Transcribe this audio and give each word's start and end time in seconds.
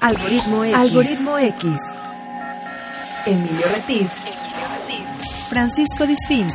Algoritmo 0.00 0.64
X. 0.64 0.76
Algoritmo 0.76 1.38
X. 1.38 1.70
Emilio 3.26 3.66
Retif. 3.74 4.08
Francisco 5.50 6.06
Disfín. 6.06 6.46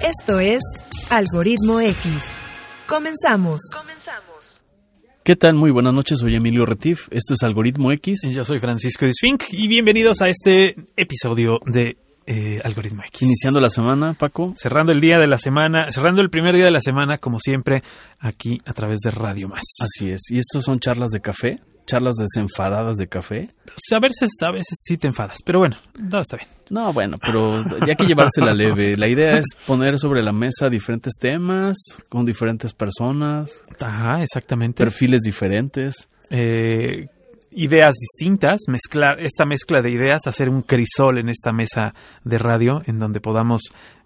Esto 0.00 0.40
es 0.40 0.60
Algoritmo 1.10 1.80
X. 1.80 2.06
Comenzamos. 2.86 3.60
¿Qué 5.22 5.36
tal? 5.36 5.54
Muy 5.54 5.70
buenas 5.70 5.92
noches, 5.92 6.18
soy 6.18 6.36
Emilio 6.36 6.66
Retif, 6.66 7.08
esto 7.10 7.32
es 7.34 7.42
Algoritmo 7.42 7.92
X. 7.92 8.24
Y 8.24 8.32
yo 8.32 8.44
soy 8.44 8.58
Francisco 8.58 9.06
Disfink 9.06 9.44
y 9.50 9.68
bienvenidos 9.68 10.20
a 10.20 10.28
este 10.28 10.76
episodio 10.96 11.60
de 11.66 11.96
eh, 12.26 12.60
Algoritmo 12.64 13.02
X. 13.02 13.22
Iniciando 13.22 13.60
la 13.60 13.70
semana, 13.70 14.14
Paco. 14.14 14.54
Cerrando 14.56 14.92
el 14.92 15.00
día 15.00 15.18
de 15.18 15.26
la 15.26 15.38
semana, 15.38 15.90
cerrando 15.92 16.22
el 16.22 16.30
primer 16.30 16.54
día 16.54 16.64
de 16.64 16.70
la 16.70 16.80
semana, 16.80 17.18
como 17.18 17.38
siempre, 17.38 17.82
aquí 18.18 18.60
a 18.66 18.72
través 18.72 19.00
de 19.00 19.10
Radio 19.10 19.48
Más. 19.48 19.64
Así 19.80 20.10
es, 20.10 20.22
y 20.30 20.38
estos 20.38 20.64
son 20.64 20.80
charlas 20.80 21.10
de 21.10 21.20
café, 21.20 21.60
charlas 21.86 22.14
desenfadadas 22.16 22.96
de 22.96 23.06
café. 23.08 23.50
A 23.92 23.98
veces, 23.98 24.30
a 24.40 24.50
veces 24.50 24.78
sí 24.82 24.96
te 24.96 25.06
enfadas, 25.06 25.38
pero 25.44 25.58
bueno, 25.58 25.76
no, 25.98 26.20
está 26.20 26.36
bien. 26.36 26.48
No, 26.70 26.92
bueno, 26.92 27.18
pero 27.20 27.62
ya 27.80 27.88
hay 27.90 27.96
que 27.96 28.06
llevársela 28.06 28.54
leve. 28.54 28.96
La 28.96 29.08
idea 29.08 29.36
es 29.38 29.46
poner 29.66 29.98
sobre 29.98 30.22
la 30.22 30.32
mesa 30.32 30.70
diferentes 30.70 31.14
temas 31.20 31.76
con 32.08 32.24
diferentes 32.24 32.72
personas, 32.72 33.64
Ajá, 33.80 34.22
exactamente. 34.22 34.82
perfiles 34.82 35.20
diferentes. 35.20 36.08
Eh, 36.30 37.08
ideas 37.54 37.94
distintas, 37.96 38.62
mezclar 38.68 39.20
esta 39.20 39.44
mezcla 39.44 39.82
de 39.82 39.90
ideas, 39.90 40.26
hacer 40.26 40.48
un 40.48 40.62
crisol 40.62 41.18
en 41.18 41.28
esta 41.28 41.52
mesa 41.52 41.94
de 42.24 42.38
radio 42.38 42.82
en 42.86 42.98
donde 42.98 43.20
podamos 43.20 43.62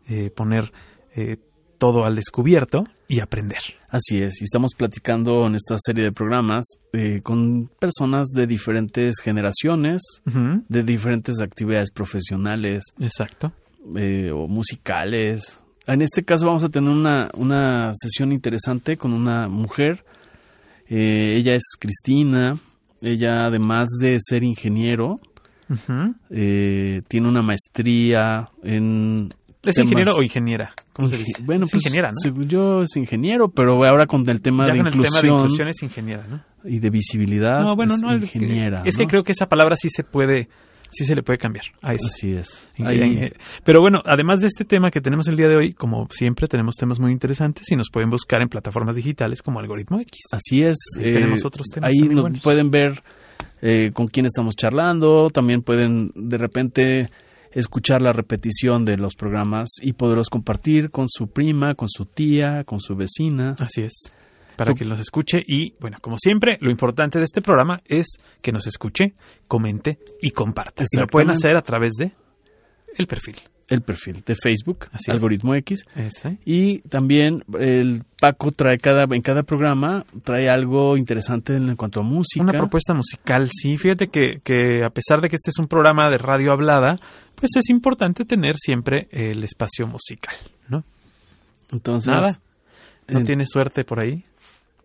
eh, 0.09 0.31
poner 0.31 0.73
eh, 1.15 1.39
todo 1.79 2.05
al 2.05 2.17
descubierto 2.17 2.85
y 3.07 3.21
aprender. 3.21 3.61
Así 3.89 4.19
es, 4.19 4.43
y 4.43 4.45
estamos 4.45 4.73
platicando 4.77 5.47
en 5.47 5.55
esta 5.55 5.77
serie 5.79 6.05
de 6.05 6.13
programas 6.13 6.67
eh, 6.93 7.21
con 7.23 7.71
personas 7.79 8.29
de 8.29 8.47
diferentes 8.47 9.21
generaciones, 9.21 10.03
de 10.25 10.83
diferentes 10.83 11.41
actividades 11.41 11.91
profesionales 11.91 12.85
Exacto. 13.01 13.53
eh, 13.97 14.31
o 14.31 14.47
musicales. 14.47 15.63
En 15.87 16.03
este 16.03 16.23
caso 16.23 16.47
vamos 16.47 16.65
a 16.65 16.69
tener 16.69 16.91
una, 16.91 17.31
una 17.35 17.93
sesión 17.95 18.33
interesante 18.33 18.99
con 18.99 19.15
una 19.15 19.49
mujer. 19.49 20.05
Eh, 20.87 21.37
ella 21.39 21.55
es 21.55 21.65
Cristina. 21.79 22.59
Ella, 23.03 23.47
además 23.47 23.89
de 24.01 24.19
ser 24.21 24.43
ingeniero, 24.43 25.21
Ujú. 25.69 26.15
eh, 26.31 27.03
tiene 27.09 27.29
una 27.29 27.43
maestría 27.43 28.49
en... 28.63 29.33
¿Es 29.65 29.77
temas- 29.77 29.85
ingeniero 29.85 30.17
o 30.17 30.23
ingeniera? 30.23 30.73
¿Cómo 30.93 31.09
se 31.09 31.17
Inge- 31.17 31.25
dice? 31.27 31.43
Bueno, 31.43 31.67
Es 31.67 31.73
pues, 31.73 31.83
ingeniera, 31.85 32.11
¿no? 32.13 32.43
yo 32.45 32.83
es 32.83 32.97
ingeniero, 32.97 33.49
pero 33.49 33.85
ahora 33.85 34.07
con 34.07 34.29
el 34.29 34.41
tema, 34.41 34.67
Ya 34.67 34.73
de, 34.73 34.79
con 34.79 34.87
el 34.89 34.95
inclusión 34.95 35.21
tema 35.21 35.21
de 35.37 35.43
inclusión 35.43 35.69
es 35.69 35.83
ingeniera, 35.83 36.25
¿no? 36.29 36.41
y 36.65 36.79
de 36.81 36.91
visibilidad, 36.91 37.61
No, 37.61 37.77
bueno, 37.77 37.95
es 37.95 38.03
no, 38.03 38.15
ingeniera. 38.17 38.83
es 38.85 38.97
que 38.97 39.05
¿no? 39.05 39.09
creo 39.09 39.25
que 39.25 39.33
esa 39.33 39.49
palabra 39.49 39.77
sí 39.77 39.89
se 39.91 40.05
puede, 40.05 40.49
sí 40.91 41.05
se 41.05 41.15
le 41.15 41.23
puede 41.23 41.39
cambiar 41.39 41.65
a 41.83 41.93
eso. 41.95 42.07
Así 42.07 42.33
es. 42.33 42.69
Ahí- 42.79 42.99
eh, 43.01 43.33
Pero 43.65 43.81
bueno, 43.81 44.03
además 44.07 44.41
de 44.41 44.47
este 44.47 44.65
tema 44.65 44.91
que 44.91 45.01
tenemos 45.01 45.29
el 45.29 45.37
día 45.37 45.49
de 45.49 45.57
hoy, 45.57 45.73
como 45.75 46.09
siempre 46.11 46.49
tenemos 46.49 46.77
temas 46.77 46.99
muy 47.01 47.13
interesantes 47.13 47.71
y 47.71 47.77
nos 47.77 47.89
pueden 47.91 48.11
buscar 48.11 48.41
en 48.43 48.49
plataformas 48.49 48.97
digitales 48.97 49.43
como 49.43 49.61
Algoritmo 49.61 50.01
X. 50.01 50.21
Así 50.33 50.63
es. 50.63 50.77
Ahí 50.99 51.13
tenemos 51.13 51.45
otros 51.45 51.67
temas 51.69 51.91
Ahí 51.91 51.99
también 51.99 52.17
no- 52.17 52.23
buenos. 52.23 52.41
pueden 52.41 52.71
ver 52.71 53.03
eh, 53.61 53.91
con 53.93 54.07
quién 54.09 54.25
estamos 54.27 54.55
charlando. 54.57 55.31
También 55.31 55.63
pueden 55.63 56.13
de 56.15 56.39
repente 56.39 57.11
escuchar 57.53 58.03
la 58.03 58.13
repetición 58.13 58.85
de 58.85 58.97
los 58.99 59.15
programas 59.17 59.69
y 59.81 59.95
poderlos 59.95 60.29
compartir 60.29 60.91
con 60.91 61.09
su 61.09 61.29
prima, 61.29 61.75
con 61.75 61.89
su 61.89 62.05
tía, 62.05 62.63
con 62.65 62.81
su 62.81 62.95
vecina. 62.95 63.57
Así 63.59 63.83
es. 63.83 64.15
Para 64.59 64.75
que 64.75 64.85
los 64.85 65.01
escuche 65.01 65.43
y, 65.47 65.75
bueno, 65.81 65.99
como 66.01 66.19
siempre, 66.19 66.59
lo 66.61 66.71
importante 66.71 67.19
de 67.19 67.25
este 67.25 67.41
programa 67.41 67.81
es 67.87 68.07
que 68.43 68.53
nos 68.53 68.67
escuche, 68.67 69.15
comente 69.47 69.99
y 70.21 70.33
comparta. 70.33 70.85
Y 70.91 70.99
lo 70.99 71.07
pueden 71.07 71.31
hacer 71.31 71.57
a 71.57 71.63
través 71.63 71.93
de 71.95 72.13
el 72.97 73.07
perfil. 73.07 73.37
El 73.69 73.83
perfil 73.83 74.23
de 74.25 74.35
Facebook, 74.35 74.87
Así 74.93 75.05
es. 75.07 75.09
Algoritmo 75.11 75.55
X. 75.55 75.85
Ese. 75.95 76.39
Y 76.47 76.79
también 76.81 77.45
el 77.59 78.03
Paco 78.19 78.51
trae 78.51 78.79
cada, 78.79 79.05
en 79.05 79.21
cada 79.21 79.43
programa 79.43 80.07
trae 80.25 80.49
algo 80.49 80.97
interesante 80.97 81.55
en 81.55 81.77
cuanto 81.77 82.01
a 82.01 82.03
música. 82.03 82.43
Una 82.43 82.53
propuesta 82.53 82.95
musical, 82.95 83.51
sí. 83.53 83.77
Fíjate 83.77 84.09
que, 84.09 84.41
que 84.43 84.85
a 84.85 84.91
pesar 84.91 85.21
de 85.21 85.29
que 85.29 85.37
este 85.37 85.51
es 85.51 85.59
un 85.59 85.69
programa 85.69 86.09
de 86.09 86.17
radio 86.17 86.53
hablada, 86.53 86.99
pues 87.35 87.51
es 87.57 87.69
importante 87.69 88.25
tener 88.25 88.57
siempre 88.57 89.07
el 89.11 89.45
espacio 89.45 89.87
musical, 89.87 90.35
¿no? 90.69 90.85
Entonces, 91.71 92.11
Nada. 92.11 92.41
¿No 93.07 93.23
tienes 93.25 93.49
suerte 93.51 93.85
por 93.85 94.01
ahí? 94.01 94.25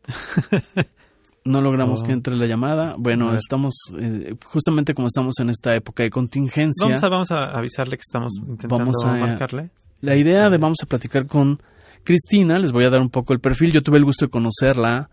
no 1.45 1.61
logramos 1.61 2.01
Oh. 2.01 2.05
que 2.05 2.11
entre 2.13 2.35
la 2.35 2.45
llamada. 2.45 2.95
Bueno, 2.97 3.35
estamos 3.35 3.75
eh, 3.99 4.35
justamente 4.45 4.93
como 4.93 5.07
estamos 5.07 5.35
en 5.39 5.49
esta 5.49 5.75
época 5.75 6.03
de 6.03 6.09
contingencia. 6.09 6.87
Vamos 6.87 7.03
a, 7.03 7.09
vamos 7.09 7.31
a 7.31 7.51
avisarle 7.57 7.97
que 7.97 8.01
estamos 8.07 8.33
intentando 8.37 8.77
Vamos 8.77 9.03
a- 9.03 9.13
marcarle. 9.17 9.69
La 10.01 10.15
idea 10.15 10.49
de 10.49 10.57
vamos 10.57 10.79
a 10.83 10.85
platicar 10.85 11.27
con 11.27 11.61
Cristina, 12.03 12.59
les 12.59 12.71
voy 12.73 12.83
a 12.83 12.89
dar 12.89 12.99
un 12.99 13.09
poco 13.09 13.31
el 13.33 13.39
perfil. 13.39 13.71
Yo 13.71 13.81
tuve 13.83 13.97
el 13.97 14.03
gusto 14.05 14.25
de 14.25 14.29
conocerla 14.31 15.09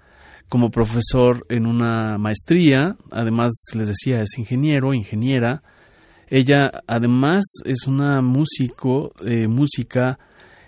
como 0.49 0.71
profesor 0.73 1.47
en 1.49 1.65
una 1.67 2.19
maestría. 2.19 2.97
Además, 3.13 3.53
les 3.75 3.87
decía, 3.87 4.21
es 4.23 4.37
ingeniero, 4.37 4.93
ingeniera. 4.93 5.63
Ella, 6.29 6.73
además, 6.89 7.45
es 7.65 7.87
una 7.87 8.21
músico, 8.21 9.13
eh, 9.25 9.47
música 9.47 10.19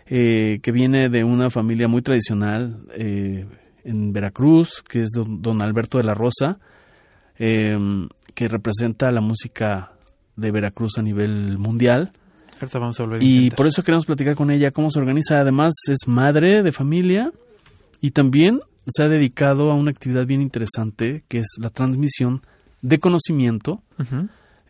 eh, 0.07 0.61
que 0.63 0.71
viene 0.71 1.09
de 1.09 1.25
una 1.25 1.51
familia 1.51 1.89
muy 1.89 2.03
tradicional 2.03 2.79
eh, 2.95 3.45
en 3.85 4.13
Veracruz, 4.13 4.83
que 4.83 5.03
es 5.03 5.11
don, 5.15 5.43
don 5.43 5.63
Alberto 5.63 5.99
de 5.99 6.05
la 6.05 6.15
Rosa, 6.15 6.59
eh, 7.39 7.79
que 8.35 8.49
representa 8.49 9.11
la 9.11 9.21
música 9.21 9.93
de 10.37 10.51
Veracruz 10.51 10.99
a 10.99 11.03
nivel 11.03 11.59
mundial. 11.59 12.13
Ahorita 12.61 12.79
vamos 12.79 12.99
a 13.01 13.03
volver 13.03 13.21
a 13.21 13.25
Y 13.25 13.51
por 13.51 13.67
eso 13.67 13.83
queremos 13.83 14.07
platicar 14.07 14.35
con 14.37 14.51
ella 14.51 14.71
cómo 14.71 14.91
se 14.91 14.99
organiza. 14.99 15.41
Además, 15.41 15.75
es 15.89 16.07
madre 16.07 16.63
de 16.63 16.73
familia 16.73 17.33
y 18.01 18.13
también 18.13 18.61
se 18.87 19.03
ha 19.03 19.09
dedicado 19.09 19.71
a 19.71 19.75
una 19.75 19.91
actividad 19.91 20.27
bien 20.27 20.43
interesante 20.43 21.25
que 21.29 21.39
es 21.39 21.47
la 21.61 21.71
transmisión 21.71 22.43
de 22.81 22.99
conocimiento 22.99 23.83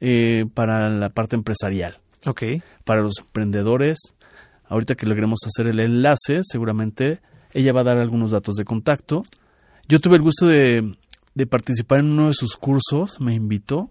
eh, 0.00 0.44
para 0.54 0.90
la 0.90 1.08
parte 1.10 1.36
empresarial, 1.36 1.98
Ok. 2.26 2.42
para 2.84 3.02
los 3.02 3.14
emprendedores. 3.20 3.98
Ahorita 4.68 4.94
que 4.94 5.06
logremos 5.06 5.40
hacer 5.46 5.66
el 5.66 5.80
enlace, 5.80 6.40
seguramente 6.42 7.20
ella 7.52 7.72
va 7.72 7.80
a 7.80 7.84
dar 7.84 7.98
algunos 7.98 8.30
datos 8.30 8.54
de 8.56 8.64
contacto. 8.64 9.24
Yo 9.88 10.00
tuve 10.00 10.16
el 10.16 10.22
gusto 10.22 10.46
de, 10.46 10.96
de 11.34 11.46
participar 11.46 12.00
en 12.00 12.06
uno 12.12 12.28
de 12.28 12.34
sus 12.34 12.56
cursos, 12.56 13.20
me 13.20 13.34
invitó 13.34 13.90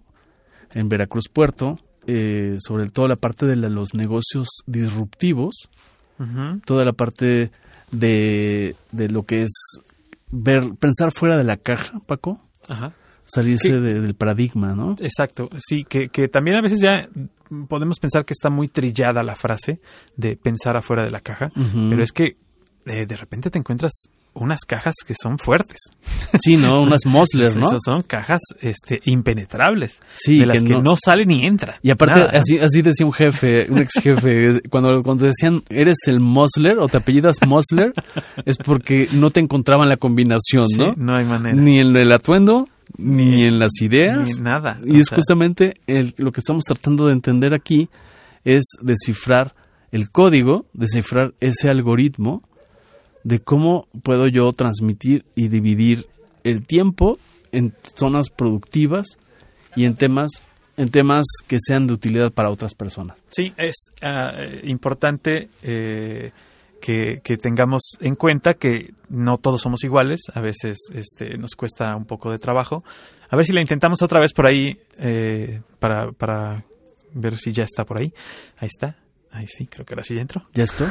en 0.74 0.88
Veracruz 0.88 1.28
Puerto, 1.32 1.78
eh, 2.06 2.56
sobre 2.60 2.88
toda 2.90 3.08
la 3.08 3.16
parte 3.16 3.46
de 3.46 3.56
la- 3.56 3.68
los 3.68 3.94
negocios 3.94 4.48
disruptivos, 4.66 5.54
toda 6.64 6.84
la 6.84 6.92
parte 6.92 7.50
de, 7.90 8.76
de 8.92 9.08
lo 9.08 9.24
que 9.24 9.42
es 9.42 9.50
ver, 10.30 10.64
pensar 10.78 11.12
fuera 11.12 11.36
de 11.36 11.44
la 11.44 11.56
caja, 11.56 12.00
Paco, 12.06 12.40
Ajá. 12.68 12.92
salirse 13.24 13.80
de- 13.80 14.00
del 14.00 14.14
paradigma, 14.14 14.74
¿no? 14.74 14.96
Exacto, 15.00 15.48
sí, 15.58 15.84
que, 15.84 16.08
que 16.08 16.28
también 16.28 16.56
a 16.56 16.62
veces 16.62 16.80
ya 16.80 17.08
podemos 17.68 17.98
pensar 17.98 18.24
que 18.24 18.32
está 18.32 18.50
muy 18.50 18.68
trillada 18.68 19.22
la 19.22 19.34
frase 19.36 19.80
de 20.16 20.36
pensar 20.36 20.76
afuera 20.76 21.04
de 21.04 21.10
la 21.10 21.20
caja, 21.20 21.50
pero 21.90 22.02
es 22.02 22.12
que 22.12 22.36
eh, 22.86 23.06
de 23.06 23.16
repente 23.16 23.50
te 23.50 23.58
encuentras 23.58 23.92
unas 24.34 24.60
cajas 24.66 24.94
que 25.06 25.14
son 25.20 25.38
fuertes. 25.38 25.78
Sí, 26.40 26.56
¿no? 26.56 26.80
Unas 26.82 27.04
Mosler, 27.04 27.54
¿no? 27.56 27.68
Esas 27.68 27.80
son 27.84 28.02
cajas 28.02 28.40
este, 28.62 28.98
impenetrables, 29.04 30.00
Sí, 30.14 30.38
de 30.38 30.46
las 30.46 30.58
que 30.58 30.64
que, 30.68 30.72
no- 30.72 30.82
no... 30.82 30.96
sale 30.96 31.26
ni 31.26 31.44
entra. 31.44 31.78
Y 31.82 31.90
aparte, 31.90 32.20
Nada. 32.20 32.38
así, 32.38 32.58
así 32.58 32.80
decía 32.80 33.04
un 33.04 33.12
jefe, 33.12 33.66
un 33.70 33.78
ex 33.78 33.90
jefe, 34.02 34.60
cuando, 34.70 35.02
cuando 35.02 35.26
decían, 35.26 35.62
eres 35.68 35.98
el 36.06 36.20
Mosler 36.20 36.78
o 36.78 36.88
te 36.88 36.96
apellidas 36.96 37.36
Mosler, 37.46 37.92
es 38.46 38.56
porque 38.56 39.06
no 39.12 39.28
te 39.30 39.40
encontraban 39.40 39.88
la 39.90 39.98
combinación, 39.98 40.66
Sí, 40.68 40.78
¿no? 40.78 40.94
no 40.96 41.14
hay 41.14 41.26
manera. 41.26 41.54
Ni 41.54 41.78
en 41.80 41.94
el 41.94 42.10
atuendo, 42.10 42.68
ni 42.96 43.44
en 43.44 43.58
las 43.58 43.82
ideas. 43.82 44.38
Ni 44.38 44.42
nada. 44.42 44.78
Y 44.86 45.00
es 45.00 45.06
sea, 45.08 45.16
justamente 45.16 45.74
el- 45.86 46.14
lo 46.16 46.32
que 46.32 46.40
estamos 46.40 46.64
tratando 46.64 47.06
de 47.06 47.12
entender 47.12 47.52
aquí, 47.52 47.90
es 48.44 48.64
descifrar 48.80 49.54
el 49.92 50.10
código, 50.10 50.64
descifrar 50.72 51.34
ese 51.40 51.68
algoritmo 51.68 52.42
de 53.24 53.40
cómo 53.40 53.86
puedo 54.02 54.26
yo 54.28 54.52
transmitir 54.52 55.24
y 55.34 55.48
dividir 55.48 56.06
el 56.44 56.66
tiempo 56.66 57.18
en 57.52 57.74
zonas 57.94 58.30
productivas 58.30 59.18
y 59.76 59.84
en 59.84 59.94
temas 59.94 60.30
en 60.76 60.90
temas 60.90 61.26
que 61.46 61.58
sean 61.60 61.86
de 61.86 61.92
utilidad 61.92 62.32
para 62.32 62.50
otras 62.50 62.74
personas. 62.74 63.18
Sí, 63.28 63.52
es 63.58 63.90
ah, 64.00 64.32
importante 64.62 65.50
eh, 65.62 66.32
que, 66.80 67.20
que 67.22 67.36
tengamos 67.36 67.98
en 68.00 68.16
cuenta 68.16 68.54
que 68.54 68.94
no 69.10 69.36
todos 69.36 69.60
somos 69.60 69.84
iguales, 69.84 70.22
a 70.34 70.40
veces 70.40 70.78
este, 70.94 71.36
nos 71.36 71.54
cuesta 71.56 71.94
un 71.94 72.06
poco 72.06 72.30
de 72.30 72.38
trabajo. 72.38 72.84
A 73.28 73.36
ver 73.36 73.44
si 73.44 73.52
la 73.52 73.60
intentamos 73.60 74.02
otra 74.02 74.18
vez 74.18 74.32
por 74.32 74.46
ahí 74.46 74.78
eh, 74.98 75.60
para, 75.78 76.10
para 76.12 76.64
ver 77.14 77.36
si 77.38 77.52
ya 77.52 77.64
está 77.64 77.84
por 77.84 77.98
ahí. 77.98 78.12
Ahí 78.58 78.68
está. 78.68 78.96
Ay, 79.32 79.46
sí, 79.46 79.66
creo 79.66 79.84
que 79.86 79.94
ahora 79.94 80.04
sí 80.04 80.14
ya 80.14 80.20
entró. 80.20 80.46
¿Ya 80.52 80.64
esto? 80.64 80.86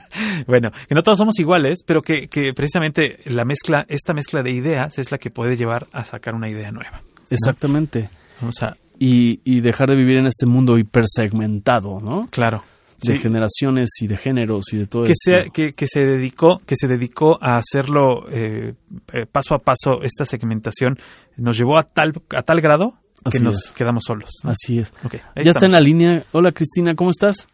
bueno, 0.46 0.70
que 0.88 0.94
no 0.94 1.02
todos 1.02 1.18
somos 1.18 1.38
iguales, 1.38 1.82
pero 1.86 2.00
que, 2.02 2.28
que 2.28 2.52
precisamente 2.54 3.18
la 3.26 3.44
mezcla, 3.44 3.84
esta 3.88 4.14
mezcla 4.14 4.42
de 4.42 4.50
ideas 4.50 4.98
es 4.98 5.12
la 5.12 5.18
que 5.18 5.30
puede 5.30 5.56
llevar 5.56 5.86
a 5.92 6.04
sacar 6.04 6.34
una 6.34 6.48
idea 6.48 6.70
nueva. 6.72 7.02
Exactamente. 7.30 8.08
Vamos 8.40 8.62
a, 8.62 8.76
Y, 8.98 9.40
y 9.44 9.60
dejar 9.60 9.88
de 9.90 9.96
vivir 9.96 10.16
en 10.18 10.26
este 10.26 10.46
mundo 10.46 10.78
hipersegmentado, 10.78 12.00
¿no? 12.00 12.28
claro. 12.30 12.64
De 13.04 13.16
Sí. 13.16 13.20
generaciones 13.20 13.90
y 14.00 14.06
de 14.06 14.16
géneros 14.16 14.72
y 14.72 14.76
de 14.78 14.86
todo 14.86 15.02
que, 15.02 15.10
esto. 15.10 15.30
sea, 15.30 15.44
que, 15.48 15.72
que 15.72 15.88
se 15.88 16.06
dedicó 16.06 16.60
que 16.64 16.76
se 16.76 16.86
dedicó 16.86 17.36
a 17.42 17.56
hacerlo 17.56 18.28
eh, 18.30 18.74
eh, 19.12 19.26
paso 19.26 19.56
a 19.56 19.58
paso 19.58 20.04
esta 20.04 20.24
segmentación 20.24 20.96
nos 21.36 21.58
llevó 21.58 21.78
a 21.78 21.82
tal 21.82 22.12
a 22.30 22.42
tal 22.42 22.60
grado 22.60 22.92
que 23.24 23.38
Así 23.38 23.42
nos 23.42 23.56
es. 23.56 23.70
quedamos 23.72 24.04
solos 24.06 24.30
¿no? 24.44 24.50
Así 24.50 24.78
es. 24.78 24.92
Ok, 25.04 25.14
ahí 25.34 25.42
Ya 25.42 25.50
está 25.50 25.66
en 25.66 25.72
la 25.72 25.80
línea. 25.80 26.22
Hola 26.30 26.52
Cristina, 26.52 26.94
¿cómo 26.94 27.10
estás? 27.10 27.48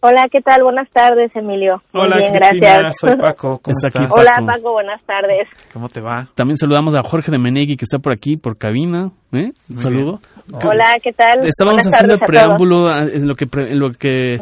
Hola, 0.00 0.28
¿qué 0.30 0.40
tal? 0.40 0.62
Buenas 0.62 0.88
tardes, 0.90 1.34
Emilio. 1.34 1.82
Muy 1.92 2.02
hola 2.04 2.16
bien, 2.18 2.32
Cristina 2.32 2.78
gracias. 2.78 2.96
soy 3.00 3.16
Paco 3.16 3.58
cómo 3.60 3.72
Está 3.72 3.88
aquí 3.88 3.98
estás? 3.98 4.08
Paco. 4.08 4.20
Hola, 4.20 4.42
Paco, 4.54 4.72
buenas 4.72 5.02
tardes. 5.04 5.48
cómo 5.72 5.88
te 5.88 6.00
va 6.00 6.28
También 6.34 6.56
saludamos 6.56 6.94
a 6.94 7.02
Jorge 7.02 7.30
de 7.32 7.38
Menegui 7.38 7.76
que 7.76 7.84
está 7.84 7.98
por 7.98 8.12
aquí, 8.12 8.36
por 8.36 8.56
cabina. 8.56 9.10
¿eh? 9.32 9.52
Un 9.68 9.74
Muy 9.74 9.82
saludo. 9.82 10.20
Hola, 10.52 10.94
¿qué 11.02 11.12
tal? 11.12 11.40
Estábamos 11.46 11.82
Buenas 11.82 11.94
haciendo 11.94 12.14
el 12.14 12.20
preámbulo 12.20 12.88
a- 12.88 13.02
en 13.04 13.26
lo 13.26 13.34
que, 13.34 13.46
pre- 13.46 13.70
en 13.70 13.78
lo 13.80 13.90
que 13.92 14.40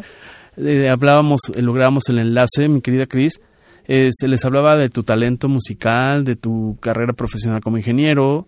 eh, 0.57 0.89
hablábamos, 0.91 1.41
eh, 1.55 1.63
lográbamos 1.63 2.09
el 2.09 2.19
enlace, 2.19 2.69
mi 2.69 2.81
querida 2.83 3.07
Cris. 3.07 3.41
Eh, 3.87 4.11
se 4.13 4.29
les 4.29 4.45
hablaba 4.45 4.77
de 4.77 4.89
tu 4.89 5.03
talento 5.03 5.49
musical, 5.49 6.25
de 6.25 6.37
tu 6.37 6.77
carrera 6.81 7.13
profesional 7.15 7.61
como 7.63 7.79
ingeniero. 7.79 8.47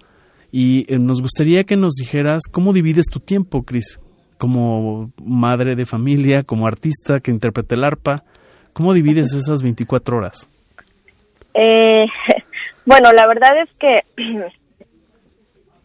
Y 0.52 0.92
eh, 0.92 0.98
nos 0.98 1.22
gustaría 1.22 1.64
que 1.64 1.76
nos 1.76 1.94
dijeras 1.94 2.42
cómo 2.50 2.72
divides 2.72 3.06
tu 3.06 3.20
tiempo, 3.20 3.62
Cris. 3.62 4.00
Como 4.38 5.10
madre 5.24 5.76
de 5.76 5.86
familia, 5.86 6.42
como 6.42 6.66
artista 6.66 7.20
que 7.20 7.30
interpreta 7.30 7.74
el 7.74 7.84
arpa. 7.84 8.22
¿Cómo 8.72 8.92
divides 8.92 9.34
esas 9.34 9.62
24 9.62 10.18
horas? 10.18 10.48
Eh, 11.54 12.06
bueno, 12.84 13.10
la 13.12 13.26
verdad 13.26 13.62
es 13.62 13.70
que 13.78 14.00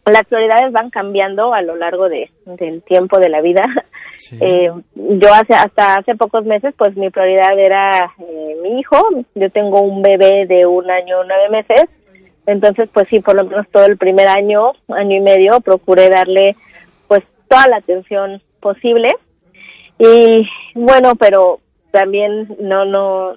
las 0.05 0.23
prioridades 0.25 0.71
van 0.73 0.89
cambiando 0.89 1.53
a 1.53 1.61
lo 1.61 1.75
largo 1.75 2.09
de, 2.09 2.29
del 2.45 2.81
tiempo 2.83 3.19
de 3.19 3.29
la 3.29 3.41
vida. 3.41 3.63
Sí. 4.17 4.37
Eh, 4.39 4.69
yo 4.95 5.33
hace 5.33 5.55
hasta 5.55 5.95
hace 5.95 6.13
pocos 6.13 6.45
meses, 6.45 6.75
pues 6.77 6.95
mi 6.95 7.09
prioridad 7.09 7.57
era 7.57 8.13
eh, 8.19 8.55
mi 8.61 8.79
hijo. 8.79 8.97
Yo 9.33 9.49
tengo 9.49 9.81
un 9.81 10.03
bebé 10.03 10.45
de 10.45 10.67
un 10.67 10.91
año 10.91 11.23
nueve 11.23 11.49
meses. 11.49 11.89
Entonces, 12.45 12.87
pues 12.93 13.07
sí, 13.09 13.19
por 13.19 13.35
lo 13.35 13.45
menos 13.49 13.67
todo 13.71 13.85
el 13.85 13.97
primer 13.97 14.27
año, 14.27 14.73
año 14.89 15.17
y 15.17 15.21
medio, 15.21 15.59
procuré 15.61 16.09
darle 16.09 16.55
toda 17.51 17.67
la 17.67 17.77
atención 17.77 18.41
posible. 18.61 19.09
Y 19.99 20.47
bueno, 20.73 21.15
pero 21.15 21.59
también 21.91 22.55
no, 22.59 22.85
no, 22.85 23.33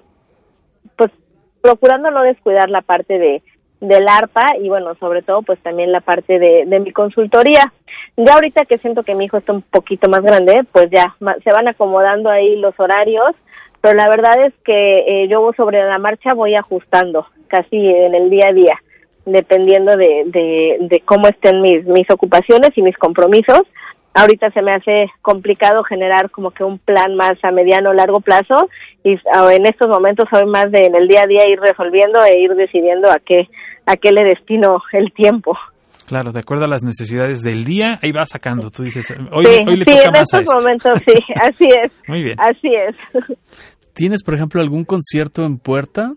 pues 0.95 1.11
procurando 1.61 2.09
no 2.09 2.23
descuidar 2.23 2.69
la 2.69 2.81
parte 2.81 3.19
de 3.19 3.43
del 3.81 4.07
ARPA 4.07 4.41
y 4.61 4.69
bueno, 4.69 4.95
sobre 4.95 5.21
todo 5.21 5.41
pues 5.41 5.59
también 5.59 5.91
la 5.91 5.99
parte 5.99 6.39
de, 6.39 6.63
de 6.65 6.79
mi 6.79 6.91
consultoría. 6.91 7.73
Ya 8.15 8.33
ahorita 8.33 8.65
que 8.65 8.77
siento 8.77 9.03
que 9.03 9.13
mi 9.13 9.25
hijo 9.25 9.37
está 9.37 9.51
un 9.51 9.61
poquito 9.61 10.09
más 10.09 10.21
grande, 10.21 10.63
pues 10.71 10.89
ya 10.89 11.15
se 11.43 11.51
van 11.51 11.67
acomodando 11.67 12.29
ahí 12.29 12.55
los 12.55 12.73
horarios, 12.79 13.29
pero 13.81 13.95
la 13.95 14.07
verdad 14.07 14.45
es 14.45 14.53
que 14.63 14.99
eh, 15.23 15.27
yo 15.27 15.51
sobre 15.57 15.83
la 15.83 15.99
marcha 15.99 16.33
voy 16.33 16.55
ajustando 16.55 17.27
casi 17.47 17.77
en 17.77 18.15
el 18.15 18.29
día 18.29 18.47
a 18.47 18.53
día, 18.53 18.81
dependiendo 19.25 19.97
de, 19.97 20.23
de, 20.27 20.77
de 20.79 20.99
cómo 21.01 21.27
estén 21.27 21.61
mis, 21.61 21.85
mis 21.85 22.09
ocupaciones 22.09 22.71
y 22.75 22.81
mis 22.81 22.97
compromisos. 22.97 23.63
Ahorita 24.15 24.49
se 24.51 24.61
me 24.61 24.71
hace 24.71 25.07
complicado 25.21 25.83
generar 25.83 26.31
como 26.31 26.51
que 26.51 26.63
un 26.63 26.79
plan 26.79 27.15
más 27.15 27.33
a 27.43 27.51
mediano 27.51 27.89
o 27.89 27.93
largo 27.93 28.21
plazo 28.21 28.69
y 29.03 29.15
ah, 29.33 29.53
en 29.53 29.65
estos 29.67 29.87
momentos 29.89 30.25
soy 30.33 30.45
más 30.47 30.71
de 30.71 30.85
en 30.85 30.95
el 30.95 31.07
día 31.07 31.23
a 31.23 31.27
día 31.27 31.47
ir 31.49 31.59
resolviendo 31.59 32.23
e 32.23 32.39
ir 32.39 32.51
decidiendo 32.55 33.11
a 33.11 33.17
qué 33.19 33.47
a 33.85 33.97
qué 33.97 34.11
le 34.11 34.23
destino 34.23 34.81
el 34.93 35.11
tiempo. 35.13 35.57
claro 36.07 36.31
de 36.31 36.39
acuerdo 36.39 36.63
a 36.65 36.67
las 36.69 36.83
necesidades 36.83 37.41
del 37.41 37.65
día 37.65 37.99
ahí 38.01 38.11
va 38.13 38.25
sacando 38.25 38.71
tú 38.71 38.83
dices 38.83 39.13
hoy, 39.31 39.45
sí, 39.45 39.63
hoy 39.67 39.77
le 39.77 39.85
sí, 39.85 39.91
toca 39.91 40.03
en 40.05 40.11
más 40.11 40.19
a 40.19 40.21
estos 40.23 40.41
esto 40.41 40.55
momentos 40.55 40.99
sí, 41.05 41.13
así 41.35 41.67
es. 41.83 41.91
muy 42.07 42.23
bien 42.23 42.37
Así 42.39 42.69
es. 42.73 42.95
¿Tienes, 43.93 44.23
por 44.23 44.33
ejemplo, 44.35 44.61
algún 44.61 44.83
concierto 44.83 45.45
en 45.45 45.57
puerta? 45.57 46.11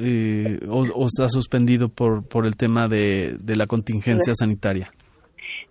Eh, 0.00 0.58
o, 0.68 0.80
o 0.80 1.06
está 1.06 1.28
suspendido 1.28 1.88
por, 1.88 2.26
por 2.26 2.44
el 2.44 2.56
tema 2.56 2.88
de, 2.88 3.36
de 3.38 3.54
la 3.54 3.66
contingencia 3.66 4.34
sanitaria? 4.34 4.90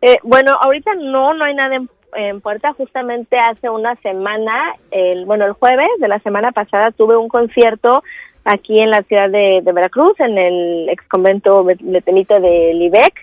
Eh, 0.05 0.17
bueno, 0.21 0.51
ahorita 0.59 0.95
no, 0.95 1.33
no 1.33 1.45
hay 1.45 1.55
nada 1.55 1.77
en, 2.13 2.41
puerta. 2.41 2.73
Justamente 2.73 3.39
hace 3.39 3.69
una 3.69 3.95
semana, 4.01 4.75
el, 4.91 5.23
bueno, 5.23 5.45
el 5.45 5.53
jueves 5.53 5.87
de 5.99 6.09
la 6.09 6.19
semana 6.19 6.51
pasada 6.51 6.91
tuve 6.91 7.15
un 7.15 7.29
concierto 7.29 8.03
aquí 8.43 8.81
en 8.81 8.89
la 8.89 9.03
ciudad 9.03 9.29
de, 9.29 9.61
Veracruz, 9.63 10.19
en 10.19 10.37
el 10.37 10.89
ex 10.89 11.07
convento 11.07 11.63
betenito 11.63 12.37
de 12.41 12.73
Libec. 12.73 13.13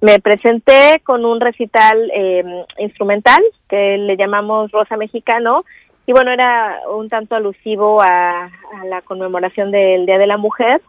Me 0.00 0.18
presenté 0.18 1.02
con 1.04 1.26
un 1.26 1.42
recital 1.42 2.10
eh, 2.14 2.64
instrumental 2.78 3.42
que 3.68 3.98
le 3.98 4.16
llamamos 4.16 4.72
Rosa 4.72 4.96
Mexicano 4.96 5.66
y 6.06 6.12
bueno, 6.12 6.30
era 6.30 6.80
un 6.90 7.10
tanto 7.10 7.36
alusivo 7.36 8.00
a, 8.00 8.46
a 8.46 8.84
la 8.88 9.02
conmemoración 9.02 9.70
del 9.70 10.06
Día 10.06 10.16
de 10.16 10.26
la 10.26 10.38
Mujer 10.38 10.80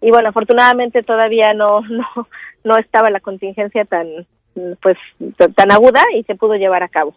y 0.00 0.10
bueno, 0.12 0.28
afortunadamente 0.28 1.02
todavía 1.02 1.52
no 1.52 1.80
no 1.90 2.06
no 2.64 2.76
estaba 2.78 3.10
la 3.10 3.20
contingencia 3.20 3.84
tan 3.84 4.06
pues 4.82 4.96
tan 5.54 5.72
aguda 5.72 6.02
y 6.16 6.22
se 6.24 6.34
pudo 6.34 6.54
llevar 6.54 6.82
a 6.82 6.88
cabo. 6.88 7.14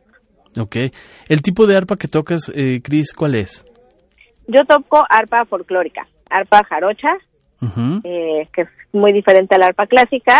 Ok. 0.60 0.76
¿El 1.30 1.42
tipo 1.42 1.66
de 1.66 1.78
arpa 1.78 1.96
que 1.98 2.08
tocas, 2.08 2.52
eh, 2.54 2.82
Cris, 2.84 3.14
cuál 3.14 3.36
es? 3.36 3.66
Yo 4.48 4.66
toco 4.66 5.04
arpa 5.10 5.46
folclórica, 5.46 6.08
arpa 6.30 6.64
jarocha, 6.64 7.10
eh, 8.04 8.42
que 8.54 8.62
es 8.64 8.70
muy 8.92 9.14
diferente 9.14 9.56
al 9.56 9.64
arpa 9.64 9.88
clásica 9.88 10.40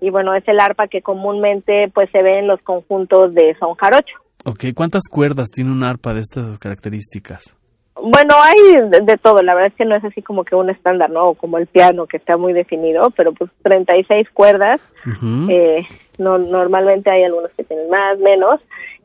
y 0.00 0.10
bueno, 0.10 0.34
es 0.34 0.46
el 0.48 0.58
arpa 0.60 0.88
que 0.88 1.02
comúnmente 1.02 1.90
pues 1.94 2.10
se 2.10 2.22
ve 2.22 2.38
en 2.38 2.48
los 2.48 2.60
conjuntos 2.62 3.34
de 3.34 3.56
son 3.58 3.74
jarocho. 3.74 4.16
Ok, 4.44 4.64
¿cuántas 4.74 5.02
cuerdas 5.10 5.48
tiene 5.50 5.70
un 5.70 5.84
arpa 5.84 6.14
de 6.14 6.20
estas 6.20 6.58
características? 6.58 7.59
Bueno, 8.02 8.34
hay 8.42 8.88
de, 8.88 9.00
de 9.00 9.16
todo, 9.18 9.42
la 9.42 9.54
verdad 9.54 9.68
es 9.72 9.74
que 9.76 9.84
no 9.84 9.94
es 9.96 10.04
así 10.04 10.22
como 10.22 10.44
que 10.44 10.54
un 10.54 10.70
estándar, 10.70 11.10
¿no? 11.10 11.28
O 11.30 11.34
como 11.34 11.58
el 11.58 11.66
piano 11.66 12.06
que 12.06 12.16
está 12.16 12.36
muy 12.36 12.52
definido, 12.52 13.10
pero 13.16 13.32
pues 13.32 13.50
36 13.62 14.28
cuerdas, 14.32 14.80
Ujú. 15.06 15.50
eh, 15.50 15.84
no, 16.18 16.38
normalmente 16.38 17.10
hay 17.10 17.24
algunos 17.24 17.50
que 17.52 17.64
tienen 17.64 17.88
más, 17.90 18.18
menos, 18.18 18.60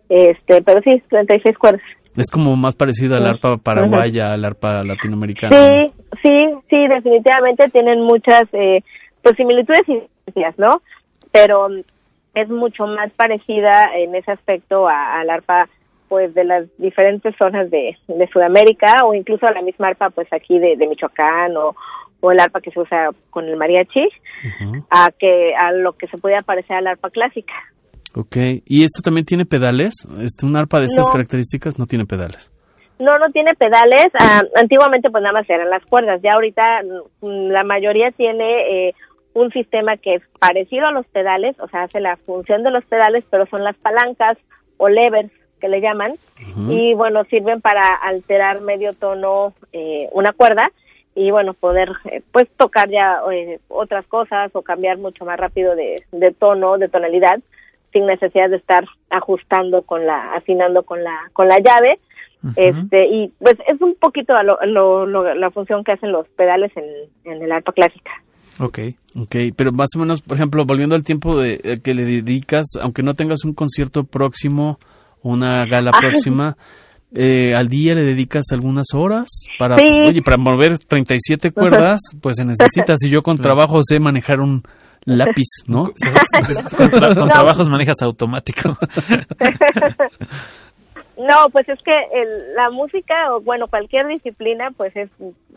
este, 0.10 0.62
pero 0.62 0.82
sí, 0.82 1.02
36 1.10 1.58
cuerdas. 1.58 1.82
Es 2.16 2.30
como 2.32 2.56
más 2.56 2.76
parecida 2.76 3.18
al 3.18 3.28
arpa 3.28 3.58
paraguaya, 3.58 4.32
al 4.34 4.46
arpa 4.46 4.84
latinoamericana. 4.84 5.56
Sí, 5.58 5.92
sí, 6.24 6.46
sí, 6.70 6.88
definitivamente 6.88 7.68
tienen 7.70 8.02
muchas 8.02 8.44
eh, 8.54 8.82
pues, 9.22 9.36
similitudes 9.36 9.82
y 9.88 10.02
diferencias, 10.26 10.58
¿no? 10.58 10.82
Pero 11.34 11.68
mm, 11.68 11.82
es 12.36 12.50
mucho 12.50 12.88
más 12.88 13.12
parecida 13.14 13.90
en 13.98 14.16
ese 14.16 14.32
aspecto 14.32 14.88
a- 14.88 15.20
al 15.20 15.30
arpa 15.30 15.68
pues 16.08 16.34
de 16.34 16.44
las 16.44 16.66
diferentes 16.78 17.36
zonas 17.38 17.70
de, 17.72 17.98
de 18.08 18.28
Sudamérica 18.28 19.06
o 19.06 19.14
incluso 19.14 19.50
la 19.50 19.62
misma 19.62 19.88
arpa 19.90 20.10
pues 20.10 20.28
aquí 20.32 20.60
de, 20.60 20.76
de 20.78 20.88
Michoacán 20.88 21.56
o, 21.58 21.76
o 22.22 22.32
el 22.32 22.40
arpa 22.40 22.62
que 22.62 22.72
se 22.72 22.80
usa 22.80 23.10
con 23.30 23.46
el 23.46 23.56
mariachi 23.58 24.08
a 24.90 25.10
que 25.18 25.54
a 25.56 25.72
lo 25.72 25.94
que 25.94 26.08
se 26.08 26.18
podía 26.18 26.42
parecer 26.42 26.78
al 26.78 26.88
arpa 26.88 27.10
clásica. 27.10 27.54
Ok, 28.16 28.38
¿y 28.66 28.84
esto 28.84 29.02
también 29.04 29.26
tiene 29.26 29.46
pedales? 29.46 29.94
Este, 30.22 30.46
un 30.46 30.56
arpa 30.56 30.80
de 30.80 30.86
estas 30.86 31.08
No. 31.08 31.12
características 31.14 31.78
no 31.78 31.86
tiene 31.86 32.06
pedales. 32.06 32.52
No, 32.98 33.18
no 33.18 33.28
tiene 33.34 33.52
pedales. 33.56 34.08
Ah, 34.18 34.42
antiguamente 34.56 35.10
pues 35.10 35.22
nada 35.22 35.34
más 35.34 35.50
eran 35.50 35.70
las 35.70 35.84
cuerdas. 35.86 36.22
Ya 36.24 36.34
ahorita 36.36 36.82
mm, 37.22 37.48
la 37.50 37.66
mayoría 37.66 38.12
tiene 38.12 38.88
eh, 38.88 38.94
un 39.34 39.52
sistema 39.52 39.98
que 39.98 40.16
es 40.16 40.24
parecido 40.40 40.88
a 40.88 40.92
los 40.94 41.06
pedales, 41.08 41.60
o 41.60 41.68
sea, 41.68 41.84
hace 41.84 42.00
la 42.00 42.16
función 42.16 42.64
de 42.64 42.72
los 42.72 42.86
pedales, 42.86 43.26
pero 43.30 43.46
son 43.48 43.66
las 43.66 43.76
palancas 43.76 44.38
o 44.78 44.88
levers 44.88 45.30
que 45.66 45.70
le 45.70 45.82
llaman. 45.82 46.14
Y 46.70 46.94
bueno, 46.94 47.24
sirven 47.26 47.60
para 47.60 47.82
alterar 47.96 48.62
medio 48.62 48.94
tono 48.94 49.54
eh, 49.74 50.08
una 50.12 50.32
cuerda 50.32 50.72
y 51.16 51.32
bueno, 51.32 51.54
poder 51.56 51.90
eh, 52.12 52.22
pues 52.32 52.48
tocar 52.56 52.90
ya 52.90 53.20
eh, 53.32 53.60
otras 53.68 54.06
cosas 54.06 54.52
o 54.54 54.62
cambiar 54.62 54.98
mucho 55.00 55.26
más 55.26 55.40
rápido 55.40 55.76
de, 55.76 55.96
de 56.12 56.32
tono, 56.32 56.78
de 56.78 56.88
tonalidad 56.88 57.40
sin 57.92 58.06
necesidad 58.06 58.50
de 58.50 58.58
estar 58.58 58.86
ajustando 59.10 59.82
con 59.84 60.06
la 60.06 60.34
afinando 60.36 60.84
con 60.84 61.04
la 61.04 61.16
con 61.34 61.48
la 61.48 61.58
llave 61.60 61.98
este 62.58 63.08
y 63.08 63.32
pues 63.40 63.56
es 63.68 63.82
un 63.82 63.96
poquito 63.96 64.36
a 64.36 64.44
lo, 64.44 64.60
lo- 64.66 65.06
lo- 65.08 65.34
la 65.34 65.50
función 65.50 65.84
que 65.84 65.94
hacen 65.94 66.12
los 66.12 66.28
pedales 66.30 66.72
en, 66.76 66.86
en 67.24 67.42
el 67.42 67.52
arpa 67.52 67.72
clásica 67.72 68.12
Ok. 68.60 68.80
Ok, 69.18 69.36
pero 69.58 69.72
más 69.74 69.90
o 69.96 70.00
menos, 70.00 70.22
por 70.22 70.36
ejemplo, 70.38 70.66
volviendo 70.66 70.96
al 70.96 71.04
tiempo 71.04 71.38
de, 71.38 71.60
eh, 71.64 71.80
que 71.84 71.94
le 71.94 72.04
dedicas, 72.04 72.66
aunque 72.82 73.02
no 73.04 73.14
tengas 73.14 73.44
un 73.46 73.54
concierto 73.54 74.04
próximo 74.04 74.78
una 75.34 75.66
gala 75.66 75.92
próxima, 75.92 76.56
eh, 77.14 77.54
al 77.56 77.68
día 77.70 77.96
le 77.96 78.04
dedicas 78.04 78.46
algunas 78.52 78.88
horas 78.94 79.28
para, 79.58 79.78
Sí. 79.78 79.86
oye, 80.08 80.22
para 80.22 80.38
mover 80.38 80.78
37 80.78 81.52
cuerdas, 81.52 82.00
pues 82.22 82.36
se 82.38 82.46
necesita. 82.46 82.96
Si 82.98 83.10
yo 83.10 83.24
con 83.24 83.38
trabajo 83.38 83.80
sé 83.84 84.00
manejar 84.00 84.40
un 84.40 84.64
lápiz, 85.06 85.48
¿no? 85.68 85.84
con, 86.78 86.90
tra- 86.92 87.16
con 87.18 87.30
trabajos 87.36 87.70
manejas 87.70 88.02
automático. 88.02 88.78
No, 91.18 91.50
pues 91.50 91.68
es 91.70 91.80
que 91.82 91.94
la 92.58 92.70
música 92.72 93.34
o 93.34 93.40
bueno, 93.40 93.68
cualquier 93.70 94.06
disciplina, 94.08 94.72
pues 94.76 94.94
es, 94.98 95.10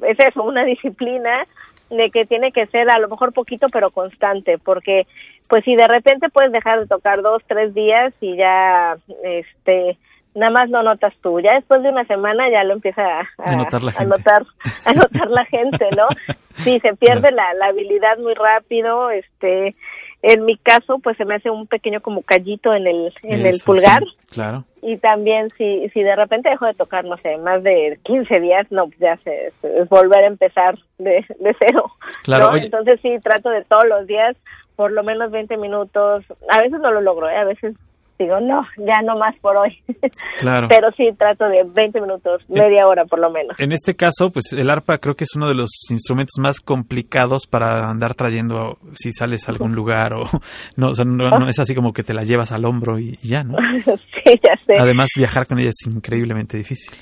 es 0.02 0.16
eso, 0.24 0.44
una 0.44 0.64
disciplina 0.64 1.44
de 1.90 2.10
que 2.10 2.24
tiene 2.26 2.52
que 2.52 2.66
ser 2.66 2.90
a 2.90 2.98
lo 2.98 3.08
mejor 3.08 3.32
poquito 3.32 3.68
pero 3.72 3.90
constante, 3.90 4.58
porque 4.58 5.06
pues 5.48 5.64
si 5.64 5.74
de 5.74 5.88
repente 5.88 6.28
puedes 6.28 6.52
dejar 6.52 6.80
de 6.80 6.86
tocar 6.86 7.22
dos, 7.22 7.42
tres 7.46 7.74
días 7.74 8.12
y 8.20 8.36
ya, 8.36 8.96
este, 9.24 9.96
nada 10.34 10.52
más 10.52 10.68
lo 10.70 10.82
notas 10.82 11.14
tú, 11.22 11.40
ya 11.40 11.54
después 11.54 11.82
de 11.82 11.88
una 11.88 12.04
semana 12.04 12.50
ya 12.50 12.64
lo 12.64 12.74
empieza 12.74 13.02
a, 13.38 13.56
notar 13.56 13.82
la 13.82 13.92
gente. 13.92 14.08
notar, 14.08 14.42
a 14.84 14.92
notar 14.92 15.30
la 15.30 15.44
gente, 15.46 15.88
¿no? 15.96 16.06
Sí, 16.58 16.80
se 16.80 16.92
pierde 16.96 17.30
la, 17.30 17.54
la 17.54 17.66
habilidad 17.66 18.18
muy 18.18 18.34
rápido, 18.34 19.12
este, 19.12 19.76
en 20.22 20.44
mi 20.44 20.56
caso, 20.56 20.98
pues 20.98 21.16
se 21.16 21.24
me 21.24 21.36
hace 21.36 21.50
un 21.50 21.66
pequeño 21.66 22.00
como 22.00 22.22
callito 22.22 22.74
en 22.74 22.86
el, 22.86 23.12
en 23.22 23.46
el 23.46 23.60
pulgar. 23.64 24.02
claro. 24.30 24.64
Y 24.80 24.96
también 24.98 25.50
si, 25.56 25.88
si 25.90 26.02
de 26.02 26.14
repente 26.14 26.50
dejo 26.50 26.66
de 26.66 26.74
tocar, 26.74 27.04
no 27.04 27.16
sé, 27.18 27.36
más 27.38 27.62
de 27.62 27.98
15 28.04 28.40
días, 28.40 28.66
no, 28.70 28.86
pues 28.86 28.98
ya 28.98 29.16
se, 29.24 29.48
es 29.62 29.88
volver 29.88 30.24
a 30.24 30.28
empezar 30.28 30.78
de, 30.98 31.24
de 31.40 31.56
cero. 31.58 31.92
Claro. 32.22 32.54
Entonces 32.56 33.00
sí, 33.02 33.16
trato 33.22 33.50
de 33.50 33.64
todos 33.64 33.84
los 33.88 34.06
días, 34.06 34.36
por 34.76 34.92
lo 34.92 35.02
menos 35.02 35.30
20 35.30 35.56
minutos. 35.56 36.24
A 36.48 36.60
veces 36.60 36.80
no 36.80 36.92
lo 36.92 37.00
logro, 37.00 37.28
¿eh? 37.28 37.36
a 37.36 37.44
veces 37.44 37.74
digo, 38.18 38.40
no, 38.40 38.66
ya 38.78 39.02
no 39.02 39.16
más 39.18 39.36
por 39.40 39.56
hoy. 39.56 39.82
Claro. 40.38 40.68
Pero 40.68 40.90
sí 40.96 41.08
trato 41.18 41.48
de 41.48 41.64
20 41.64 42.00
minutos, 42.00 42.42
media 42.48 42.86
hora 42.86 43.04
por 43.04 43.18
lo 43.18 43.30
menos. 43.30 43.58
En 43.58 43.72
este 43.72 43.96
caso, 43.96 44.30
pues 44.30 44.52
el 44.52 44.70
arpa 44.70 44.98
creo 44.98 45.16
que 45.16 45.24
es 45.24 45.34
uno 45.36 45.48
de 45.48 45.54
los 45.54 45.70
instrumentos 45.90 46.34
más 46.38 46.60
complicados 46.60 47.46
para 47.46 47.88
andar 47.90 48.14
trayendo 48.14 48.78
si 48.94 49.12
sales 49.12 49.48
a 49.48 49.52
algún 49.52 49.74
lugar 49.74 50.14
o 50.14 50.24
no, 50.76 50.90
o 50.90 50.94
sea, 50.94 51.04
no, 51.04 51.48
es 51.48 51.58
así 51.58 51.74
como 51.74 51.92
que 51.92 52.04
te 52.04 52.14
la 52.14 52.22
llevas 52.22 52.52
al 52.52 52.64
hombro 52.64 52.98
y, 52.98 53.16
ya, 53.22 53.42
¿no? 53.42 53.56
sí, 53.84 54.40
ya 54.42 54.54
sé. 54.66 54.76
Además, 54.78 55.08
viajar 55.16 55.46
con 55.46 55.58
ella 55.58 55.70
es 55.70 55.86
increíblemente 55.86 56.56
difícil. 56.56 56.96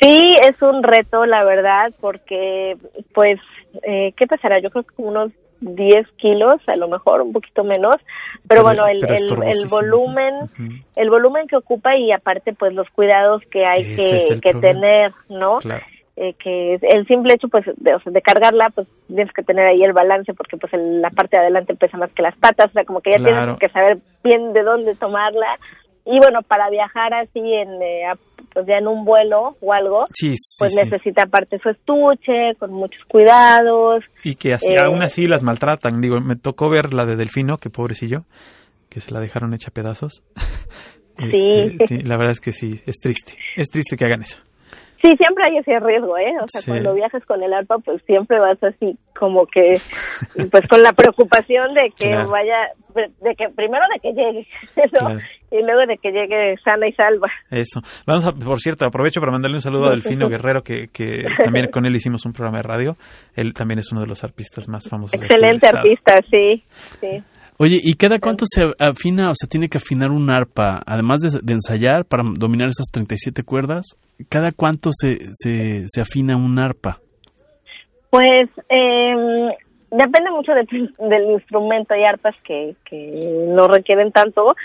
Sí, 0.00 0.34
es 0.42 0.60
un 0.62 0.82
reto, 0.82 1.24
la 1.26 1.44
verdad, 1.44 1.92
porque, 2.00 2.76
pues, 3.14 3.38
eh, 3.82 4.12
¿qué 4.16 4.26
pasará? 4.26 4.60
Yo 4.60 4.70
creo 4.70 4.84
que 4.84 4.94
unos 4.96 5.32
10 5.64 6.06
kilos, 6.16 6.60
a 6.66 6.76
lo 6.76 6.88
mejor 6.88 7.22
un 7.22 7.32
poquito 7.32 7.64
menos, 7.64 7.96
pero, 8.46 8.62
bueno, 8.62 8.86
el, 8.86 9.02
el, 9.04 9.68
volumen, 9.68 10.50
el 10.94 11.10
volumen 11.10 11.46
que 11.46 11.56
ocupa 11.56 11.96
y 11.96 12.12
aparte 12.12 12.52
pues 12.52 12.74
los 12.74 12.88
cuidados 12.90 13.42
que 13.50 13.64
hay 13.64 13.96
que, 13.96 14.40
que 14.40 14.54
tener, 14.54 15.12
¿no? 15.28 15.58
Eh, 16.16 16.34
que 16.34 16.74
el 16.74 17.06
simple 17.08 17.34
hecho 17.34 17.48
pues 17.48 17.64
de, 17.76 17.92
de, 18.04 18.22
cargarla 18.22 18.70
pues 18.72 18.86
tienes 19.08 19.32
que 19.32 19.42
tener 19.42 19.66
ahí 19.66 19.82
el 19.82 19.92
balance 19.92 20.32
porque 20.32 20.56
pues 20.56 20.72
la 20.72 21.10
parte 21.10 21.36
de 21.36 21.42
adelante 21.42 21.74
pesa 21.74 21.98
más 21.98 22.12
que 22.12 22.22
las 22.22 22.36
patas, 22.36 22.66
o 22.66 22.72
sea 22.72 22.84
como 22.84 23.00
que 23.00 23.10
ya 23.10 23.16
tienes 23.16 23.58
que 23.58 23.68
saber 23.70 23.98
bien 24.22 24.52
de 24.52 24.62
dónde 24.62 24.94
tomarla. 24.94 25.58
Y 26.04 26.18
bueno 26.18 26.42
para 26.42 26.70
viajar 26.70 27.14
así 27.14 27.40
en 27.40 27.82
eh, 27.82 28.12
pues 28.54 28.66
ya 28.66 28.78
en 28.78 28.86
un 28.86 29.04
vuelo 29.04 29.56
o 29.60 29.72
algo, 29.72 30.04
pues 30.58 30.74
necesita 30.74 31.24
aparte 31.24 31.58
su 31.58 31.68
estuche, 31.68 32.54
con 32.58 32.72
muchos 32.72 33.02
cuidados. 33.08 34.04
Y 34.22 34.36
que 34.36 34.54
así, 34.54 34.76
aún 34.76 35.02
eh, 35.02 35.06
así 35.06 35.26
las 35.26 35.42
maltratan. 35.42 36.00
Digo, 36.00 36.20
me 36.20 36.36
tocó 36.36 36.70
ver 36.70 36.94
la 36.94 37.04
de 37.04 37.16
Delfino, 37.16 37.58
que 37.58 37.68
pobrecillo, 37.68 38.24
que 38.88 39.00
se 39.00 39.12
la 39.12 39.20
dejaron 39.20 39.52
hecha 39.52 39.70
pedazos. 39.70 40.22
Este, 41.16 41.86
sí. 41.86 42.02
La 42.02 42.16
verdad 42.16 42.32
es 42.32 42.40
que 42.40 42.50
sí, 42.50 42.80
es 42.86 42.96
triste. 42.96 43.34
Es 43.54 43.70
triste 43.70 43.96
que 43.96 44.04
hagan 44.04 44.22
eso. 44.22 44.42
Sí, 45.04 45.14
siempre 45.18 45.44
hay 45.44 45.58
ese 45.58 45.78
riesgo, 45.80 46.16
¿eh? 46.16 46.32
O 46.42 46.46
sea, 46.48 46.62
cuando 46.66 46.94
viajas 46.94 47.22
con 47.26 47.42
el 47.42 47.52
arpa, 47.52 47.76
pues 47.78 48.02
siempre 48.06 48.40
vas 48.40 48.56
así 48.64 48.98
como 49.14 49.46
que, 49.46 49.78
pues 50.50 50.66
con 50.66 50.82
la 50.82 50.94
preocupación 50.94 51.74
de 51.74 51.92
que 51.94 52.16
vaya, 52.16 52.72
de 52.94 53.34
que 53.36 53.50
primero 53.50 53.84
de 53.92 54.00
que 54.00 54.12
llegue, 54.14 54.46
Y 55.54 55.62
luego 55.62 55.86
de 55.86 55.98
que 55.98 56.10
llegue 56.10 56.56
sana 56.64 56.88
y 56.88 56.92
salva. 56.94 57.28
Eso. 57.48 57.80
Vamos 58.06 58.26
a, 58.26 58.32
por 58.32 58.58
cierto, 58.58 58.86
aprovecho 58.86 59.20
para 59.20 59.30
mandarle 59.30 59.58
un 59.58 59.60
saludo 59.60 59.86
a 59.86 59.90
Delfino 59.90 60.28
Guerrero, 60.28 60.62
que, 60.62 60.88
que 60.88 61.24
también 61.44 61.70
con 61.70 61.86
él 61.86 61.94
hicimos 61.94 62.26
un 62.26 62.32
programa 62.32 62.58
de 62.58 62.64
radio. 62.64 62.96
Él 63.36 63.54
también 63.54 63.78
es 63.78 63.92
uno 63.92 64.00
de 64.00 64.08
los 64.08 64.24
arpistas 64.24 64.68
más 64.68 64.88
famosos. 64.88 65.22
Excelente 65.22 65.68
arpista, 65.68 66.20
sí, 66.28 66.64
sí. 67.00 67.22
Oye, 67.56 67.78
¿y 67.80 67.94
cada 67.94 68.18
cuánto 68.18 68.44
se 68.48 68.72
afina 68.80 69.30
o 69.30 69.34
se 69.34 69.46
tiene 69.46 69.68
que 69.68 69.78
afinar 69.78 70.10
un 70.10 70.28
arpa? 70.28 70.82
Además 70.86 71.20
de, 71.20 71.52
ensayar 71.52 72.04
para 72.04 72.24
dominar 72.24 72.66
esas 72.66 72.86
37 72.92 73.44
cuerdas, 73.44 73.96
¿cada 74.28 74.50
cuánto 74.50 74.90
se, 74.92 75.18
se, 75.30 75.84
se 75.86 76.00
afina 76.00 76.36
un 76.36 76.58
arpa? 76.58 76.98
Pues 78.10 78.50
eh, 78.68 79.14
depende 79.90 80.30
mucho 80.32 80.52
del 80.52 81.30
instrumento. 81.30 81.94
Hay 81.94 82.04
arpas 82.04 82.34
que, 82.44 82.74
que 82.84 83.46
no 83.48 83.68
requieren 83.68 84.10
tanto, 84.10 84.56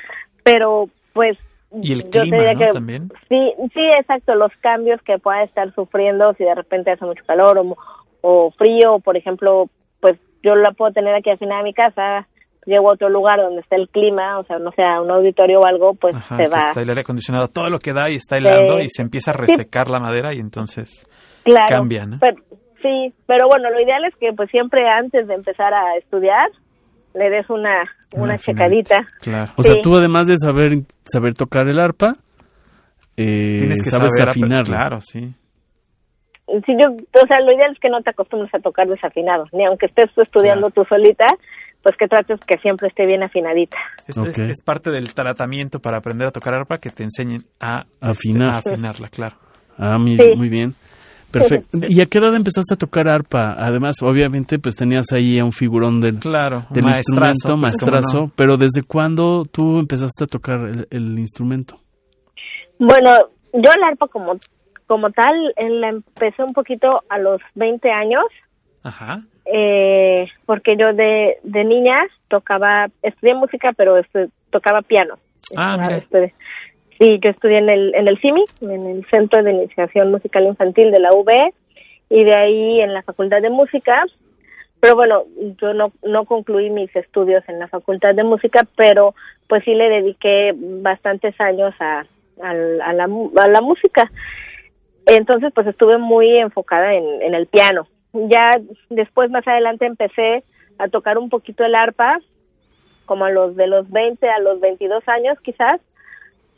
pero 0.51 0.89
pues 1.13 1.37
y 1.81 1.93
el 1.93 2.03
clima, 2.03 2.53
¿no? 2.53 2.69
También. 2.71 3.09
Sí, 3.27 3.53
sí, 3.73 3.81
exacto. 3.99 4.33
Los 4.33 4.51
cambios 4.59 4.99
que 5.03 5.19
pueda 5.19 5.43
estar 5.43 5.71
sufriendo 5.75 6.33
si 6.33 6.43
de 6.43 6.55
repente 6.55 6.91
hace 6.91 7.05
mucho 7.05 7.23
calor 7.27 7.59
o, 7.59 7.77
o 8.21 8.51
frío, 8.51 8.99
por 9.03 9.15
ejemplo, 9.17 9.69
pues 9.99 10.17
yo 10.41 10.55
la 10.55 10.71
puedo 10.71 10.91
tener 10.91 11.13
aquí 11.13 11.29
afinada 11.29 11.59
en 11.59 11.65
mi 11.65 11.73
casa 11.73 12.27
llego 12.65 12.89
a 12.89 12.93
otro 12.93 13.09
lugar 13.09 13.39
donde 13.41 13.61
está 13.61 13.75
el 13.75 13.89
clima, 13.89 14.39
o 14.39 14.43
sea, 14.43 14.59
no 14.59 14.71
sea 14.71 15.01
un 15.01 15.11
auditorio 15.11 15.59
o 15.59 15.65
algo, 15.65 15.93
pues 15.95 16.15
se 16.15 16.47
va. 16.47 16.69
Está 16.69 16.81
el 16.81 16.89
aire 16.89 17.01
acondicionado, 17.01 17.47
todo 17.47 17.69
lo 17.69 17.79
que 17.79 17.93
da 17.93 18.09
y 18.09 18.15
está 18.15 18.37
helando 18.37 18.79
y 18.79 18.89
se 18.89 19.01
empieza 19.01 19.31
a 19.31 19.33
resecar 19.33 19.89
la 19.89 19.99
madera 19.99 20.33
y 20.33 20.39
entonces 20.39 21.07
cambia, 21.67 22.05
¿no? 22.05 22.17
sí, 22.81 23.13
pero 23.25 23.47
bueno, 23.49 23.69
lo 23.69 23.81
ideal 23.81 24.05
es 24.05 24.15
que 24.15 24.31
pues 24.33 24.49
siempre 24.51 24.87
antes 24.87 25.27
de 25.27 25.33
empezar 25.33 25.73
a 25.73 25.97
estudiar 25.97 26.49
le 27.13 27.29
des 27.29 27.49
una, 27.49 27.83
una, 28.13 28.37
checadita. 28.37 29.07
Claro. 29.21 29.51
O 29.55 29.63
sea, 29.63 29.81
tú 29.81 29.95
además 29.95 30.27
de 30.27 30.37
saber 30.37 30.71
saber 31.05 31.33
tocar 31.33 31.67
el 31.67 31.79
arpa, 31.79 32.13
eh, 33.17 33.57
Tienes 33.59 33.83
que 33.83 33.89
sabes 33.89 34.15
saber 34.15 34.29
afinarlo. 34.29 34.73
Claro, 34.73 35.01
sí. 35.01 35.33
Sí, 36.65 36.73
yo, 36.81 36.89
o 36.89 37.27
sea, 37.27 37.41
lo 37.41 37.51
ideal 37.51 37.73
es 37.73 37.79
que 37.79 37.89
no 37.89 38.01
te 38.01 38.09
acostumbres 38.09 38.53
a 38.55 38.59
tocar 38.59 38.87
desafinado, 38.87 39.45
ni 39.51 39.65
aunque 39.65 39.85
estés 39.85 40.09
estudiando 40.17 40.69
tú 40.71 40.83
solita, 40.85 41.25
pues 41.83 41.95
que 41.97 42.07
trates 42.07 42.39
que 42.41 42.57
siempre 42.57 42.87
esté 42.87 43.05
bien 43.05 43.21
afinadita. 43.21 43.77
Es, 44.07 44.61
parte 44.63 44.89
del 44.89 45.13
tratamiento 45.13 45.79
para 45.79 45.97
aprender 45.97 46.27
a 46.27 46.31
tocar 46.31 46.53
arpa 46.53 46.79
que 46.79 46.89
te 46.89 47.03
enseñen 47.03 47.43
a, 47.59 47.85
Afinar. 48.01 48.55
afinarla, 48.65 49.09
claro. 49.09 49.35
Ah, 49.77 49.97
muy, 49.97 50.17
muy 50.35 50.49
bien. 50.49 50.73
Perfecto. 51.31 51.77
¿Y 51.87 52.01
a 52.01 52.05
qué 52.05 52.17
edad 52.17 52.35
empezaste 52.35 52.73
a 52.73 52.77
tocar 52.77 53.07
arpa? 53.07 53.55
Además, 53.57 54.01
obviamente, 54.01 54.59
pues 54.59 54.75
tenías 54.75 55.11
ahí 55.11 55.39
a 55.39 55.45
un 55.45 55.51
figurón 55.51 56.01
del, 56.01 56.19
claro, 56.19 56.63
del 56.69 56.85
instrumento, 56.85 57.47
pues, 57.47 57.57
maestrazo, 57.57 58.31
pero 58.35 58.57
¿desde 58.57 58.83
cuándo 58.83 59.43
tú 59.45 59.79
empezaste 59.79 60.23
a 60.23 60.27
tocar 60.27 60.59
el, 60.89 61.19
instrumento? 61.19 61.75
Bueno, 62.79 63.11
yo 63.53 63.71
el 63.71 63.83
arpa 63.83 64.07
como, 64.07 64.37
como 64.87 65.11
tal, 65.11 65.53
la 65.57 65.89
empecé 65.89 66.43
un 66.43 66.53
poquito 66.53 67.03
a 67.09 67.19
los 67.19 67.41
20 67.55 67.91
años. 67.91 68.23
Ajá 68.83 69.21
eh, 69.51 70.27
porque 70.45 70.77
yo 70.77 70.93
de, 70.93 71.37
de 71.43 71.63
niña 71.63 71.95
tocaba, 72.27 72.87
estudié 73.01 73.33
música, 73.33 73.73
pero 73.75 73.95
tocaba 74.51 74.81
piano. 74.81 75.15
Ah, 75.55 75.77
sí, 76.99 77.19
yo 77.21 77.29
estudié 77.29 77.59
en 77.59 77.69
el, 77.69 77.95
en 77.95 78.07
el 78.07 78.19
CIMI, 78.19 78.43
en 78.61 78.85
el 78.85 79.05
Centro 79.09 79.43
de 79.43 79.51
Iniciación 79.51 80.11
Musical 80.11 80.45
Infantil 80.45 80.91
de 80.91 80.99
la 80.99 81.13
UB, 81.13 81.29
y 82.09 82.23
de 82.23 82.35
ahí 82.35 82.81
en 82.81 82.93
la 82.93 83.03
Facultad 83.03 83.41
de 83.41 83.49
Música. 83.49 84.03
Pero 84.79 84.95
bueno, 84.95 85.23
yo 85.61 85.73
no, 85.73 85.91
no 86.03 86.25
concluí 86.25 86.69
mis 86.69 86.95
estudios 86.95 87.43
en 87.49 87.59
la 87.59 87.67
Facultad 87.67 88.15
de 88.15 88.23
Música, 88.23 88.65
pero 88.75 89.13
pues 89.47 89.63
sí 89.63 89.73
le 89.73 89.89
dediqué 89.89 90.53
bastantes 90.55 91.39
años 91.41 91.73
a, 91.79 92.05
a, 92.41 92.53
la, 92.53 93.03
a 93.03 93.47
la 93.47 93.61
música. 93.61 94.09
Entonces, 95.05 95.51
pues 95.53 95.67
estuve 95.67 95.97
muy 95.97 96.37
enfocada 96.37 96.93
en, 96.93 97.21
en 97.21 97.33
el 97.33 97.47
piano 97.47 97.87
ya 98.13 98.59
después 98.89 99.29
más 99.29 99.47
adelante 99.47 99.85
empecé 99.85 100.43
a 100.77 100.87
tocar 100.87 101.17
un 101.17 101.29
poquito 101.29 101.63
el 101.63 101.75
arpa, 101.75 102.19
como 103.05 103.25
a 103.25 103.31
los 103.31 103.55
de 103.55 103.67
los 103.67 103.89
20 103.89 104.27
a 104.29 104.39
los 104.39 104.59
22 104.59 105.07
años 105.07 105.37
quizás, 105.41 105.81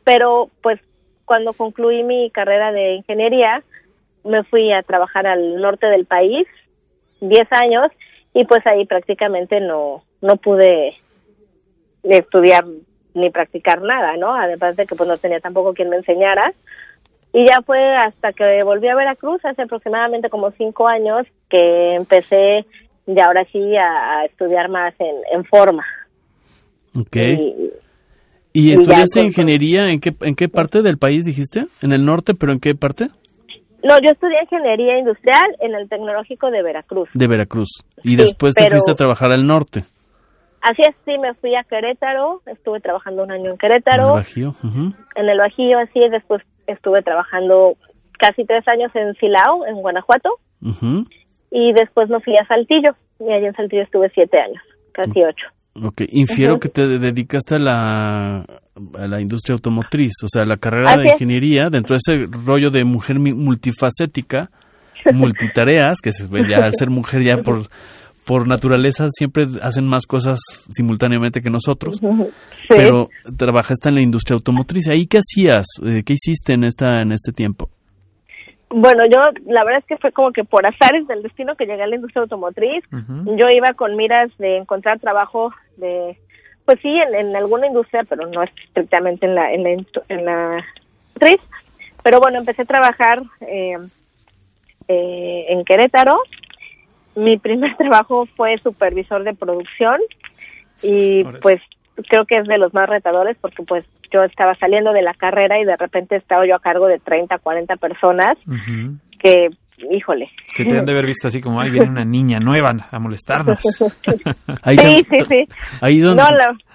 pero 0.03 0.49
pues 0.61 0.79
cuando 1.25 1.53
concluí 1.53 2.03
mi 2.03 2.29
carrera 2.31 2.71
de 2.71 2.95
ingeniería 2.95 3.63
me 4.23 4.43
fui 4.43 4.71
a 4.71 4.83
trabajar 4.83 5.27
al 5.27 5.59
norte 5.61 5.87
del 5.87 6.05
país, 6.05 6.47
10 7.21 7.47
años, 7.51 7.91
y 8.33 8.45
pues 8.45 8.65
ahí 8.67 8.85
prácticamente 8.85 9.59
no, 9.59 10.03
no 10.21 10.37
pude 10.37 10.95
estudiar 12.03 12.65
ni 13.13 13.29
practicar 13.29 13.81
nada, 13.81 14.15
¿no? 14.17 14.33
Además 14.33 14.75
de 14.75 14.85
que 14.85 14.95
pues 14.95 15.07
no 15.09 15.17
tenía 15.17 15.39
tampoco 15.39 15.73
quien 15.73 15.89
me 15.89 15.97
enseñara, 15.97 16.53
y 17.33 17.45
ya 17.47 17.61
fue 17.61 17.95
hasta 17.95 18.33
que 18.33 18.63
volví 18.63 18.87
a 18.87 18.95
Veracruz 18.95 19.43
hace 19.45 19.61
aproximadamente 19.61 20.29
como 20.29 20.51
cinco 20.51 20.87
años 20.87 21.25
que 21.49 21.95
empecé 21.95 22.65
ya 23.05 23.25
ahora 23.25 23.45
sí 23.51 23.75
a, 23.77 24.25
estudiar 24.25 24.69
más 24.69 24.93
en, 24.99 25.45
forma. 25.45 25.85
Ok. 26.93 27.15
¿Y, 27.15 27.71
estudiaste 28.53 29.21
ingeniería 29.21 29.89
en 29.89 29.99
qué, 29.99 30.13
en 30.21 30.35
qué 30.35 30.49
parte 30.49 30.81
del 30.81 30.97
país 30.97 31.25
dijiste? 31.25 31.67
¿En 31.81 31.93
el 31.93 32.05
norte, 32.05 32.33
pero 32.33 32.51
en 32.51 32.59
qué 32.59 32.75
parte? 32.75 33.07
No, 33.83 33.97
yo 33.99 34.11
estudié 34.11 34.41
ingeniería 34.43 34.99
industrial 34.99 35.55
en 35.59 35.73
el 35.73 35.89
Tecnológico 35.89 36.51
de 36.51 36.61
Veracruz. 36.61 37.09
De 37.13 37.27
Veracruz. 37.27 37.83
Y 38.03 38.15
después 38.15 38.53
te 38.53 38.69
fuiste 38.69 38.91
a 38.91 38.95
trabajar 38.95 39.31
al 39.31 39.47
norte. 39.47 39.81
Así 40.61 40.83
es, 40.87 40.95
sí, 41.05 41.17
me 41.17 41.33
fui 41.35 41.55
a 41.55 41.63
Querétaro, 41.63 42.43
estuve 42.45 42.79
trabajando 42.81 43.23
un 43.23 43.31
año 43.31 43.49
en 43.49 43.57
Querétaro. 43.57 44.03
En 44.03 44.09
el 44.09 44.15
Bajío. 44.15 44.55
En 45.15 45.29
el 45.29 45.37
Bajío, 45.39 45.79
así 45.79 46.03
es, 46.03 46.11
después 46.11 46.43
estuve 46.67 47.01
trabajando 47.01 47.75
casi 48.19 48.45
tres 48.45 48.67
años 48.67 48.91
en 48.95 49.15
Silao, 49.15 49.65
en 49.65 49.75
Guanajuato. 49.77 50.29
Y 51.49 51.73
después 51.73 52.09
me 52.09 52.19
fui 52.19 52.35
a 52.37 52.45
Saltillo, 52.45 52.95
y 53.19 53.31
allí 53.31 53.47
en 53.47 53.55
Saltillo 53.55 53.81
estuve 53.81 54.11
siete 54.13 54.39
años, 54.39 54.61
casi 54.91 55.23
ocho. 55.23 55.47
Ok, 55.73 56.01
infiero 56.09 56.59
que 56.59 56.69
te 56.69 56.87
dedicaste 56.99 57.55
a 57.55 57.59
la, 57.59 58.39
a 58.41 59.07
la 59.07 59.21
industria 59.21 59.53
automotriz, 59.53 60.13
o 60.23 60.27
sea, 60.27 60.43
la 60.43 60.57
carrera 60.57 60.97
de 60.97 61.11
ingeniería, 61.11 61.69
dentro 61.69 61.95
de 61.95 61.99
ese 62.05 62.27
rollo 62.45 62.69
de 62.71 62.83
mujer 62.83 63.19
multifacética, 63.19 64.51
multitareas, 65.13 65.99
que 66.01 66.11
se, 66.11 66.27
ya 66.47 66.65
al 66.65 66.75
ser 66.75 66.89
mujer 66.89 67.23
ya 67.23 67.37
por 67.37 67.69
por 68.25 68.47
naturaleza 68.47 69.07
siempre 69.09 69.47
hacen 69.63 69.87
más 69.87 70.05
cosas 70.05 70.39
simultáneamente 70.69 71.41
que 71.41 71.49
nosotros, 71.49 71.99
pero 72.69 73.09
trabajaste 73.35 73.89
en 73.89 73.95
la 73.95 74.01
industria 74.01 74.35
automotriz. 74.35 74.87
¿Ahí 74.87 75.07
qué 75.07 75.19
hacías? 75.19 75.65
Eh, 75.83 76.03
¿Qué 76.05 76.13
hiciste 76.13 76.53
en 76.53 76.63
esta 76.63 77.01
en 77.01 77.11
este 77.11 77.31
tiempo? 77.31 77.69
Bueno, 78.73 79.05
yo 79.05 79.21
la 79.45 79.65
verdad 79.65 79.79
es 79.79 79.85
que 79.85 79.97
fue 79.97 80.13
como 80.13 80.31
que 80.31 80.45
por 80.45 80.65
azares 80.65 81.05
del 81.07 81.23
destino 81.23 81.55
que 81.55 81.65
llegué 81.65 81.83
a 81.83 81.87
la 81.87 81.95
industria 81.95 82.21
automotriz. 82.21 82.83
Yo 82.89 83.49
iba 83.49 83.73
con 83.73 83.97
miras 83.97 84.35
de 84.37 84.57
encontrar 84.57 84.99
trabajo 84.99 85.53
de, 85.75 86.17
pues 86.63 86.79
sí, 86.81 86.89
en, 86.89 87.35
alguna 87.35 87.67
industria, 87.67 88.05
pero 88.07 88.27
no 88.27 88.43
estrictamente 88.43 89.25
en 89.25 89.35
la 89.35 89.53
en 89.53 89.63
la, 89.63 89.71
en 90.07 90.25
la 90.25 90.65
Pero 92.01 92.19
bueno, 92.21 92.39
empecé 92.39 92.61
a 92.61 92.65
trabajar 92.65 93.21
eh, 93.41 93.77
eh, 94.87 95.45
en 95.49 95.65
Querétaro. 95.65 96.17
Mi 97.15 97.37
primer 97.37 97.75
trabajo 97.77 98.25
fue 98.37 98.57
supervisor 98.59 99.25
de 99.25 99.33
producción 99.33 99.99
y 100.81 101.25
pues 101.41 101.61
creo 102.09 102.25
que 102.25 102.37
es 102.37 102.47
de 102.47 102.57
los 102.57 102.73
más 102.73 102.89
retadores 102.89 103.37
porque 103.39 103.63
pues 103.63 103.85
yo 104.11 104.23
estaba 104.23 104.55
saliendo 104.55 104.91
de 104.93 105.01
la 105.01 105.13
carrera 105.13 105.59
y 105.59 105.65
de 105.65 105.77
repente 105.77 106.15
estaba 106.15 106.45
yo 106.45 106.55
a 106.55 106.59
cargo 106.59 106.87
de 106.87 106.99
30, 106.99 107.37
40 107.37 107.75
personas 107.77 108.37
que, 109.19 109.49
híjole. 109.89 110.29
Que 110.55 110.65
te 110.65 110.77
han 110.77 110.85
de 110.85 110.91
haber 110.91 111.05
visto 111.05 111.27
así 111.27 111.39
como, 111.39 111.61
ahí 111.61 111.69
viene 111.69 111.89
una 111.89 112.05
niña 112.05 112.39
nueva 112.39 112.73
a 112.91 112.99
molestarnos. 112.99 113.59
ahí 114.63 114.77
sí, 114.77 115.05
sí, 115.09 115.25
sí. 115.27 115.47
Ahí 115.79 115.99
donde 115.99 116.23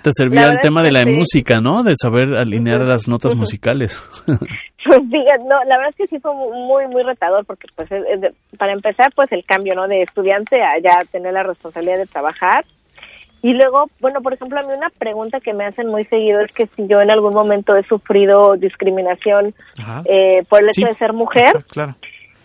te 0.03 0.11
servía 0.13 0.51
el 0.51 0.61
tema 0.61 0.83
de 0.83 0.93
la 0.93 1.05
música, 1.05 1.61
¿no? 1.61 1.83
De 1.83 1.95
saber 2.01 2.35
alinear 2.35 2.81
las 2.81 3.09
notas 3.09 3.35
musicales. 3.35 4.01
Pues 4.87 5.01
no, 5.01 5.65
la 5.65 5.79
verdad 5.79 5.91
es 5.91 5.97
que 5.97 6.07
sí 6.07 6.21
fue 6.21 6.33
muy, 6.33 6.87
muy 6.87 7.03
retador 7.03 7.45
porque 7.45 7.67
pues 7.75 7.91
para 8.57 8.73
empezar 8.73 9.13
pues 9.17 9.33
el 9.33 9.45
cambio, 9.45 9.75
¿no? 9.75 9.89
De 9.89 10.03
estudiante 10.03 10.63
a 10.63 10.79
ya 10.79 11.05
tener 11.11 11.33
la 11.33 11.43
responsabilidad 11.43 11.99
de 11.99 12.07
trabajar. 12.07 12.65
Y 13.47 13.55
luego, 13.55 13.85
bueno, 14.01 14.23
por 14.23 14.35
ejemplo, 14.35 14.59
a 14.59 14.65
mí 14.65 14.73
una 14.77 14.91
pregunta 14.91 15.39
que 15.39 15.55
me 15.55 15.65
hacen 15.65 15.87
muy 15.87 16.03
seguido 16.03 16.41
es 16.41 16.53
que 16.53 16.67
si 16.67 16.89
yo 16.89 17.01
en 17.01 17.13
algún 17.13 17.33
momento 17.33 17.77
he 17.77 17.85
sufrido 17.85 18.57
discriminación 18.57 19.55
eh, 20.05 20.43
por 20.49 20.63
el 20.63 20.71
hecho 20.71 20.87
de 20.87 20.95
ser 20.95 21.13
mujer. 21.13 21.63
Claro. 21.69 21.95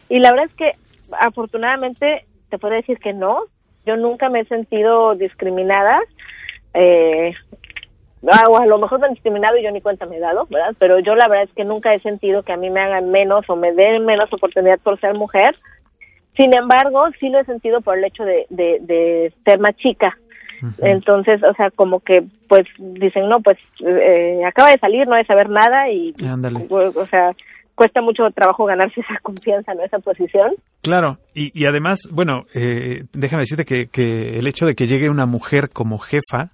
Y 0.10 0.20
la 0.20 0.30
verdad 0.30 0.46
es 0.46 0.56
que 0.56 0.72
afortunadamente 1.20 2.26
te 2.50 2.60
puedo 2.60 2.76
decir 2.76 3.00
que 3.00 3.14
no. 3.14 3.46
Yo 3.84 3.98
nunca 3.98 4.30
me 4.30 4.42
he 4.42 4.46
sentido 4.46 5.16
discriminada. 5.16 6.00
Eh, 6.76 7.34
Ah, 8.30 8.44
a 8.60 8.66
lo 8.68 8.78
mejor 8.78 9.00
me 9.00 9.08
han 9.08 9.14
discriminado 9.14 9.58
y 9.58 9.64
yo 9.64 9.72
ni 9.72 9.82
cuenta 9.82 10.06
me 10.06 10.18
he 10.18 10.20
dado, 10.20 10.46
¿verdad? 10.50 10.76
Pero 10.78 11.00
yo 11.00 11.16
la 11.16 11.28
verdad 11.28 11.46
es 11.46 11.56
que 11.56 11.66
nunca 11.66 11.94
he 11.96 12.00
sentido 12.02 12.44
que 12.44 12.54
a 12.54 12.58
mí 12.58 12.70
me 12.70 12.80
hagan 12.80 13.10
menos 13.10 13.50
o 13.50 13.56
me 13.56 13.74
den 13.74 14.06
menos 14.06 14.32
oportunidad 14.32 14.80
por 14.80 15.00
ser 15.00 15.16
mujer. 15.16 15.56
Sin 16.38 16.56
embargo, 16.56 17.10
sí 17.20 17.30
lo 17.30 17.40
he 17.40 17.46
sentido 17.46 17.82
por 17.82 17.98
el 17.98 18.04
hecho 18.04 18.24
de, 18.24 18.46
de, 18.50 19.34
ser 19.44 19.60
más 19.60 19.76
chica. 19.78 20.18
Entonces, 20.80 21.42
o 21.44 21.54
sea, 21.54 21.72
como 21.72 22.00
que, 22.00 22.24
pues, 22.48 22.68
dicen, 22.78 23.30
no, 23.30 23.42
pues, 23.42 23.58
eh, 23.80 24.42
acaba 24.46 24.70
de 24.70 24.80
salir, 24.80 25.08
no 25.08 25.16
de 25.16 25.26
saber 25.26 25.50
nada 25.50 25.90
y, 25.90 26.14
o 26.70 27.08
sea, 27.08 27.32
cuesta 27.76 28.02
mucho 28.02 28.30
trabajo 28.32 28.66
ganarse 28.66 29.02
esa 29.02 29.20
confianza, 29.22 29.74
¿no? 29.74 29.84
Esa 29.84 30.00
posición. 30.00 30.52
Claro, 30.82 31.18
y, 31.34 31.52
y 31.60 31.66
además, 31.66 32.08
bueno, 32.12 32.46
eh, 32.54 33.06
déjame 33.14 33.44
decirte 33.44 33.66
que, 33.66 33.88
que 33.88 34.38
el 34.38 34.48
hecho 34.48 34.66
de 34.66 34.76
que 34.76 34.88
llegue 34.88 35.10
una 35.10 35.26
mujer 35.26 35.70
como 35.70 35.98
jefa, 35.98 36.52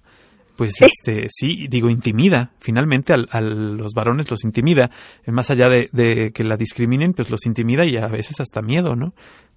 pues 0.58 0.82
este 0.82 1.28
sí 1.30 1.68
digo 1.68 1.88
intimida 1.88 2.50
finalmente 2.58 3.14
a, 3.14 3.40
los 3.40 3.92
varones 3.94 4.28
los 4.28 4.42
intimida 4.42 4.90
eh, 5.24 5.30
más 5.30 5.50
allá 5.50 5.68
de, 5.68 6.32
que 6.34 6.42
la 6.42 6.56
discriminen 6.56 7.12
pues 7.12 7.30
los 7.30 7.46
intimida 7.46 7.86
y 7.86 7.96
a 7.96 8.08
veces 8.08 8.40
hasta 8.40 8.60
miedo 8.60 8.96
no 8.96 9.14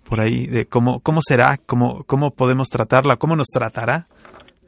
por 0.07 0.21
ahí 0.21 0.45
de 0.45 0.67
cómo 0.67 0.99
cómo 0.99 1.21
será 1.27 1.57
cómo 1.65 2.03
cómo 2.03 2.29
podemos 2.29 2.69
tratarla 2.69 3.15
cómo 3.15 3.35
nos 3.35 3.47
tratará 3.47 4.05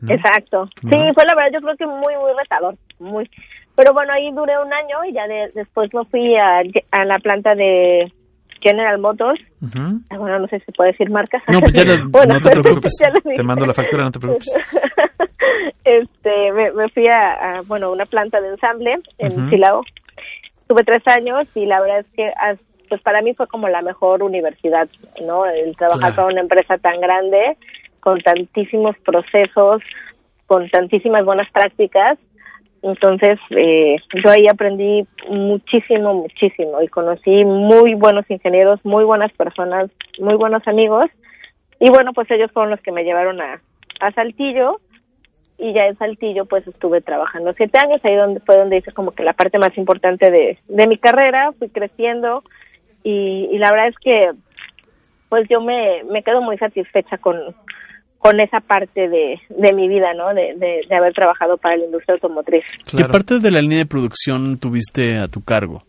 exacto 0.07 0.67
sí 0.81 0.97
fue 1.13 1.25
la 1.25 1.35
verdad 1.35 1.51
yo 1.53 1.61
creo 1.61 1.77
que 1.77 1.85
muy 1.85 2.15
muy 2.17 2.31
retador 2.37 2.75
muy 2.99 3.29
pero 3.75 3.93
bueno 3.93 4.13
ahí 4.13 4.31
duré 4.31 4.53
un 4.59 4.71
año 4.73 5.05
y 5.05 5.13
ya 5.13 5.27
después 5.53 5.93
me 5.93 6.05
fui 6.05 6.35
a, 6.35 6.61
a 6.91 7.05
la 7.05 7.15
planta 7.15 7.55
de 7.55 8.11
General 8.63 8.97
Motors. 8.97 9.41
Ah, 10.09 10.17
bueno, 10.17 10.39
no 10.39 10.47
sé 10.47 10.59
si 10.61 10.71
puede 10.71 10.91
decir 10.91 11.09
marcas. 11.09 11.43
No, 11.47 11.59
pues 11.59 11.73
ya 11.73 11.83
no 11.83 12.39
te 12.41 12.49
preocupes. 12.61 12.97
te 13.35 13.43
mando 13.43 13.65
la 13.65 13.73
factura, 13.73 14.05
no 14.05 14.11
te 14.11 14.19
preocupes. 14.19 14.53
este, 15.83 16.51
me, 16.53 16.89
fui 16.89 17.07
a, 17.07 17.61
bueno, 17.67 17.91
una 17.91 18.05
planta 18.05 18.39
de 18.39 18.49
ensamble 18.49 18.95
en 19.17 19.49
Silao. 19.49 19.83
Tuve 20.67 20.83
tres 20.83 21.03
años 21.07 21.45
y 21.55 21.65
la 21.65 21.81
verdad 21.81 21.99
es 21.99 22.07
que 22.15 22.31
pues 22.87 23.01
para 23.01 23.21
mí 23.21 23.33
fue 23.33 23.47
como 23.47 23.67
la 23.67 23.81
mejor 23.81 24.23
universidad, 24.23 24.87
¿no? 25.25 25.45
El 25.45 25.75
trabajar 25.75 26.15
para 26.15 26.27
una 26.27 26.41
empresa 26.41 26.77
tan 26.77 27.01
grande, 27.01 27.57
con 28.03 28.19
tantísimos 28.19 28.97
procesos, 28.99 29.81
con 30.45 30.69
tantísimas 30.69 31.23
buenas 31.23 31.49
prácticas. 31.51 32.19
Entonces, 32.81 33.39
eh, 33.51 33.95
yo 34.13 34.29
ahí 34.29 34.45
aprendí 34.51 35.07
muchísimo, 35.29 36.13
muchísimo 36.13 36.81
y 36.81 36.89
conocí 36.89 37.45
muy 37.45 37.93
buenos 37.93 38.29
ingenieros, 38.29 38.83
muy 38.83 39.05
buenas 39.05 39.31
personas, 39.31 39.89
muy 40.19 40.35
buenos 40.35 40.67
amigos. 40.67 41.09
Y 41.79 41.89
bueno, 41.89 42.11
pues 42.11 42.29
ellos 42.29 42.51
fueron 42.51 42.71
los 42.71 42.81
que 42.81 42.91
me 42.91 43.05
llevaron 43.05 43.39
a, 43.39 43.61
a 44.01 44.11
Saltillo 44.11 44.81
y 45.57 45.71
ya 45.71 45.85
en 45.85 45.97
Saltillo 45.97 46.43
pues 46.43 46.67
estuve 46.67 46.99
trabajando 46.99 47.53
siete 47.53 47.79
años, 47.81 48.03
ahí 48.03 48.15
donde 48.15 48.41
fue 48.41 48.57
donde 48.57 48.79
hice 48.79 48.91
como 48.91 49.11
que 49.11 49.23
la 49.23 49.31
parte 49.31 49.59
más 49.59 49.77
importante 49.77 50.29
de, 50.29 50.87
mi 50.87 50.97
carrera, 50.97 51.53
fui 51.57 51.69
creciendo 51.69 52.43
y, 53.01 53.47
y 53.49 53.57
la 53.59 53.71
verdad 53.71 53.87
es 53.87 53.97
que 53.99 54.31
pues 55.29 55.47
yo 55.49 55.61
me 55.61 56.21
quedo 56.23 56.41
muy 56.41 56.57
satisfecha 56.57 57.17
con, 57.17 57.37
con 58.23 58.39
esa 58.39 58.61
parte 58.61 59.09
de, 59.09 59.37
de 59.49 59.73
mi 59.73 59.89
vida, 59.89 60.13
¿no? 60.13 60.33
De, 60.33 60.55
de, 60.55 60.95
haber 60.95 61.11
trabajado 61.11 61.57
para 61.57 61.75
la 61.75 61.83
industria 61.83 62.13
automotriz. 62.13 62.63
¿Qué 62.95 63.03
parte 63.03 63.39
de 63.39 63.51
la 63.51 63.61
línea 63.61 63.79
de 63.79 63.85
producción 63.85 64.57
tuviste 64.57 65.17
a 65.17 65.27
tu 65.27 65.41
cargo? 65.43 65.83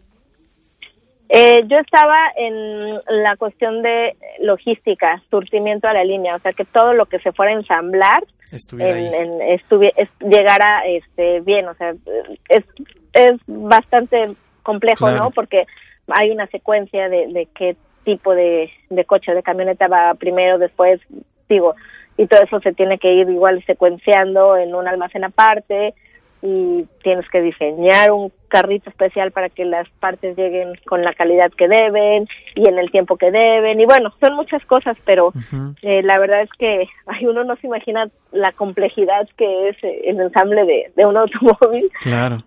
Eh, 1.29 1.62
yo 1.68 1.79
estaba 1.79 2.18
en 2.37 2.94
la 3.23 3.37
cuestión 3.37 3.83
de 3.83 4.16
logística, 4.40 5.23
surtimiento 5.31 5.87
a 5.87 5.92
la 5.92 6.03
línea, 6.03 6.35
o 6.35 6.40
sea 6.40 6.53
que 6.53 6.64
todo 6.64 6.92
lo 6.92 7.07
que 7.07 7.20
se 7.20 7.31
fuera 7.31 7.53
a 7.53 7.55
ensamblar 7.55 8.25
en, 8.79 9.38
llegara 10.29 10.83
este, 10.88 11.40
bien, 11.40 11.68
o 11.68 11.75
sea, 11.75 11.94
es, 12.49 12.64
es 13.12 13.40
bastante 13.47 14.33
complejo, 14.64 15.09
¿no? 15.12 15.31
Porque 15.31 15.66
hay 16.09 16.33
una 16.33 16.49
secuencia 16.49 17.09
de, 17.09 17.29
de 17.29 17.47
qué 17.55 17.77
tipo 18.05 18.35
de, 18.35 18.73
de 18.90 19.05
coche 19.05 19.33
de 19.35 19.42
camioneta 19.44 19.87
va 19.87 20.14
primero, 20.14 20.59
después, 20.59 21.01
digo, 21.49 21.77
y 22.16 22.27
todo 22.27 22.42
eso 22.42 22.61
se 22.61 22.72
tiene 22.72 22.98
que 22.98 23.12
ir 23.12 23.29
igual 23.29 23.64
secuenciando 23.66 24.57
en 24.57 24.74
un 24.74 24.87
almacén 24.87 25.24
aparte 25.24 25.94
y 26.42 26.85
tienes 27.03 27.29
que 27.31 27.40
diseñar 27.40 28.12
un 28.12 28.31
carrito 28.48 28.90
especial 28.90 29.33
para 29.33 29.48
que 29.48 29.64
las 29.64 29.88
partes 29.98 30.37
lleguen 30.37 30.74
con 30.85 31.03
la 31.03 31.14
calidad 31.14 31.50
que 31.57 31.66
deben 31.66 32.29
y 32.55 32.68
en 32.68 32.79
el 32.79 32.90
tiempo 32.90 33.16
que 33.16 33.31
deben 33.31 33.81
y 33.81 33.87
bueno 33.87 34.12
son 34.20 34.37
muchas 34.37 34.64
cosas 34.66 34.96
pero 35.07 35.33
eh, 35.83 36.03
la 36.03 36.18
verdad 36.18 36.42
es 36.42 36.50
que 36.59 36.87
ay, 37.07 37.27
uno 37.27 37.44
no 37.44 37.57
se 37.57 37.66
imagina 37.66 38.11
la 38.31 38.53
complejidad 38.53 39.27
que 39.38 39.70
es 39.70 39.77
el 39.83 40.20
ensamble 40.20 40.64
de, 40.66 40.92
de 40.94 41.07
un 41.07 41.16
automóvil. 41.16 41.90
Claro 42.00 42.44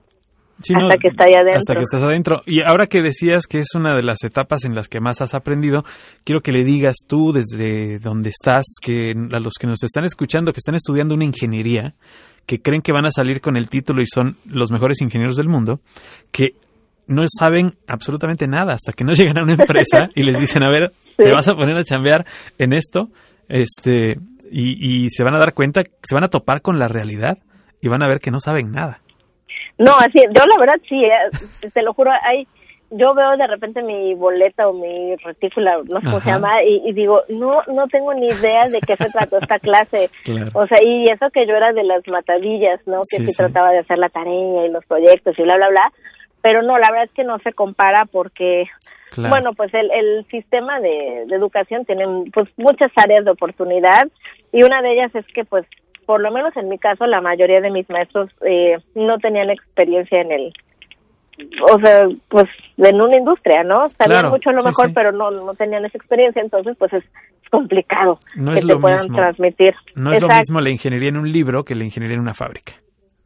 hasta 0.59 0.97
que 0.97 1.07
está 1.09 1.25
ahí 1.25 1.33
adentro. 1.33 1.59
Hasta 1.59 1.75
que 1.75 1.81
estás 1.81 2.03
adentro. 2.03 2.41
Y 2.45 2.61
ahora 2.61 2.87
que 2.87 3.01
decías 3.01 3.45
que 3.47 3.59
es 3.59 3.75
una 3.75 3.95
de 3.95 4.03
las 4.03 4.23
etapas 4.23 4.65
en 4.65 4.75
las 4.75 4.87
que 4.87 4.99
más 4.99 5.21
has 5.21 5.33
aprendido, 5.33 5.83
quiero 6.23 6.41
que 6.41 6.51
le 6.51 6.63
digas 6.63 6.95
tú 7.07 7.31
desde 7.31 7.99
donde 7.99 8.29
estás, 8.29 8.65
que 8.81 9.11
a 9.11 9.39
los 9.39 9.53
que 9.59 9.67
nos 9.67 9.83
están 9.83 10.05
escuchando, 10.05 10.51
que 10.53 10.59
están 10.59 10.75
estudiando 10.75 11.15
una 11.15 11.25
ingeniería, 11.25 11.95
que 12.45 12.61
creen 12.61 12.81
que 12.81 12.91
van 12.91 13.05
a 13.05 13.11
salir 13.11 13.41
con 13.41 13.57
el 13.57 13.69
título 13.69 14.01
y 14.01 14.05
son 14.07 14.35
los 14.49 14.71
mejores 14.71 15.01
ingenieros 15.01 15.37
del 15.37 15.49
mundo, 15.49 15.81
que 16.31 16.53
no 17.07 17.23
saben 17.27 17.75
absolutamente 17.87 18.47
nada 18.47 18.73
hasta 18.73 18.93
que 18.93 19.03
no 19.03 19.13
llegan 19.13 19.37
a 19.37 19.43
una 19.43 19.53
empresa 19.53 20.09
y 20.15 20.23
les 20.23 20.39
dicen, 20.39 20.63
a 20.63 20.69
ver, 20.69 20.91
te 21.15 21.31
vas 21.31 21.47
a 21.47 21.55
poner 21.55 21.77
a 21.77 21.83
chambear 21.83 22.25
en 22.57 22.73
esto, 22.73 23.09
este, 23.47 24.17
y, 24.51 25.05
y 25.05 25.09
se 25.09 25.23
van 25.23 25.35
a 25.35 25.39
dar 25.39 25.53
cuenta, 25.53 25.83
se 26.03 26.15
van 26.15 26.23
a 26.23 26.29
topar 26.29 26.61
con 26.61 26.79
la 26.79 26.87
realidad 26.87 27.37
y 27.81 27.87
van 27.87 28.01
a 28.01 28.07
ver 28.07 28.19
que 28.19 28.31
no 28.31 28.39
saben 28.39 28.71
nada. 28.71 29.01
No, 29.77 29.91
así, 29.97 30.21
yo 30.31 30.45
la 30.45 30.59
verdad 30.59 30.79
sí, 30.87 31.03
eh, 31.03 31.69
te 31.73 31.81
lo 31.83 31.93
juro, 31.93 32.11
hay 32.23 32.47
yo 32.89 33.13
veo 33.13 33.35
de 33.35 33.47
repente 33.47 33.81
mi 33.81 34.13
boleta 34.15 34.67
o 34.67 34.73
mi 34.73 35.15
retícula, 35.17 35.77
no 35.91 35.99
sé 35.99 36.05
cómo 36.05 36.21
se 36.21 36.29
llama, 36.29 36.63
y, 36.63 36.93
digo, 36.93 37.21
no 37.29 37.61
no 37.67 37.87
tengo 37.87 38.13
ni 38.13 38.27
idea 38.27 38.69
de 38.69 38.79
qué 38.79 38.95
se 38.95 39.09
trató 39.09 39.37
esta 39.37 39.59
clase. 39.59 40.09
O 40.53 40.65
sea, 40.67 40.77
y 40.81 41.05
eso 41.05 41.29
que 41.31 41.45
yo 41.45 41.55
era 41.55 41.73
de 41.73 41.83
las 41.83 42.07
matadillas, 42.07 42.79
¿no? 42.85 43.01
Que 43.09 43.17
sí, 43.17 43.35
trataba 43.35 43.71
de 43.71 43.79
hacer 43.79 43.97
la 43.97 44.09
tarea 44.09 44.65
y 44.65 44.71
los 44.71 44.85
proyectos 44.85 45.37
y 45.37 45.43
bla, 45.43 45.57
bla, 45.57 45.69
bla. 45.69 45.91
Pero 46.41 46.61
no, 46.61 46.77
la 46.77 46.89
verdad 46.89 47.05
es 47.05 47.11
que 47.11 47.23
no 47.23 47.37
se 47.39 47.53
compara 47.53 48.05
porque, 48.05 48.65
bueno, 49.17 49.53
pues 49.53 49.73
el, 49.73 49.91
el 49.91 50.25
sistema 50.27 50.79
de, 50.79 51.25
de 51.27 51.35
educación 51.35 51.85
tiene 51.85 52.05
pues 52.33 52.47
muchas 52.57 52.91
áreas 52.95 53.25
de 53.25 53.31
oportunidad 53.31 54.07
y 54.51 54.63
una 54.63 54.81
de 54.81 54.93
ellas 54.93 55.13
es 55.15 55.25
que 55.33 55.43
pues 55.43 55.65
por 56.07 56.21
lo 56.21 56.31
menos 56.31 56.55
en 56.55 56.69
mi 56.69 56.79
caso 56.79 57.05
la 57.05 57.21
mayoría 57.21 57.61
de 57.61 57.69
mis 57.69 57.87
maestros 57.89 58.31
eh, 58.41 58.77
no 58.95 59.19
tenían 59.19 59.51
experiencia 59.51 60.21
en 60.21 60.31
el 60.31 60.53
o 61.71 61.79
sea, 61.79 62.07
pues 62.29 62.45
en 62.77 62.99
una 62.99 63.15
industria, 63.15 63.63
¿no? 63.63 63.87
Sabían 63.89 64.29
mucho 64.29 64.49
a 64.49 64.53
lo 64.53 64.63
mejor, 64.63 64.91
pero 64.95 65.11
no, 65.11 65.29
no 65.29 65.53
tenían 65.53 65.85
esa 65.85 65.97
experiencia, 65.97 66.41
entonces 66.41 66.75
pues 66.79 66.91
es 66.93 67.03
complicado 67.51 68.17
no 68.35 68.53
que 68.53 68.59
es 68.59 68.65
te 68.65 68.73
lo 68.73 68.79
puedan 68.79 69.01
mismo. 69.01 69.17
transmitir. 69.17 69.75
No 69.95 70.13
es 70.13 70.21
lo 70.21 70.29
mismo 70.29 70.61
la 70.61 70.71
ingeniería 70.71 71.09
en 71.09 71.17
un 71.17 71.31
libro 71.31 71.63
que 71.63 71.75
la 71.75 71.83
ingeniería 71.83 72.15
en 72.15 72.21
una 72.21 72.33
fábrica. 72.33 72.73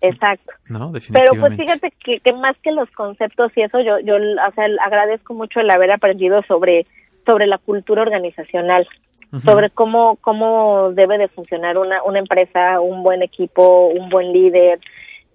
Exacto. 0.02 0.52
No, 0.68 0.92
Pero 0.92 1.32
pues 1.40 1.56
fíjate 1.56 1.94
que, 2.04 2.20
que, 2.20 2.34
más 2.34 2.58
que 2.64 2.72
los 2.72 2.90
conceptos 2.92 3.52
y 3.56 3.62
eso, 3.62 3.80
yo, 3.82 4.00
yo 4.00 4.16
o 4.16 4.52
sea, 4.56 4.66
agradezco 4.84 5.36
mucho 5.36 5.60
el 5.60 5.70
haber 5.70 5.92
aprendido 5.92 6.42
sobre, 6.48 6.88
sobre 7.26 7.46
la 7.46 7.60
cultura 7.60 8.02
organizacional, 8.02 8.88
sobre 9.40 9.70
cómo, 9.70 10.18
cómo 10.18 10.92
debe 10.92 11.18
de 11.18 11.30
funcionar 11.30 11.78
una, 11.78 12.04
una 12.04 12.20
empresa, 12.20 12.82
un 12.82 13.02
buen 13.02 13.24
equipo, 13.24 13.88
un 13.88 14.10
buen 14.10 14.34
líder, 14.34 14.80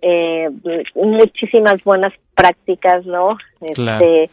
eh, 0.03 0.51
muchísimas 0.95 1.83
buenas 1.83 2.13
prácticas, 2.35 3.07
¿no? 3.07 3.37
Claro. 3.75 4.05
Este, 4.05 4.31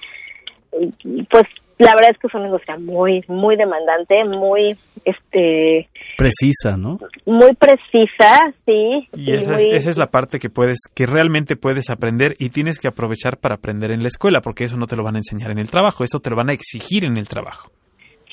pues 1.29 1.45
la 1.77 1.93
verdad 1.95 2.11
es 2.11 2.17
que 2.17 2.27
es 2.27 2.33
una 2.33 2.45
industria 2.45 2.77
muy, 2.77 3.23
muy 3.27 3.55
demandante, 3.55 4.23
muy, 4.25 4.77
este... 5.05 5.89
Precisa, 6.17 6.77
¿no? 6.77 6.97
Muy 7.25 7.53
precisa, 7.55 8.53
sí. 8.65 9.07
Y 9.15 9.31
esa, 9.31 9.53
muy... 9.53 9.63
es, 9.63 9.73
esa 9.73 9.89
es 9.89 9.97
la 9.97 10.07
parte 10.07 10.39
que 10.39 10.49
puedes, 10.49 10.79
que 10.93 11.05
realmente 11.05 11.55
puedes 11.55 11.89
aprender 11.89 12.33
y 12.37 12.49
tienes 12.49 12.79
que 12.79 12.87
aprovechar 12.87 13.37
para 13.37 13.55
aprender 13.55 13.91
en 13.91 14.01
la 14.01 14.07
escuela, 14.07 14.41
porque 14.41 14.65
eso 14.65 14.77
no 14.77 14.87
te 14.87 14.95
lo 14.95 15.03
van 15.03 15.15
a 15.15 15.19
enseñar 15.19 15.51
en 15.51 15.59
el 15.59 15.69
trabajo, 15.69 16.03
eso 16.03 16.19
te 16.19 16.29
lo 16.29 16.35
van 16.35 16.49
a 16.49 16.53
exigir 16.53 17.05
en 17.05 17.17
el 17.17 17.27
trabajo. 17.27 17.71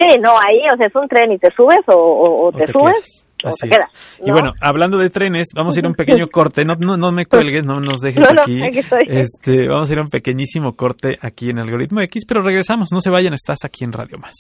Sí, 0.01 0.07
no, 0.19 0.31
ahí, 0.31 0.63
o 0.73 0.77
sea, 0.79 0.87
es 0.87 0.95
un 0.95 1.07
tren 1.09 1.31
y 1.31 1.39
te 1.39 1.49
subes 1.55 1.85
o, 1.89 1.95
o, 1.95 2.47
o 2.47 2.53
te, 2.53 2.65
te, 2.65 2.73
subes. 2.73 3.27
O 3.45 3.49
Así 3.49 3.69
te 3.69 3.69
quedas, 3.69 3.91
¿no? 4.19 4.29
Y 4.29 4.31
bueno, 4.31 4.55
hablando 4.63 4.97
de 4.97 5.11
trenes, 5.11 5.49
vamos 5.55 5.77
a 5.77 5.79
ir 5.79 5.85
a 5.85 5.89
un 5.89 5.95
pequeño 5.95 6.29
corte. 6.33 6.65
No, 6.65 6.75
no, 6.77 6.97
no 6.97 7.13
me 7.13 7.27
cuelgues, 7.27 7.65
no 7.65 7.81
nos 7.81 8.01
dejes 8.01 8.23
no, 8.35 8.43
aquí. 8.43 8.61
No, 8.61 8.67
aquí 8.67 8.79
estoy. 8.79 9.03
Este, 9.07 9.69
vamos 9.69 9.91
a 9.91 9.93
ir 9.93 9.99
a 9.99 10.03
un 10.03 10.09
pequeñísimo 10.09 10.75
corte 10.75 11.19
aquí 11.21 11.51
en 11.51 11.59
Algoritmo 11.59 12.01
X, 12.01 12.25
pero 12.27 12.41
regresamos. 12.41 12.89
No 12.93 13.03
se 13.03 13.11
vayan, 13.11 13.35
estás 13.35 13.59
aquí 13.63 13.85
en 13.85 13.93
Radio 13.93 14.17
Más. 14.17 14.35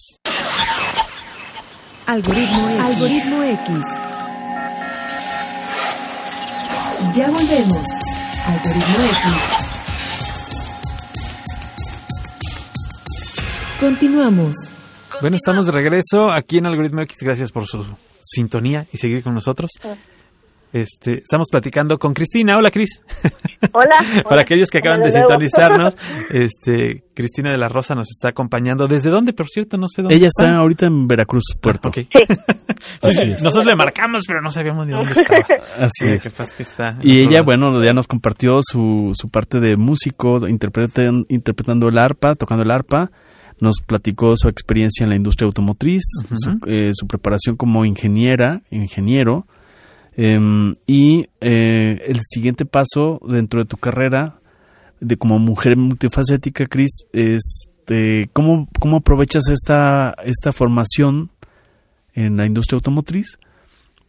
Algoritmo 2.06 2.70
X. 2.70 2.80
Algoritmo 2.80 3.42
X. 3.42 3.78
Ya 7.14 7.26
volvemos. 7.26 7.84
Algoritmo 8.46 9.04
X. 9.04 9.60
Continuamos. 13.78 14.69
Bueno, 15.20 15.36
estamos 15.36 15.66
de 15.66 15.72
regreso 15.72 16.30
aquí 16.32 16.58
en 16.58 16.66
Algoritmo 16.66 17.02
X. 17.02 17.18
Gracias 17.20 17.52
por 17.52 17.66
su 17.66 17.84
sintonía 18.20 18.86
y 18.90 18.96
seguir 18.96 19.22
con 19.22 19.34
nosotros. 19.34 19.70
Este, 20.72 21.18
estamos 21.18 21.48
platicando 21.50 21.98
con 21.98 22.14
Cristina. 22.14 22.56
Hola, 22.56 22.70
Cris. 22.70 23.02
Hola. 23.72 23.96
Para 24.28 24.42
aquellos 24.42 24.70
que 24.70 24.78
acaban 24.78 25.00
hola, 25.00 25.10
de 25.10 25.18
sintonizarnos, 25.18 25.96
este, 26.30 27.04
Cristina 27.12 27.50
de 27.50 27.58
la 27.58 27.68
Rosa 27.68 27.94
nos 27.94 28.08
está 28.08 28.28
acompañando. 28.28 28.86
¿Desde 28.86 29.10
dónde, 29.10 29.34
por 29.34 29.48
cierto? 29.48 29.76
No 29.76 29.88
sé 29.88 30.00
dónde. 30.00 30.14
Ella 30.14 30.28
está, 30.28 30.56
ahorita 30.56 30.86
en 30.86 31.06
Veracruz, 31.06 31.42
Puerto. 31.60 31.90
Okay. 31.90 32.08
Sí. 32.14 32.24
sí, 33.02 33.14
sí. 33.14 33.26
Nosotros 33.42 33.66
le 33.66 33.76
marcamos, 33.76 34.24
pero 34.26 34.40
no 34.40 34.50
sabíamos 34.50 34.86
ni 34.86 34.94
dónde 34.94 35.12
estaba. 35.20 35.44
Así 35.80 36.08
es. 36.08 36.22
Que 36.22 36.62
está 36.62 36.96
y 37.02 37.18
ella, 37.18 37.32
lado. 37.32 37.44
bueno, 37.44 37.84
ya 37.84 37.92
nos 37.92 38.06
compartió 38.06 38.60
su, 38.62 39.10
su 39.12 39.28
parte 39.28 39.60
de 39.60 39.76
músico, 39.76 40.48
interpretan, 40.48 41.26
interpretando 41.28 41.88
el 41.88 41.98
arpa, 41.98 42.36
tocando 42.36 42.62
el 42.62 42.70
arpa 42.70 43.10
nos 43.60 43.76
platicó 43.84 44.34
su 44.36 44.48
experiencia 44.48 45.04
en 45.04 45.10
la 45.10 45.16
industria 45.16 45.46
automotriz, 45.46 46.02
uh 46.24 46.28
-huh. 46.28 46.36
su, 46.36 46.70
eh, 46.70 46.90
su, 46.94 47.06
preparación 47.06 47.56
como 47.56 47.84
ingeniera, 47.84 48.62
ingeniero, 48.70 49.46
eh, 50.16 50.74
y 50.86 51.28
eh, 51.40 52.02
el 52.06 52.20
siguiente 52.22 52.64
paso 52.64 53.20
dentro 53.28 53.60
de 53.60 53.66
tu 53.66 53.76
carrera 53.76 54.40
de 55.00 55.16
como 55.16 55.38
mujer 55.38 55.76
multifacética, 55.76 56.66
Cris, 56.66 57.06
es 57.12 57.70
este, 57.90 58.30
¿cómo, 58.32 58.68
cómo 58.78 58.98
aprovechas 58.98 59.48
esta, 59.48 60.14
esta 60.24 60.52
formación 60.52 61.30
en 62.14 62.36
la 62.36 62.46
industria 62.46 62.76
automotriz 62.76 63.38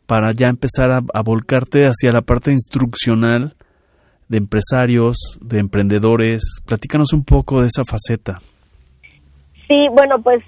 para 0.05 0.31
ya 0.33 0.49
empezar 0.49 0.91
a, 0.91 1.01
a 1.13 1.21
volcarte 1.21 1.85
hacia 1.85 2.11
la 2.11 2.21
parte 2.21 2.51
instruccional 2.51 3.55
de 4.27 4.37
empresarios, 4.37 5.17
de 5.41 5.59
emprendedores. 5.59 6.43
Platícanos 6.65 7.11
un 7.13 7.23
poco 7.23 7.61
de 7.61 7.67
esa 7.67 7.83
faceta. 7.83 8.39
Sí, 9.71 9.87
bueno, 9.89 10.21
pues 10.21 10.43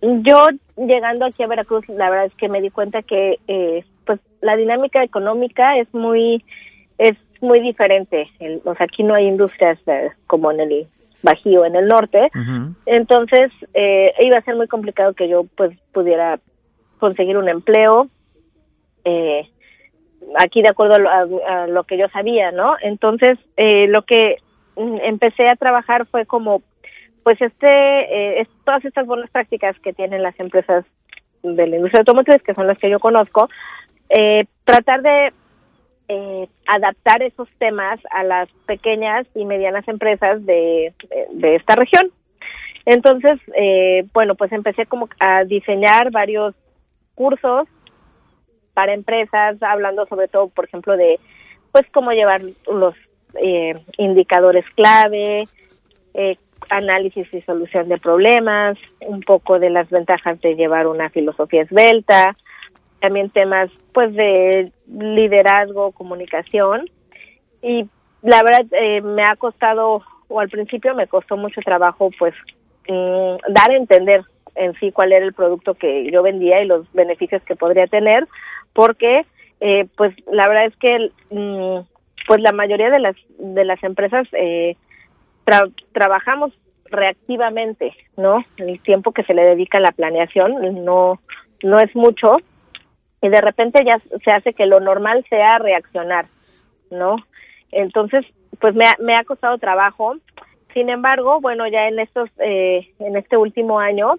yo 0.00 0.46
llegando 0.76 1.26
aquí 1.26 1.42
a 1.42 1.48
Veracruz, 1.48 1.88
la 1.88 2.08
verdad 2.08 2.26
es 2.26 2.34
que 2.36 2.48
me 2.48 2.60
di 2.60 2.70
cuenta 2.70 3.02
que 3.02 3.40
eh, 3.48 3.84
pues 4.06 4.20
la 4.40 4.54
dinámica 4.54 5.02
económica 5.02 5.76
es 5.76 5.92
muy 5.92 6.44
es 6.98 7.16
muy 7.40 7.58
diferente. 7.58 8.28
El, 8.38 8.62
o 8.64 8.76
sea, 8.76 8.86
aquí 8.86 9.02
no 9.02 9.16
hay 9.16 9.26
industrias 9.26 9.76
eh, 9.88 10.10
como 10.28 10.52
en 10.52 10.60
el 10.60 10.86
Bajío, 11.24 11.64
en 11.64 11.74
el 11.74 11.88
norte. 11.88 12.30
Uh 12.32 12.38
-huh. 12.38 12.74
Entonces, 12.86 13.50
eh, 13.74 14.12
iba 14.20 14.38
a 14.38 14.42
ser 14.42 14.54
muy 14.54 14.68
complicado 14.68 15.14
que 15.14 15.28
yo 15.28 15.42
pues 15.56 15.76
pudiera 15.92 16.38
conseguir 17.00 17.36
un 17.36 17.48
empleo. 17.48 18.06
Eh, 19.04 19.48
aquí 20.38 20.62
de 20.62 20.68
acuerdo 20.68 20.94
a, 20.94 21.26
a, 21.48 21.64
a, 21.64 21.66
lo 21.66 21.82
que 21.82 21.98
yo 21.98 22.06
sabía, 22.10 22.52
¿no? 22.52 22.76
Entonces, 22.82 23.36
eh, 23.56 23.88
lo 23.88 24.02
que 24.02 24.36
empecé 24.76 25.48
a 25.48 25.56
trabajar 25.56 26.06
fue 26.06 26.24
como 26.24 26.62
pues 27.22 27.40
este 27.40 28.40
eh, 28.40 28.46
todas 28.64 28.84
estas 28.84 29.06
buenas 29.06 29.30
prácticas 29.30 29.78
que 29.80 29.92
tienen 29.92 30.22
las 30.22 30.38
empresas 30.40 30.84
de 31.42 31.66
la 31.66 31.76
industria 31.76 32.00
automotriz 32.00 32.42
que 32.42 32.54
son 32.54 32.66
las 32.66 32.78
que 32.78 32.90
yo 32.90 33.00
conozco 33.00 33.48
eh, 34.08 34.44
tratar 34.64 35.02
de 35.02 35.32
eh, 36.08 36.48
adaptar 36.66 37.22
esos 37.22 37.48
temas 37.58 38.00
a 38.10 38.24
las 38.24 38.48
pequeñas 38.66 39.26
y 39.34 39.44
medianas 39.44 39.86
empresas 39.88 40.44
de, 40.44 40.92
de, 41.08 41.26
de 41.30 41.56
esta 41.56 41.74
región. 41.74 42.10
Entonces 42.84 43.40
eh, 43.56 44.04
bueno 44.12 44.34
pues 44.34 44.52
empecé 44.52 44.86
como 44.86 45.08
a 45.20 45.44
diseñar 45.44 46.10
varios 46.10 46.54
cursos 47.14 47.68
para 48.74 48.94
empresas 48.94 49.62
hablando 49.62 50.06
sobre 50.06 50.28
todo 50.28 50.48
por 50.48 50.64
ejemplo 50.64 50.96
de 50.96 51.20
pues 51.70 51.86
cómo 51.92 52.12
llevar 52.12 52.40
los 52.70 52.94
eh, 53.40 53.74
indicadores 53.96 54.64
clave 54.74 55.44
eh, 56.14 56.36
análisis 56.68 57.26
y 57.32 57.40
solución 57.42 57.88
de 57.88 57.98
problemas, 57.98 58.78
un 59.00 59.20
poco 59.20 59.58
de 59.58 59.70
las 59.70 59.88
ventajas 59.90 60.40
de 60.40 60.54
llevar 60.54 60.86
una 60.86 61.10
filosofía 61.10 61.62
esbelta, 61.62 62.36
también 63.00 63.30
temas 63.30 63.70
pues 63.92 64.14
de 64.14 64.72
liderazgo, 64.86 65.92
comunicación. 65.92 66.88
Y 67.62 67.88
la 68.22 68.42
verdad 68.42 68.66
eh, 68.72 69.00
me 69.02 69.22
ha 69.22 69.36
costado 69.36 70.02
o 70.28 70.40
al 70.40 70.48
principio 70.48 70.94
me 70.94 71.06
costó 71.06 71.36
mucho 71.36 71.60
trabajo 71.60 72.10
pues 72.18 72.34
mmm, 72.88 73.36
dar 73.48 73.70
a 73.70 73.76
entender 73.76 74.22
en 74.54 74.74
sí 74.74 74.92
cuál 74.92 75.12
era 75.12 75.24
el 75.24 75.32
producto 75.32 75.74
que 75.74 76.10
yo 76.10 76.22
vendía 76.22 76.62
y 76.62 76.66
los 76.66 76.90
beneficios 76.92 77.42
que 77.42 77.56
podría 77.56 77.86
tener 77.86 78.26
porque 78.72 79.26
eh, 79.60 79.86
pues 79.96 80.14
la 80.30 80.48
verdad 80.48 80.66
es 80.66 80.76
que 80.76 81.10
mmm, 81.30 81.80
pues 82.26 82.40
la 82.40 82.52
mayoría 82.52 82.90
de 82.90 82.98
las 83.00 83.16
de 83.38 83.64
las 83.64 83.82
empresas 83.82 84.26
eh, 84.32 84.76
tra 85.44 85.62
trabajamos 85.92 86.52
reactivamente, 86.86 87.94
¿no? 88.16 88.44
El 88.56 88.80
tiempo 88.80 89.12
que 89.12 89.24
se 89.24 89.34
le 89.34 89.42
dedica 89.42 89.78
a 89.78 89.82
la 89.82 89.92
planeación 89.92 90.84
no 90.84 91.20
no 91.62 91.78
es 91.78 91.94
mucho 91.94 92.32
y 93.22 93.28
de 93.28 93.40
repente 93.40 93.84
ya 93.84 94.00
se 94.24 94.30
hace 94.30 94.52
que 94.52 94.66
lo 94.66 94.80
normal 94.80 95.24
sea 95.28 95.58
reaccionar, 95.58 96.26
¿no? 96.90 97.16
Entonces, 97.70 98.26
pues 98.60 98.74
me 98.74 98.84
ha, 98.84 98.96
me 98.98 99.16
ha 99.16 99.24
costado 99.24 99.58
trabajo. 99.58 100.16
Sin 100.74 100.90
embargo, 100.90 101.40
bueno, 101.40 101.66
ya 101.68 101.88
en 101.88 102.00
estos 102.00 102.28
eh, 102.38 102.88
en 102.98 103.16
este 103.16 103.36
último 103.36 103.78
año 103.78 104.14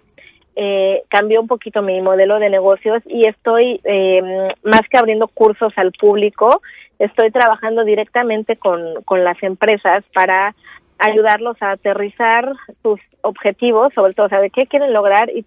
eh, 0.55 1.03
cambió 1.09 1.41
un 1.41 1.47
poquito 1.47 1.81
mi 1.81 1.99
modelo 2.01 2.39
de 2.39 2.49
negocios 2.49 3.01
y 3.05 3.27
estoy 3.27 3.81
eh, 3.83 4.53
más 4.63 4.81
que 4.89 4.97
abriendo 4.97 5.27
cursos 5.27 5.73
al 5.75 5.91
público, 5.91 6.61
estoy 6.99 7.31
trabajando 7.31 7.83
directamente 7.83 8.55
con, 8.55 9.03
con 9.03 9.23
las 9.23 9.41
empresas 9.41 10.03
para 10.13 10.55
ayudarlos 10.99 11.61
a 11.61 11.71
aterrizar 11.71 12.53
sus 12.81 12.99
objetivos, 13.21 13.93
sobre 13.93 14.13
todo, 14.13 14.27
o 14.27 14.29
sea, 14.29 14.39
de 14.39 14.49
qué 14.49 14.67
quieren 14.67 14.93
lograr 14.93 15.29
y, 15.29 15.45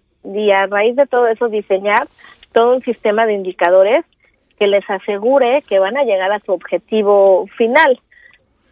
a 0.51 0.65
raíz 0.67 0.95
de 0.95 1.07
todo 1.07 1.27
eso 1.27 1.47
diseñar 1.47 2.05
todo 2.51 2.75
un 2.75 2.81
sistema 2.81 3.25
de 3.25 3.33
indicadores 3.33 4.03
que 4.59 4.67
les 4.67 4.87
asegure 4.89 5.63
que 5.69 5.79
van 5.79 5.95
a 5.95 6.03
llegar 6.03 6.31
a 6.31 6.39
su 6.39 6.51
objetivo 6.51 7.47
final. 7.55 7.99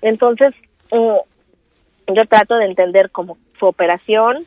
Entonces, 0.02 0.54
yo 0.92 2.26
trato 2.28 2.56
de 2.56 2.66
entender 2.66 3.10
como 3.12 3.38
su 3.58 3.68
operación, 3.68 4.46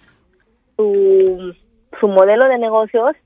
su, 0.77 1.55
su 1.99 2.09
modelo 2.09 2.47
de 2.49 2.59
negocios 2.59 3.17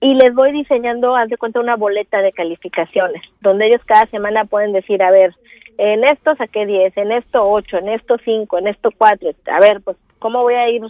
y 0.00 0.14
les 0.14 0.34
voy 0.34 0.52
diseñando, 0.52 1.16
haz 1.16 1.28
de 1.28 1.36
cuenta, 1.36 1.60
una 1.60 1.76
boleta 1.76 2.22
de 2.22 2.32
calificaciones, 2.32 3.22
donde 3.40 3.66
ellos 3.66 3.82
cada 3.84 4.06
semana 4.06 4.44
pueden 4.44 4.72
decir, 4.72 5.02
a 5.02 5.10
ver, 5.10 5.34
en 5.78 6.02
esto 6.04 6.34
saqué 6.34 6.66
10, 6.66 6.96
en 6.96 7.12
esto 7.12 7.48
8, 7.48 7.78
en 7.78 7.88
esto 7.90 8.16
5, 8.22 8.58
en 8.58 8.66
esto 8.66 8.90
4, 8.98 9.30
a 9.52 9.60
ver, 9.60 9.80
pues, 9.80 9.96
¿cómo 10.18 10.42
voy 10.42 10.54
a 10.54 10.68
ir 10.68 10.82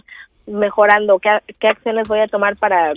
mejorando? 0.47 1.19
¿Qué, 1.19 1.29
qué 1.59 1.67
acciones 1.67 2.07
voy 2.07 2.19
a 2.19 2.27
tomar 2.27 2.57
para 2.57 2.93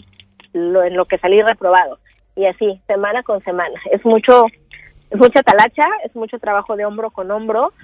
lo, 0.54 0.82
en 0.82 0.96
lo 0.96 1.04
que 1.04 1.18
salí 1.18 1.42
reprobado? 1.42 1.98
Y 2.34 2.46
así, 2.46 2.80
semana 2.86 3.22
con 3.22 3.44
semana. 3.44 3.78
Es 3.90 4.02
mucho, 4.06 4.46
es 5.10 5.18
mucha 5.18 5.42
talacha, 5.42 5.84
es 6.02 6.16
mucho 6.16 6.38
trabajo 6.38 6.76
de 6.76 6.86
hombro 6.86 7.10
con 7.10 7.30
hombro, 7.30 7.74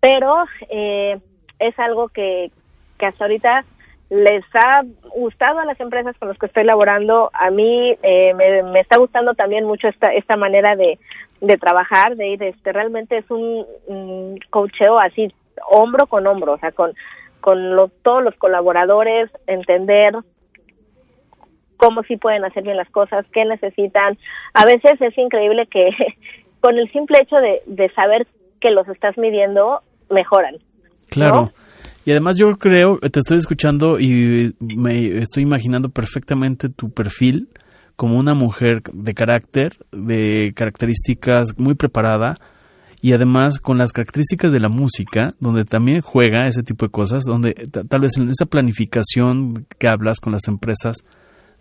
pero 0.00 0.44
eh, 0.68 1.20
es 1.60 1.78
algo 1.78 2.08
que, 2.08 2.50
que 2.98 3.06
hasta 3.06 3.24
ahorita 3.24 3.64
les 4.10 4.44
ha 4.54 4.82
gustado 5.14 5.60
a 5.60 5.64
las 5.64 5.78
empresas 5.78 6.16
con 6.18 6.28
las 6.28 6.36
que 6.36 6.46
estoy 6.46 6.64
laborando. 6.64 7.30
A 7.32 7.50
mí 7.50 7.96
eh, 8.02 8.34
me, 8.34 8.64
me, 8.64 8.80
está 8.80 8.98
gustando 8.98 9.34
también 9.34 9.64
mucho 9.64 9.86
esta, 9.86 10.12
esta 10.12 10.36
manera 10.36 10.74
de, 10.74 10.98
de 11.42 11.56
trabajar, 11.58 12.16
de 12.16 12.28
ir, 12.28 12.42
este, 12.42 12.72
realmente 12.72 13.18
es 13.18 13.30
un, 13.30 14.38
coacheo 14.48 14.98
así, 14.98 15.32
hombro 15.68 16.06
con 16.06 16.26
hombro, 16.26 16.52
o 16.52 16.58
sea, 16.58 16.70
con, 16.70 16.92
con 17.40 17.74
lo, 17.74 17.88
todos 17.88 18.22
los 18.22 18.34
colaboradores, 18.36 19.28
entender 19.48 20.14
cómo 21.76 22.04
sí 22.04 22.16
pueden 22.16 22.44
hacer 22.44 22.62
bien 22.62 22.76
las 22.76 22.88
cosas, 22.90 23.26
qué 23.32 23.44
necesitan. 23.44 24.16
A 24.54 24.64
veces 24.64 24.92
es 25.00 25.18
increíble 25.18 25.66
que 25.66 25.90
con 26.60 26.78
el 26.78 26.90
simple 26.92 27.18
hecho 27.20 27.36
de, 27.36 27.60
de 27.66 27.92
saber 27.92 28.28
que 28.60 28.70
los 28.70 28.86
estás 28.88 29.18
midiendo, 29.18 29.80
mejoran. 30.10 30.54
Claro. 31.10 31.50
Y 32.04 32.12
además 32.12 32.36
yo 32.38 32.56
creo, 32.56 32.98
te 32.98 33.18
estoy 33.18 33.38
escuchando 33.38 33.98
y 33.98 34.54
me 34.60 35.18
estoy 35.18 35.42
imaginando 35.42 35.88
perfectamente 35.88 36.68
tu 36.68 36.90
perfil 36.90 37.48
como 38.02 38.18
una 38.18 38.34
mujer 38.34 38.82
de 38.92 39.14
carácter, 39.14 39.76
de 39.92 40.52
características 40.56 41.56
muy 41.56 41.76
preparada 41.76 42.34
y 43.00 43.12
además 43.12 43.60
con 43.60 43.78
las 43.78 43.92
características 43.92 44.50
de 44.50 44.58
la 44.58 44.68
música, 44.68 45.36
donde 45.38 45.64
también 45.64 46.00
juega 46.00 46.48
ese 46.48 46.64
tipo 46.64 46.84
de 46.84 46.90
cosas, 46.90 47.22
donde 47.22 47.54
tal 47.88 48.00
vez 48.00 48.16
en 48.16 48.28
esa 48.28 48.46
planificación 48.46 49.66
que 49.78 49.86
hablas 49.86 50.18
con 50.18 50.32
las 50.32 50.48
empresas, 50.48 50.96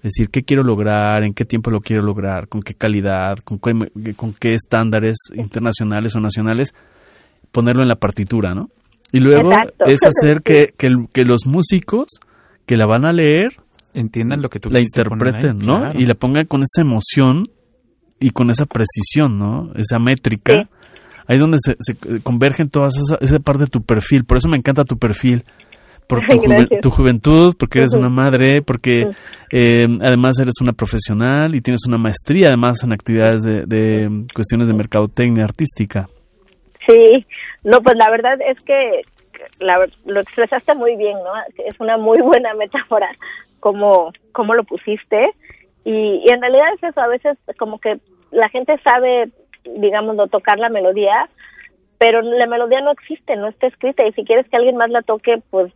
decir 0.01 0.32
qué 0.32 0.41
quiero 0.41 0.63
lograr, 0.63 1.23
en 1.23 1.36
qué 1.36 1.45
tiempo 1.45 1.69
lo 1.69 1.80
quiero 1.80 2.01
lograr, 2.01 2.47
con 2.47 2.63
qué 2.63 2.73
calidad, 2.73 3.38
con 3.43 3.60
qué, 3.60 3.91
con 4.15 4.34
qué 4.34 4.56
estándares 4.56 5.17
internacionales 5.36 6.15
o 6.15 6.21
nacionales, 6.21 6.73
ponerlo 7.51 7.84
en 7.84 7.88
la 7.88 7.97
partitura, 7.97 8.56
¿no? 8.56 8.71
Y 9.12 9.19
luego 9.19 9.51
Exacto. 9.51 9.86
es 9.86 9.99
hacer 10.04 10.41
que, 10.41 10.73
que, 10.75 11.06
que, 11.13 11.23
los 11.23 11.45
músicos 11.45 12.08
que 12.65 12.77
la 12.77 12.88
van 12.88 13.06
a 13.06 13.13
leer 13.13 13.62
entiendan 13.93 14.41
lo 14.41 14.49
que 14.49 14.60
tú 14.60 14.69
la 14.69 14.80
interpreten, 14.80 15.62
ahí, 15.62 15.67
¿no? 15.67 15.80
Claro. 15.80 15.99
Y 15.99 16.06
la 16.06 16.15
pongan 16.15 16.45
con 16.45 16.62
esa 16.63 16.82
emoción 16.82 17.49
y 18.19 18.32
con 18.32 18.49
esa 18.49 18.65
precisión, 18.65 19.39
¿no? 19.39 19.71
Esa 19.75 19.99
métrica. 19.99 20.54
Sí. 20.54 20.69
Ahí 21.27 21.36
es 21.36 21.41
donde 21.41 21.58
se, 21.60 21.75
se 21.80 22.21
convergen 22.21 22.69
todas 22.69 22.93
esa, 22.97 23.17
esa, 23.21 23.39
parte 23.39 23.63
de 23.63 23.69
tu 23.69 23.84
perfil. 23.84 24.25
Por 24.25 24.38
eso 24.38 24.47
me 24.47 24.58
encanta 24.58 24.84
tu 24.84 24.97
perfil. 24.97 25.43
Por 26.08 26.19
tu, 26.27 26.39
juve, 26.39 26.67
tu 26.82 26.89
juventud, 26.89 27.56
porque 27.58 27.80
eres 27.80 27.93
uh 27.93 27.95
-huh. 27.95 27.99
una 27.99 28.10
madre, 28.10 28.62
porque 28.62 29.06
uh 29.06 29.10
-huh. 29.10 29.15
eh, 29.51 29.88
además 30.01 30.39
eres 30.39 30.56
una 30.62 30.73
profesional 30.73 31.56
y 31.56 31.62
tienes 31.62 31.86
una 31.88 31.97
maestría 31.97 32.47
además 32.47 32.84
en 32.84 32.91
actividades 32.91 33.43
de, 33.43 33.65
de 33.65 34.25
cuestiones 34.34 34.67
de 34.67 34.73
mercadotecnia 34.73 35.43
artística. 35.43 36.08
Sí, 36.88 37.25
no, 37.63 37.82
pues 37.82 37.95
la 37.95 38.10
verdad 38.10 38.38
es 38.47 38.62
que 38.63 39.04
la, 39.60 39.86
lo 40.06 40.19
expresaste 40.19 40.73
muy 40.75 40.95
bien, 40.95 41.17
¿no? 41.23 41.32
Es 41.65 41.80
una 41.80 41.97
muy 41.97 42.19
buena 42.21 42.54
metáfora 42.56 43.08
como, 43.62 44.12
como 44.34 44.54
lo 44.54 44.65
pusiste. 44.65 45.32
Y, 45.86 46.21
y, 46.26 46.34
en 46.34 46.41
realidad 46.41 46.74
es 46.76 46.84
eso, 46.84 47.00
a 47.00 47.08
veces 47.08 47.38
como 47.58 47.80
que 47.80 48.00
la 48.32 48.50
gente 48.50 48.78
sabe, 48.84 49.30
digamos, 49.78 50.17
no 50.17 50.28
tocar 50.28 50.60
la 50.60 50.69
melodía, 50.69 51.30
pero 51.97 52.21
la 52.21 52.47
melodía 52.47 52.82
no 52.82 52.91
existe, 52.91 53.38
no 53.38 53.47
está 53.47 53.67
escrita. 53.67 54.06
Y 54.06 54.12
si 54.12 54.26
quieres 54.26 54.50
que 54.50 54.58
alguien 54.58 54.76
más 54.76 54.89
la 54.89 55.02
toque, 55.04 55.41
pues 55.50 55.71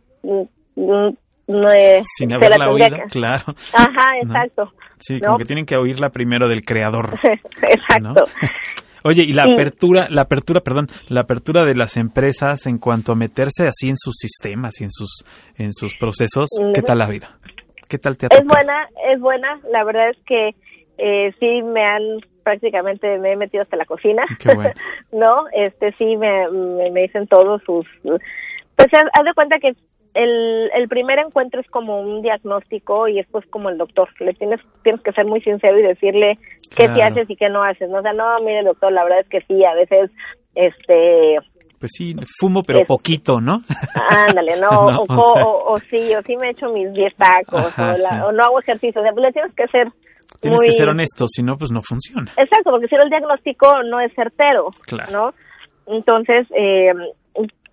no 1.46 1.70
es, 1.70 2.04
Sin 2.18 2.32
haberla 2.32 2.70
oído, 2.70 2.96
claro. 3.10 3.44
Ajá, 3.72 4.08
exacto. 4.22 4.64
¿no? 4.64 4.72
Sí, 4.98 5.20
como 5.20 5.38
que 5.38 5.44
tienen 5.44 5.66
que 5.66 5.76
oírla 5.76 6.10
primero 6.10 6.48
del 6.48 6.62
creador. 6.62 7.18
exacto. 7.62 8.00
¿no? 8.00 8.14
Oye, 9.04 9.22
y 9.22 9.34
la 9.34 9.44
sí. 9.44 9.52
apertura, 9.52 10.08
la 10.10 10.22
apertura, 10.22 10.62
perdón, 10.62 10.88
la 11.08 11.20
apertura 11.20 11.64
de 11.64 11.76
las 11.76 11.96
empresas 11.96 12.66
en 12.66 12.78
cuanto 12.78 13.12
a 13.12 13.14
meterse 13.14 13.68
así 13.68 13.88
en 13.88 13.96
sus 13.96 14.16
sistemas 14.16 14.80
y 14.80 14.84
en 14.84 14.90
sus 14.90 15.24
en 15.56 15.72
sus 15.72 15.94
procesos. 15.94 16.48
¿qué 16.74 16.82
tal 16.82 16.98
la 16.98 17.08
vida? 17.08 17.38
¿Qué 17.88 17.98
tal 17.98 18.16
te 18.16 18.26
ha 18.26 18.28
Es 18.30 18.44
buena, 18.44 18.88
es 19.08 19.20
buena. 19.20 19.60
La 19.70 19.84
verdad 19.84 20.10
es 20.10 20.18
que 20.26 20.54
eh, 20.98 21.32
sí 21.38 21.62
me 21.62 21.84
han 21.84 22.02
prácticamente 22.42 23.18
me 23.18 23.32
he 23.32 23.36
metido 23.36 23.64
hasta 23.64 23.76
la 23.76 23.86
cocina. 23.86 24.24
Bueno. 24.44 24.70
no, 25.12 25.44
este 25.52 25.92
sí 25.98 26.16
me, 26.16 26.48
me, 26.48 27.02
dicen 27.02 27.26
todos 27.26 27.60
sus 27.64 27.86
pues 28.04 28.92
haz, 28.92 29.04
haz 29.12 29.24
de 29.24 29.34
cuenta 29.34 29.58
que 29.58 29.74
el, 30.14 30.70
el 30.74 30.88
primer 30.88 31.18
encuentro 31.18 31.60
es 31.60 31.66
como 31.68 32.00
un 32.00 32.22
diagnóstico 32.22 33.08
y 33.08 33.16
después 33.16 33.44
como 33.46 33.68
el 33.68 33.78
doctor. 33.78 34.08
Le 34.18 34.32
tienes, 34.34 34.60
tienes 34.82 35.02
que 35.02 35.12
ser 35.12 35.26
muy 35.26 35.40
sincero 35.42 35.78
y 35.78 35.82
decirle 35.82 36.38
qué 36.74 36.88
sí 36.88 37.00
haces 37.00 37.28
y 37.28 37.36
qué 37.36 37.48
no 37.48 37.62
haces. 37.62 37.90
¿no? 37.90 37.98
O 37.98 38.02
sea, 38.02 38.12
no, 38.12 38.40
mire 38.40 38.62
doctor, 38.62 38.92
la 38.92 39.04
verdad 39.04 39.20
es 39.20 39.28
que 39.28 39.40
sí, 39.42 39.64
a 39.64 39.74
veces, 39.74 40.10
este... 40.54 41.38
Pues 41.78 41.92
sí, 41.94 42.14
fumo 42.40 42.62
pero 42.62 42.80
es, 42.80 42.86
poquito, 42.86 43.40
¿no? 43.40 43.60
Ándale, 44.08 44.56
no, 44.60 44.90
no 44.90 45.00
o, 45.00 45.02
o, 45.02 45.34
sea... 45.34 45.44
o, 45.44 45.74
o, 45.74 45.78
sí, 45.90 46.14
o 46.14 46.22
sí 46.22 46.36
me 46.36 46.50
echo 46.50 46.68
mis 46.70 46.92
10 46.92 47.14
tacos, 47.16 47.66
Ajá, 47.66 47.94
o, 47.94 47.98
la, 47.98 48.08
sí. 48.08 48.16
o, 48.24 48.32
no 48.32 48.44
hago 48.44 48.60
ejercicio. 48.60 49.00
O 49.00 49.04
sea, 49.04 49.12
pues 49.12 49.26
le 49.26 49.32
tienes 49.32 49.54
que 49.54 49.66
ser 49.68 49.88
Tienes 50.40 50.58
muy... 50.58 50.66
que 50.66 50.72
ser 50.72 50.88
honesto, 50.88 51.26
si 51.28 51.42
no, 51.42 51.56
pues 51.56 51.70
no 51.70 51.82
funciona. 51.82 52.32
Exacto, 52.36 52.70
porque 52.70 52.88
si 52.88 52.96
no 52.96 53.02
el 53.02 53.10
diagnóstico 53.10 53.82
no 53.84 54.00
es 54.00 54.12
certero, 54.14 54.70
claro. 54.86 55.12
¿no? 55.12 55.34
Entonces, 55.94 56.46
eh, 56.56 56.92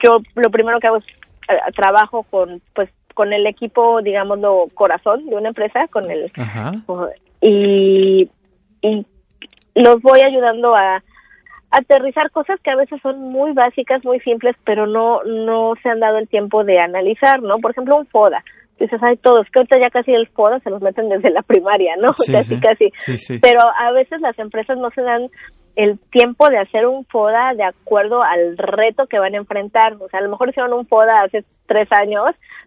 yo 0.03 0.17
lo 0.35 0.49
primero 0.51 0.79
que 0.79 0.87
hago 0.87 0.97
es 0.97 1.05
eh, 1.49 1.71
trabajo 1.75 2.23
con, 2.23 2.61
pues, 2.75 2.89
con 3.13 3.33
el 3.33 3.45
equipo, 3.47 4.01
digámoslo, 4.01 4.67
corazón 4.73 5.25
de 5.25 5.35
una 5.35 5.49
empresa, 5.49 5.87
con 5.91 6.09
el 6.09 6.31
Ajá. 6.35 6.71
y, 7.41 8.29
y 8.81 9.05
los 9.75 10.01
voy 10.01 10.21
ayudando 10.21 10.75
a 10.75 11.03
aterrizar 11.73 12.29
cosas 12.31 12.59
que 12.61 12.71
a 12.71 12.75
veces 12.75 13.01
son 13.01 13.19
muy 13.19 13.51
básicas, 13.53 14.05
muy 14.05 14.19
simples, 14.19 14.55
pero 14.63 14.85
no 14.85 15.23
no 15.23 15.73
se 15.81 15.89
han 15.89 15.99
dado 15.99 16.19
el 16.19 16.27
tiempo 16.27 16.63
de 16.63 16.79
analizar, 16.79 17.41
¿no? 17.41 17.57
Por 17.57 17.71
ejemplo, 17.71 17.97
un 17.97 18.05
FODA. 18.07 18.43
Dices, 18.79 19.01
hay 19.03 19.17
todos, 19.17 19.47
que 19.51 19.59
ahorita 19.59 19.79
ya 19.79 19.89
casi 19.89 20.11
el 20.11 20.27
FODA 20.27 20.59
se 20.59 20.69
los 20.69 20.81
meten 20.81 21.09
desde 21.09 21.29
la 21.29 21.41
primaria, 21.41 21.95
¿no? 21.99 22.09
Sí, 22.15 22.31
casi, 22.31 22.55
sí. 22.55 22.61
casi. 22.61 23.17
Sí. 23.17 23.39
Pero 23.41 23.59
a 23.61 23.91
veces 23.91 24.21
las 24.21 24.37
empresas 24.39 24.77
no 24.77 24.89
se 24.91 25.01
dan 25.01 25.29
el 25.75 25.97
tiempo 26.11 26.49
de 26.49 26.59
hacer 26.59 26.85
un 26.85 27.05
FODA 27.05 27.53
de 27.55 27.63
acuerdo 27.63 28.21
al 28.21 28.57
reto 28.57 29.07
que 29.07 29.19
van 29.19 29.33
a 29.33 29.37
enfrentar. 29.37 29.93
O 29.99 30.07
sea, 30.09 30.19
a 30.19 30.23
lo 30.23 30.29
mejor 30.29 30.49
hicieron 30.49 30.73
un 30.73 30.85
FODA 30.87 31.23
hace 31.23 31.43
tres 31.65 31.87
años, 31.91 32.23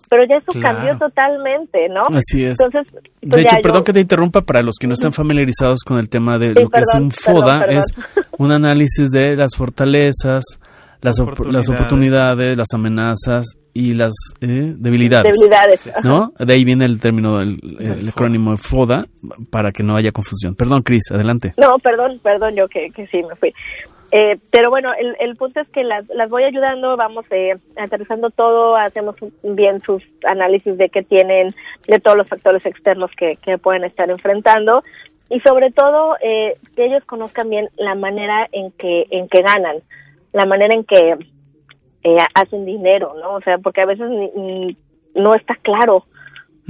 pero 0.09 0.25
ya 0.29 0.37
eso 0.37 0.53
Claro. 0.53 0.77
cambió 0.79 0.99
totalmente, 0.99 1.89
¿no? 1.89 2.03
Así 2.17 2.45
es. 2.45 2.59
Entonces, 2.61 2.93
pues 2.93 3.05
De 3.21 3.43
hecho, 3.43 3.57
perdón 3.63 3.85
que 3.85 3.93
te 3.93 4.01
interrumpa, 4.01 4.41
para 4.43 4.63
los 4.63 4.77
que 4.81 4.87
no 4.87 4.95
están 4.95 5.13
familiarizados 5.13 5.81
con 5.85 5.99
el 5.99 6.09
tema 6.09 6.39
de 6.39 6.55
Sí, 6.55 6.63
lo 6.63 6.69
que 6.71 6.81
es 6.81 6.95
un 6.95 7.11
FODA, 7.13 7.61
perdón, 7.61 7.79
es 7.79 7.95
un 8.39 8.53
análisis 8.53 9.11
de 9.11 9.37
las 9.37 9.55
fortalezas, 9.57 10.45
las, 11.03 11.19
op- 11.21 11.29
las 11.29 11.69
Oportunidades. 11.69 11.69
oportunidades, 11.69 12.57
las 12.57 12.69
amenazas 12.75 13.59
y 13.73 13.95
las 13.95 14.15
eh, 14.41 14.75
debilidades. 14.77 15.35
debilidades. 15.37 15.91
¿No? 16.05 16.33
De 16.39 16.55
ahí 16.55 16.65
viene 16.65 16.85
el 16.85 16.99
término, 17.01 17.41
el, 17.41 17.59
acrónimo 18.09 18.53
de 18.53 18.57
FODA, 18.57 19.05
para 19.51 19.71
que 19.73 19.83
no 19.83 19.97
haya 19.97 20.13
confusión. 20.13 20.55
Perdón, 20.55 20.83
Cris, 20.83 21.11
adelante. 21.13 21.53
No, 21.59 21.79
perdón, 21.79 22.19
perdón, 22.23 22.55
yo 22.57 22.69
que, 22.69 22.91
que 22.91 23.07
sí 23.09 23.23
me 23.23 23.35
fui. 23.37 23.53
Eh, 24.13 24.39
pero 24.53 24.71
bueno, 24.71 24.91
el, 24.99 25.17
el 25.19 25.35
punto 25.37 25.61
es 25.61 25.69
que 25.69 25.83
las, 25.83 26.07
las 26.15 26.31
voy 26.31 26.45
ayudando, 26.45 26.97
vamos 26.97 27.25
eh, 27.33 27.57
aterrizando 27.77 28.31
todo, 28.31 28.77
hacemos 28.77 29.17
bien 29.43 29.81
sus 29.81 30.01
análisis 30.31 30.79
de 30.79 30.89
qué 30.89 31.03
tienen, 31.03 31.49
de 31.89 31.99
todos 31.99 32.17
los 32.17 32.29
factores 32.29 32.65
externos 32.65 33.11
que, 33.19 33.33
que 33.43 33.59
pueden 33.59 33.83
estar 33.83 34.09
enfrentando 34.09 34.83
y 35.29 35.41
sobre 35.41 35.73
todo 35.73 36.15
eh, 36.23 36.55
que 36.77 36.85
ellos 36.87 37.03
conozcan 37.05 37.51
bien 37.51 37.69
la 37.79 37.97
manera 37.97 38.47
en 38.53 38.71
que 38.79 39.07
en 39.11 39.29
que 39.29 39.43
ganan, 39.43 39.79
la 40.37 40.47
manera 40.47 40.75
en 40.75 40.85
que 40.85 41.17
eh, 42.05 42.17
hacen 42.35 42.65
dinero, 42.67 43.15
¿no? 43.21 43.35
O 43.35 43.41
sea, 43.41 43.59
porque 43.59 43.81
a 43.81 43.87
veces 43.87 44.09
ni- 44.11 44.31
ni- 44.37 44.77
no 45.15 45.35
está 45.35 45.55
claro 45.63 46.05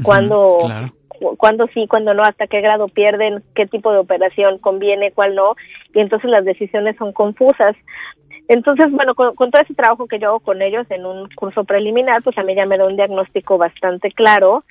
cuándo 0.02 0.58
claro. 0.62 0.92
cu- 1.08 1.36
cuándo 1.36 1.66
sí, 1.74 1.86
cuándo 1.88 2.14
no, 2.14 2.22
hasta 2.22 2.46
qué 2.46 2.60
grado 2.60 2.88
pierden, 2.88 3.42
qué 3.54 3.66
tipo 3.66 3.92
de 3.92 3.98
operación 3.98 4.58
conviene, 4.58 5.12
cuál 5.12 5.34
no, 5.34 5.54
y 5.94 6.00
entonces 6.00 6.30
las 6.30 6.44
decisiones 6.44 6.96
son 6.96 7.12
confusas. 7.12 7.74
Entonces, 8.48 8.86
bueno, 8.92 9.14
con, 9.16 9.34
con 9.34 9.50
todo 9.50 9.62
ese 9.62 9.74
trabajo 9.74 10.06
que 10.06 10.20
yo 10.20 10.28
hago 10.28 10.40
con 10.40 10.62
ellos 10.62 10.86
en 10.90 11.04
un 11.04 11.28
curso 11.34 11.64
preliminar, 11.64 12.22
pues 12.22 12.38
a 12.38 12.44
mí 12.44 12.54
ya 12.54 12.64
me 12.64 12.78
da 12.78 12.86
un 12.86 12.94
diagnóstico 12.96 13.58
bastante 13.58 14.12
claro 14.12 14.62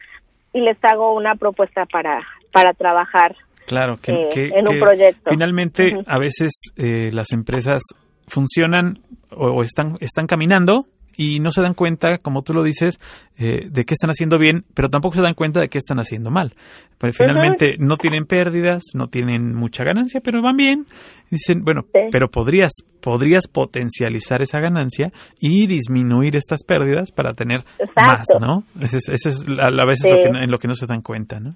y 0.53 0.61
les 0.61 0.77
hago 0.83 1.13
una 1.13 1.35
propuesta 1.35 1.85
para, 1.85 2.21
para 2.53 2.71
trabajar. 2.73 3.35
Claro, 3.67 3.97
que, 4.01 4.13
eh, 4.13 4.29
que- 4.33 4.47
en 4.57 4.67
un 4.69 4.75
que 4.75 4.79
proyecto. 4.79 5.29
Finalmente, 5.29 5.91
a 6.07 6.17
veces 6.17 6.51
eh, 6.77 7.09
las 7.11 7.33
empresas 7.33 7.81
funcionan 8.27 8.99
o, 9.31 9.47
o 9.47 9.63
están, 9.63 9.95
están 9.99 10.27
caminando 10.27 10.87
y 11.17 11.39
no 11.39 11.51
se 11.51 11.61
dan 11.61 11.75
cuenta, 11.75 12.17
como 12.17 12.41
tú 12.41 12.53
lo 12.53 12.61
dices, 12.61 12.99
eh, 13.37 13.69
de 13.71 13.85
qué 13.85 13.93
están 13.93 14.09
haciendo 14.09 14.37
bien, 14.37 14.65
pero 14.73 14.89
tampoco 14.89 15.15
se 15.15 15.21
dan 15.21 15.33
cuenta 15.33 15.61
de 15.61 15.69
qué 15.69 15.77
están 15.77 15.97
haciendo 15.99 16.29
mal. 16.29 16.55
Pero 16.97 17.13
finalmente 17.13 17.77
no 17.79 17.95
tienen 17.95 18.25
pérdidas, 18.25 18.83
no 18.95 19.07
tienen 19.07 19.55
mucha 19.55 19.85
ganancia, 19.85 20.19
pero 20.21 20.41
van 20.41 20.57
bien. 20.57 20.85
Dicen, 21.31 21.63
bueno, 21.63 21.85
Sí. 21.93 22.01
pero 22.11 22.29
podrías, 22.29 22.71
podrías 22.99 23.47
potencializar 23.47 24.41
esa 24.41 24.59
ganancia 24.59 25.13
y 25.39 25.67
disminuir 25.67 26.35
estas 26.35 26.63
pérdidas 26.63 27.11
para 27.13 27.33
tener 27.33 27.63
Exacto. 27.79 28.01
más, 28.03 28.25
¿no? 28.41 28.63
Ese 28.81 28.97
es, 28.97 29.07
ese 29.07 29.29
es 29.29 29.45
a 29.57 29.69
la 29.71 29.85
vez 29.85 29.99
Sí. 30.01 30.09
lo 30.09 30.17
que 30.17 30.43
en 30.43 30.51
lo 30.51 30.59
que 30.59 30.67
no 30.67 30.73
se 30.73 30.85
dan 30.85 31.01
cuenta, 31.01 31.39
¿no? 31.39 31.55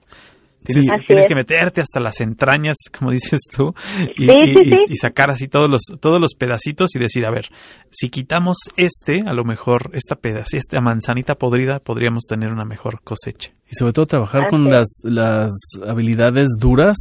Tienes, 0.64 0.86
Sí. 0.86 0.92
que- 0.92 1.06
tienes 1.08 1.28
meterte 1.36 1.82
hasta 1.82 2.00
las 2.00 2.20
entrañas, 2.20 2.76
como 2.98 3.12
dices 3.12 3.40
tú, 3.56 3.74
y, 4.18 4.26
Sí, 4.26 4.32
y- 4.32 4.54
sí, 4.56 4.62
y- 4.66 4.76
sí. 4.76 4.86
y 4.90 4.96
sacar 4.98 5.32
así 5.32 5.48
todos 5.48 5.70
los, 5.70 5.82
todos 6.02 6.20
los 6.20 6.34
pedacitos 6.36 6.96
y 6.96 7.00
decir, 7.00 7.26
a 7.26 7.32
ver, 7.32 7.48
si 7.92 8.10
quitamos 8.10 8.58
este, 8.76 9.24
a 9.26 9.34
lo 9.34 9.44
mejor 9.46 9.90
esta 9.94 10.16
pedazo, 10.18 10.58
esta 10.58 10.82
manzanita 10.82 11.36
podrida, 11.36 11.80
podríamos 11.80 12.24
tener 12.26 12.52
una 12.52 12.66
mejor 12.66 13.02
cosecha. 13.04 13.52
Y 13.72 13.76
sobre 13.76 13.94
todo 13.94 14.06
trabajar 14.06 14.42
Así 14.44 14.50
con 14.50 14.70
las, 14.70 14.88
las 15.04 15.52
habilidades 15.88 16.50
duras, 16.60 16.98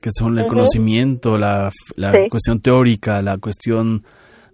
que 0.00 0.10
son 0.10 0.38
el 0.38 0.46
conocimiento, 0.46 1.36
la, 1.36 1.70
la 1.96 2.12
Sí. 2.12 2.18
cuestión 2.30 2.60
teórica, 2.60 3.20
la 3.22 3.38
cuestión 3.38 4.04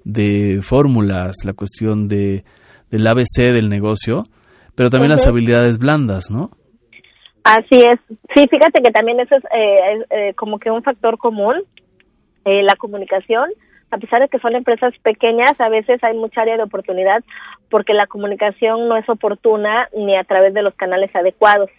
de 0.05 0.59
fórmulas, 0.63 1.37
la 1.45 1.53
cuestión 1.53 2.09
de, 2.09 2.45
del 2.91 3.07
ABC 3.07 3.53
del 3.53 3.69
negocio, 3.69 4.25
pero 4.75 4.91
también 4.91 5.11
las 5.11 5.27
habilidades 5.27 5.79
blandas, 5.79 6.31
¿no? 6.31 6.51
Así 7.49 7.81
es. 7.81 7.99
Sí, 8.35 8.47
fíjate 8.47 8.83
que 8.83 8.91
también 8.91 9.21
eso 9.21 9.35
es, 9.37 9.45
eh, 9.55 10.05
eh, 10.11 10.35
como 10.35 10.59
que 10.59 10.71
un 10.71 10.83
factor 10.83 11.17
común, 11.17 11.57
eh, 12.45 12.63
la 12.63 12.77
comunicación. 12.77 13.49
A 13.91 13.97
pesar 13.97 14.21
de 14.21 14.29
que 14.29 14.39
son 14.39 14.55
empresas 14.55 14.93
pequeñas, 14.99 15.59
a 15.59 15.71
veces 15.71 16.05
hay 16.05 16.15
mucha 16.15 16.43
área 16.43 16.59
de 16.59 16.65
oportunidad 16.65 17.25
porque 17.71 17.95
la 17.95 18.07
comunicación 18.07 18.87
no 18.87 18.99
es 18.99 19.09
oportuna 19.09 19.89
ni 19.97 20.15
a 20.15 20.25
través 20.25 20.53
de 20.53 20.61
los 20.61 20.75
canales 20.75 21.11
adecuados. 21.17 21.71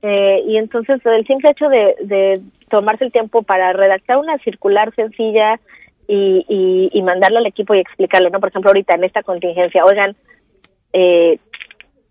Eh, 0.00 0.44
y 0.46 0.56
entonces 0.56 1.04
el 1.04 1.26
simple 1.26 1.50
hecho 1.50 1.68
de, 1.68 2.40
tomarse 2.70 3.04
el 3.04 3.12
tiempo 3.12 3.42
para 3.42 3.74
redactar 3.74 4.16
una 4.16 4.38
circular 4.38 4.94
sencilla 4.94 5.60
y, 6.08 6.46
y, 6.48 6.88
y 6.90 7.02
mandarla 7.02 7.40
al 7.40 7.46
equipo 7.46 7.74
y 7.74 7.80
explicarle, 7.80 8.30
¿no? 8.30 8.40
Por 8.40 8.48
ejemplo, 8.48 8.70
ahorita 8.70 8.94
en 8.94 9.04
esta 9.04 9.22
contingencia, 9.22 9.84
oigan, 9.84 10.16
eh, 10.94 11.38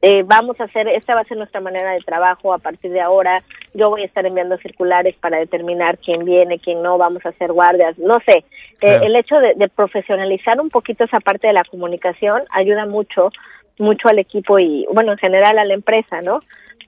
eh, 0.02 0.24
vamos 0.26 0.60
a 0.60 0.64
hacer, 0.64 0.88
esta 0.88 1.14
va 1.16 1.22
a 1.22 1.26
ser 1.26 1.38
nuestra 1.38 1.62
manera 1.62 1.92
de 1.92 2.00
trabajo 2.00 2.54
a 2.54 2.58
partir 2.58 2.92
de 2.92 3.02
ahora. 3.02 3.44
Yo 3.74 3.90
voy 3.90 4.02
a 4.02 4.06
estar 4.06 4.26
enviando 4.26 4.58
circulares 4.58 5.16
para 5.20 5.38
determinar 5.38 5.98
quién 6.00 6.26
viene, 6.26 6.60
quién 6.60 6.82
no, 6.82 6.98
vamos 6.98 7.26
a 7.26 7.30
hacer 7.30 7.52
guardias, 7.52 7.98
no 8.00 8.16
sé. 8.26 8.44
Eh, 8.82 9.00
el 9.04 9.16
hecho 9.16 9.36
de, 9.36 9.54
de 9.56 9.70
profesionalizar 9.70 10.60
un 10.60 10.70
poquito 10.70 11.04
esa 11.04 11.20
parte 11.20 11.48
de 11.48 11.54
la 11.54 11.64
comunicación 11.64 12.42
ayuda 12.52 12.86
mucho, 12.88 13.30
mucho 13.78 14.08
al 14.10 14.20
equipo 14.20 14.58
y, 14.60 14.86
bueno, 14.94 15.12
en 15.12 15.18
general 15.20 15.58
a 15.60 15.66
la 15.66 15.74
empresa, 15.76 16.20
¿no? 16.24 16.40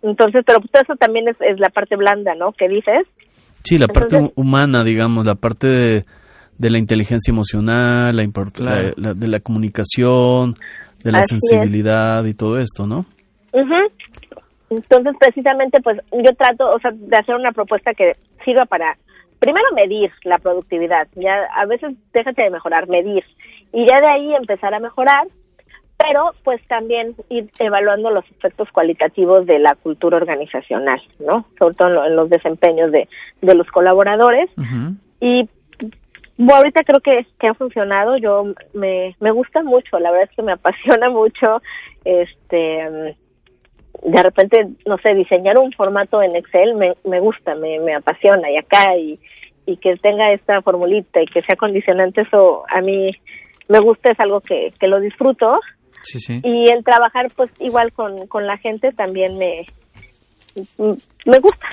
Entonces, 0.02 0.44
pero 0.46 0.60
pues 0.60 0.84
eso 0.84 0.96
también 0.96 1.28
es, 1.28 1.38
es 1.40 1.60
la 1.60 1.70
parte 1.70 1.96
blanda, 1.96 2.34
¿no? 2.36 2.52
Que 2.52 2.68
dices. 2.68 3.08
Sí, 3.64 3.78
la 3.78 3.88
parte 3.88 4.16
Entonces- 4.18 4.34
humana, 4.36 4.84
digamos, 4.84 5.26
la 5.26 5.36
parte 5.36 5.68
de, 5.68 6.04
de 6.58 6.70
la 6.70 6.78
inteligencia 6.80 7.32
emocional, 7.32 8.16
la, 8.16 8.26
Claro. 8.52 8.88
la- 8.98 9.08
la- 9.10 9.14
de 9.14 9.28
la 9.28 9.40
comunicación, 9.40 10.56
de 11.04 11.12
la 11.12 11.20
Así 11.20 11.36
es. 11.36 11.42
sensibilidad 11.50 12.24
y 12.26 12.34
todo 12.34 12.60
esto, 12.60 12.86
¿no? 12.88 13.00
Ujú. 13.52 13.76
Entonces, 14.70 15.14
precisamente, 15.20 15.82
pues 15.82 16.00
yo 16.12 16.34
trato, 16.36 16.72
o 16.74 16.80
sea, 16.80 16.92
de 16.94 17.18
hacer 17.18 17.36
una 17.36 17.52
propuesta 17.52 17.94
que 17.94 18.14
sirva 18.44 18.66
para, 18.66 18.98
primero, 19.40 19.66
medir 19.76 20.12
la 20.24 20.40
productividad. 20.40 21.08
Ya 21.16 21.44
a 21.56 21.66
veces 21.66 21.94
déjate 22.14 22.42
de 22.44 22.50
mejorar, 22.50 22.88
medir. 22.88 23.24
Y 23.72 23.86
ya 23.88 24.00
de 24.00 24.08
ahí 24.08 24.34
empezar 24.36 24.74
a 24.74 24.80
mejorar, 24.80 25.28
pero 25.98 26.32
pues 26.44 26.60
también 26.68 27.16
ir 27.30 27.50
evaluando 27.60 28.10
los 28.10 28.26
aspectos 28.26 28.68
cualitativos 28.72 29.46
de 29.46 29.60
la 29.60 29.76
cultura 29.76 30.18
organizacional, 30.18 31.02
¿no? 31.20 31.46
Sobre 31.60 31.76
todo 31.76 31.88
en, 31.90 31.94
lo- 31.96 32.06
en 32.06 32.16
los 32.16 32.30
desempeños 32.30 32.92
de, 32.92 33.08
de 33.42 33.56
los 33.56 33.68
colaboradores. 33.68 34.50
Y 35.22 35.48
bueno, 36.38 36.56
ahorita 36.56 36.84
creo 36.84 37.00
que, 37.00 37.28
que 37.40 37.48
ha 37.48 37.54
funcionado. 37.54 38.18
Yo 38.18 38.54
me, 38.74 39.16
me 39.20 39.32
gusta 39.32 39.64
mucho, 39.64 40.00
la 40.00 40.12
verdad 40.12 40.30
es 40.30 40.36
que 40.36 40.44
me 40.44 40.52
apasiona 40.54 41.10
mucho. 41.10 41.62
Este, 42.04 43.16
de 44.04 44.24
repente, 44.24 44.68
no 44.86 44.98
sé, 44.98 45.14
diseñar 45.14 45.58
un 45.60 45.72
formato 45.72 46.22
en 46.22 46.36
Excel 46.36 46.76
me, 46.76 46.94
me 47.06 47.20
gusta, 47.20 47.56
me, 47.56 47.80
me 47.80 47.96
apasiona. 47.96 48.50
Y 48.52 48.58
acá, 48.58 48.98
y, 48.98 49.20
y 49.66 49.78
que 49.78 49.96
tenga 49.98 50.32
esta 50.34 50.62
formulita 50.62 51.22
y 51.22 51.26
que 51.26 51.42
sea 51.44 51.56
condicionante, 51.56 52.22
eso 52.22 52.64
a 52.70 52.82
mí 52.82 53.12
me 53.70 53.80
gusta, 53.80 54.12
es 54.12 54.20
algo 54.20 54.42
que, 54.42 54.74
que 54.80 54.88
lo 54.88 55.00
disfruto. 55.00 55.60
Sí, 56.02 56.20
sí. 56.20 56.42
Y 56.44 56.70
el 56.72 56.84
trabajar, 56.84 57.28
pues, 57.36 57.50
igual 57.60 57.94
con, 57.94 58.28
con 58.28 58.46
la 58.46 58.58
gente 58.58 58.92
también 58.92 59.38
me, 59.38 59.66
me 60.78 61.40
gusta. 61.40 61.68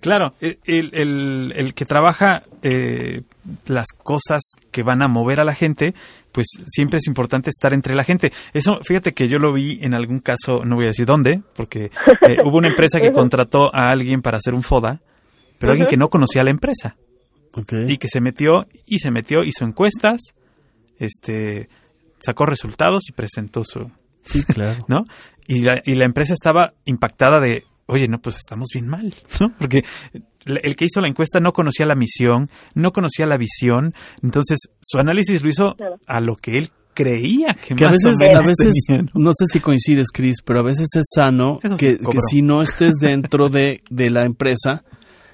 Claro, 0.00 0.34
e- 0.40 0.58
el, 0.64 0.90
el- 0.94 1.52
el 1.56 1.74
que 1.74 1.84
trabaja 1.84 2.42
eh, 2.62 3.22
las 3.66 3.86
cosas 3.88 4.42
que 4.70 4.82
van 4.82 5.02
a 5.02 5.08
mover 5.08 5.38
a 5.40 5.44
la 5.44 5.54
gente, 5.54 5.94
pues 6.32 6.46
siempre 6.66 6.96
es 6.96 7.06
importante 7.06 7.50
estar 7.50 7.72
entre 7.72 7.94
la 7.94 8.02
gente. 8.04 8.32
Eso, 8.52 8.80
fíjate 8.82 9.12
que 9.12 9.28
yo 9.28 9.38
lo 9.38 9.52
vi 9.52 9.78
en 9.82 9.94
algún 9.94 10.18
caso, 10.20 10.64
no 10.64 10.74
voy 10.76 10.84
a 10.84 10.88
decir 10.88 11.06
dónde, 11.06 11.42
porque 11.54 11.84
eh, 11.86 11.90
hubo 12.44 12.58
una 12.58 12.68
empresa 12.68 13.00
que 13.00 13.12
contrató 13.12 13.74
a 13.74 13.90
alguien 13.90 14.22
para 14.22 14.38
hacer 14.38 14.54
un 14.54 14.62
FODA, 14.62 15.00
pero 15.58 15.72
alguien 15.72 15.88
que 15.88 15.96
no 15.96 16.08
conocía 16.08 16.42
la 16.44 16.50
empresa 16.50 16.96
y 17.88 17.98
que 17.98 18.08
se 18.08 18.20
metió 18.20 18.66
y 18.86 18.98
se 18.98 19.10
metió, 19.12 19.44
hizo 19.44 19.64
encuestas, 19.64 20.20
este, 20.98 21.68
sacó 22.20 22.46
resultados 22.46 23.04
y 23.08 23.12
presentó 23.12 23.62
su, 23.64 23.90
Sí, 24.24 24.42
claro. 24.44 24.78
¿no? 24.88 25.04
Y 25.46 25.60
la, 25.60 25.80
y 25.84 25.94
la 25.94 26.04
empresa 26.06 26.32
estaba 26.32 26.72
impactada 26.86 27.38
de, 27.40 27.64
oye, 27.86 28.06
no, 28.08 28.20
pues 28.20 28.36
estamos 28.36 28.68
bien 28.72 28.88
mal, 28.88 29.14
¿no? 29.40 29.52
Porque 29.58 29.84
el 30.44 30.76
que 30.76 30.84
hizo 30.84 31.00
la 31.00 31.08
encuesta 31.08 31.40
no 31.40 31.52
conocía 31.52 31.86
la 31.86 31.94
misión, 31.94 32.50
no 32.74 32.92
conocía 32.92 33.26
la 33.26 33.36
visión, 33.36 33.94
entonces 34.22 34.58
su 34.80 34.98
análisis 34.98 35.42
lo 35.42 35.48
hizo 35.48 35.76
a 36.06 36.20
lo 36.20 36.36
que 36.36 36.58
él 36.58 36.70
creía 36.94 37.54
que, 37.54 37.74
Que 37.74 37.84
a 37.84 37.90
más 37.90 38.04
o 38.04 38.08
veces, 38.10 38.18
menos 38.20 38.44
a 38.44 38.48
veces, 38.48 38.74
¿no? 38.88 39.08
no 39.14 39.32
sé 39.34 39.46
si 39.46 39.60
coincides, 39.60 40.10
Chris, 40.12 40.42
pero 40.44 40.60
a 40.60 40.62
veces 40.62 40.86
es 40.94 41.06
sano 41.12 41.58
Eso 41.62 41.76
que, 41.76 41.98
que 41.98 42.18
si 42.30 42.40
no 42.40 42.62
estés 42.62 42.94
dentro 43.00 43.48
de, 43.48 43.82
de 43.90 44.10
la 44.10 44.24
empresa, 44.24 44.84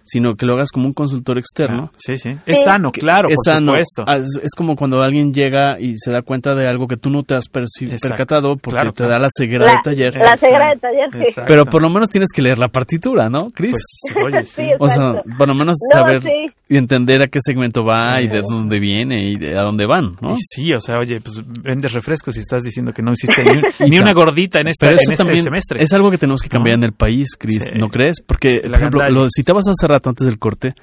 sino 0.05 0.35
que 0.37 0.47
lo 0.47 0.55
hagas 0.55 0.71
como 0.71 0.87
un 0.87 0.93
consultor 0.93 1.39
externo. 1.39 1.91
Ah, 1.93 1.97
sí, 1.99 2.19
sí. 2.19 2.37
Es 2.47 2.65
sano, 2.65 2.93
claro, 2.93 3.29
es 3.29 3.37
por 3.37 3.45
sano. 3.45 3.73
supuesto. 3.73 4.05
Ah, 4.07 4.17
Es, 4.17 4.39
es 4.43 4.53
como 4.57 4.77
cuando 4.77 5.03
alguien 5.03 5.33
llega 5.33 5.79
y 5.81 5.97
se 5.99 6.11
da 6.11 6.23
cuenta 6.23 6.55
de 6.55 6.67
algo 6.69 6.87
que 6.89 6.97
tú 6.97 7.11
no 7.11 7.23
te 7.23 7.35
has 7.35 7.49
percatado 7.49 8.57
porque 8.57 8.77
Claro, 8.77 8.93
te 8.93 8.99
claro. 8.99 9.13
da 9.13 9.19
la 9.19 9.29
ceguera 9.37 9.65
La, 9.67 9.73
de 9.73 9.79
taller. 9.83 10.15
la 10.17 10.37
ceguera 10.37 10.71
de 10.71 10.77
taller, 10.81 11.09
sí. 11.13 11.19
exacto. 11.19 11.45
Pero 11.49 11.67
por 11.67 11.83
lo 11.83 11.91
menos 11.91 12.09
tienes 12.09 12.29
que 12.35 12.43
leer 12.43 12.59
la 12.59 12.69
partitura, 12.69 13.29
¿no, 13.29 13.51
Chris? 13.51 13.77
Pues, 14.13 14.25
oye, 14.25 14.45
sí. 14.47 14.51
Sí, 14.61 14.69
o 14.79 14.89
sea, 14.89 15.23
por 15.39 15.49
lo 15.49 15.55
menos 15.55 15.77
No, 15.95 16.01
saber 16.01 16.23
sí. 16.23 16.29
y 16.69 16.77
entender 16.77 17.23
a 17.23 17.29
qué 17.29 17.39
segmento 17.41 17.83
va 17.83 18.21
y 18.21 18.29
de 18.29 18.43
dónde 18.43 18.79
viene 18.79 19.25
y 19.31 19.37
de 19.37 19.57
a 19.57 19.63
dónde 19.63 19.87
van, 19.87 20.17
¿no? 20.21 20.35
Y 20.35 20.39
sí, 20.41 20.73
o 20.75 20.81
sea, 20.83 20.99
oye, 20.99 21.19
pues 21.21 21.41
vendes 21.63 21.93
refrescos 21.95 22.37
y 22.37 22.41
estás 22.41 22.63
diciendo 22.63 22.93
que 22.93 23.01
no 23.03 23.13
hiciste 23.13 23.43
ni, 23.43 23.89
ni 23.91 23.99
una 23.99 24.13
gordita 24.13 24.61
en, 24.61 24.69
esta, 24.69 24.87
Pero 24.87 24.99
en 24.99 25.03
este 25.03 25.17
también 25.17 25.43
semestre. 25.45 25.83
es 25.83 25.93
algo 25.95 26.11
que 26.11 26.19
tenemos 26.19 26.43
que 26.43 26.49
cambiar 26.51 26.77
¿No? 26.77 26.85
en 26.85 26.89
el 26.89 26.93
país, 26.93 27.29
Chris, 27.39 27.63
Sí. 27.73 27.79
¿no 27.79 27.89
crees? 27.89 28.21
Porque, 28.27 28.57
La 28.65 28.71
por 28.73 28.77
ejemplo, 28.81 29.11
lo 29.11 29.27
citabas 29.35 29.67
hace 29.69 29.87
rato 29.91 30.09
antes 30.11 30.27
del 30.27 30.39
corte, 30.39 30.75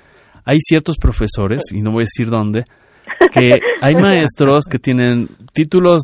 hay 0.45 0.59
ciertos 0.61 0.97
profesores, 0.97 1.63
y 1.71 1.81
no 1.81 1.91
voy 1.91 2.03
a 2.03 2.05
decir 2.05 2.29
dónde, 2.29 2.65
que 3.31 3.59
hay 3.81 3.95
maestros 3.95 4.65
que 4.69 4.79
tienen 4.79 5.27
títulos 5.53 6.01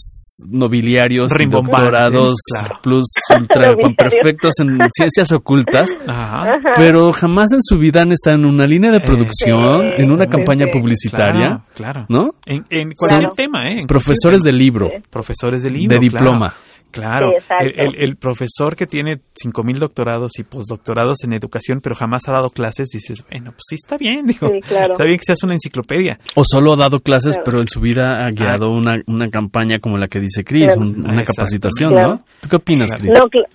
nobiliarios 0.47 1.31
doctorados 1.49 2.35
claro. 2.51 2.79
plus 2.81 3.05
ultra 3.39 3.67
Nobiliarios. 3.71 3.95
perfectos 3.97 4.53
en 4.59 4.79
ciencias 4.91 5.31
ocultas, 5.31 5.91
Ajá. 6.07 6.59
pero 6.75 7.13
jamás 7.13 7.51
en 7.53 7.61
su 7.61 7.77
vida 7.77 8.01
han 8.01 8.11
estado 8.13 8.37
en 8.37 8.45
una 8.45 8.65
línea 8.65 8.91
de 8.91 8.99
producción, 9.01 9.91
en 9.97 10.11
una 10.11 10.27
campaña 10.27 10.67
publicitaria, 10.71 11.61
Claro, 11.75 12.05
claro. 12.05 12.05
¿no? 12.09 12.35
En, 12.45 12.65
en 12.69 12.91
cualquier 12.93 13.19
Claro. 13.21 13.35
tema, 13.35 13.69
¿eh? 13.69 13.81
En 13.81 13.87
Profesores 13.87 14.41
de 14.41 14.51
libro. 14.51 14.89
Profesores 15.09 15.61
de 15.63 15.69
libro. 15.69 15.99
De 15.99 16.07
claro. 16.09 16.25
diploma. 16.25 16.53
Claro, 16.93 17.33
el, 17.59 17.79
el- 17.79 17.95
el 17.95 18.15
profesor 18.17 18.75
que 18.75 18.87
tiene 18.87 19.17
5.000 19.35 19.77
doctorados 19.79 20.39
y 20.39 20.43
postdoctorados 20.43 21.23
en 21.23 21.33
educación, 21.33 21.79
pero 21.81 21.95
jamás 21.95 22.27
ha 22.29 22.31
dado 22.31 22.49
clases, 22.49 22.89
dices, 22.89 23.25
bueno, 23.29 23.51
pues 23.51 23.63
sí 23.67 23.75
está 23.75 23.97
bien, 23.97 24.25
digo, 24.27 24.47
Sí, 24.49 24.61
claro. 24.61 24.93
está 24.93 25.03
bien 25.03 25.17
que 25.17 25.25
seas 25.25 25.43
una 25.43 25.53
enciclopedia. 25.53 26.17
O 26.35 26.43
solo 26.45 26.73
ha 26.73 26.77
dado 26.77 26.99
clases, 26.99 27.33
Claro. 27.33 27.43
pero 27.45 27.61
en 27.61 27.67
su 27.67 27.79
vida 27.81 28.25
ha 28.25 28.31
guiado 28.31 28.69
una, 28.71 29.01
una 29.07 29.29
campaña 29.29 29.79
como 29.79 29.97
la 29.97 30.07
que 30.07 30.19
dice 30.19 30.43
Claro. 30.43 30.79
un- 30.79 30.99
una 30.99 31.19
Exacto. 31.21 31.33
capacitación, 31.35 31.91
Claro. 31.93 32.07
¿no? 32.07 32.19
¿Tú 32.41 32.49
qué 32.49 32.55
opinas. 32.55 32.93
Chris? 32.95 33.13
No, 33.13 33.25
cl- 33.25 33.47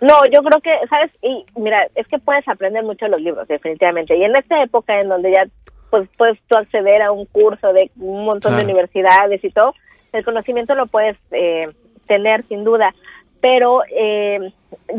no, 0.00 0.14
yo 0.34 0.40
creo 0.42 0.60
que, 0.60 0.70
¿sabes? 0.88 1.10
Y 1.22 1.44
mira, 1.60 1.78
es 1.94 2.06
que 2.08 2.18
puedes 2.18 2.46
aprender 2.48 2.82
mucho 2.84 3.04
de 3.06 3.12
los 3.12 3.20
libros, 3.20 3.46
definitivamente. 3.48 4.16
Y 4.16 4.24
en 4.24 4.34
esta 4.36 4.62
época 4.62 5.00
en 5.00 5.08
donde 5.08 5.30
ya 5.32 5.44
pues 5.90 6.08
puedes 6.16 6.38
tú 6.48 6.56
acceder 6.56 7.02
a 7.02 7.12
un 7.12 7.26
curso 7.26 7.72
de 7.72 7.90
un 7.98 8.24
montón 8.24 8.56
de 8.56 8.64
universidades 8.64 9.44
y 9.44 9.50
todo, 9.50 9.74
el 10.14 10.24
conocimiento 10.24 10.74
lo 10.74 10.86
puedes 10.86 11.16
eh, 11.32 11.68
tener 12.12 12.42
sin 12.42 12.64
duda. 12.64 12.94
Pero 13.40 13.82
eh, 13.90 14.52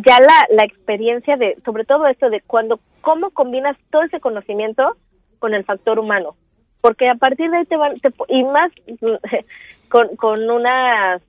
ya 0.05 0.19
la, 0.19 0.47
la 0.49 0.65
experiencia 0.65 1.37
de, 1.37 1.57
sobre 1.63 1.85
todo 1.85 2.07
esto 2.07 2.29
de 2.29 2.41
cuando, 2.41 2.79
cómo 3.01 3.29
combinas 3.29 3.77
todo 3.91 4.01
ese 4.01 4.19
conocimiento 4.19 4.97
con 5.39 5.53
el 5.53 5.63
factor 5.63 5.99
humano. 5.99 6.35
Porque 6.81 7.07
a 7.07 7.15
partir 7.15 7.49
de 7.51 7.57
ahí 7.57 7.65
te 7.65 7.77
van, 7.77 7.99
te 7.99 8.09
y 8.27 8.43
más 8.43 8.71
con, 9.89 10.15
con 10.15 10.49
una 10.49 11.21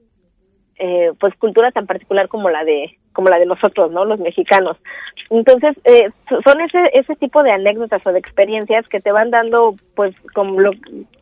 eh, 0.79 1.13
pues 1.21 1.35
cultura 1.37 1.71
tan 1.71 1.87
particular 1.87 2.29
como 2.29 2.51
la 2.51 2.65
de 2.65 2.99
como 3.13 3.29
la 3.29 3.39
de 3.39 3.47
nosotros 3.47 3.93
no 3.93 4.05
los 4.05 4.19
mexicanos 4.19 4.77
entonces 5.31 5.77
eh, 5.85 6.11
son 6.45 6.61
ese 6.61 6.91
ese 6.95 7.15
tipo 7.15 7.45
de 7.45 7.53
anécdotas 7.53 8.05
o 8.05 8.13
de 8.13 8.19
experiencias 8.19 8.89
que 8.89 8.99
te 8.99 9.13
van 9.13 9.31
dando 9.31 9.77
pues 9.95 10.17
como 10.35 10.61
lo 10.61 10.73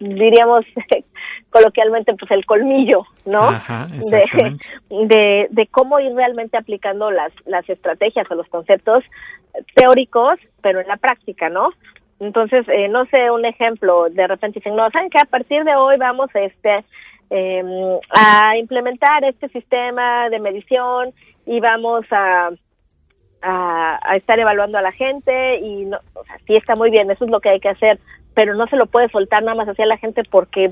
diríamos 0.00 0.64
coloquialmente 1.52 2.14
pues 2.14 2.30
el 2.32 2.44
colmillo 2.46 3.04
no 3.26 3.42
Ajá, 3.42 3.86
de, 3.88 4.58
de 5.06 5.46
de 5.50 5.66
cómo 5.68 6.00
ir 6.00 6.12
realmente 6.14 6.56
aplicando 6.56 7.10
las 7.10 7.32
las 7.44 7.68
estrategias 7.68 8.28
o 8.30 8.34
los 8.34 8.48
conceptos 8.48 9.04
teóricos 9.74 10.38
pero 10.62 10.80
en 10.80 10.88
la 10.88 10.96
práctica 10.96 11.48
no 11.48 11.70
entonces, 12.22 12.64
eh, 12.68 12.86
no 12.88 13.04
sé, 13.06 13.32
un 13.32 13.44
ejemplo, 13.44 14.08
de 14.08 14.28
repente 14.28 14.60
dicen, 14.60 14.76
no, 14.76 14.88
¿saben 14.90 15.10
que 15.10 15.18
A 15.20 15.24
partir 15.24 15.64
de 15.64 15.74
hoy 15.74 15.96
vamos 15.98 16.30
este, 16.34 16.84
eh, 17.30 17.98
a 18.10 18.56
implementar 18.58 19.24
este 19.24 19.48
sistema 19.48 20.28
de 20.28 20.38
medición 20.38 21.12
y 21.46 21.58
vamos 21.58 22.04
a, 22.12 22.50
a, 23.42 23.98
a, 24.00 24.16
estar 24.16 24.38
evaluando 24.38 24.78
a 24.78 24.82
la 24.82 24.92
gente 24.92 25.58
y, 25.58 25.86
no, 25.86 25.98
o 26.14 26.24
sea, 26.24 26.36
sí 26.46 26.54
está 26.54 26.76
muy 26.76 26.90
bien, 26.92 27.10
eso 27.10 27.24
es 27.24 27.30
lo 27.32 27.40
que 27.40 27.48
hay 27.48 27.58
que 27.58 27.70
hacer, 27.70 27.98
pero 28.34 28.54
no 28.54 28.68
se 28.68 28.76
lo 28.76 28.86
puede 28.86 29.08
soltar 29.08 29.42
nada 29.42 29.56
más 29.56 29.68
hacia 29.68 29.86
la 29.86 29.98
gente 29.98 30.22
porque 30.22 30.70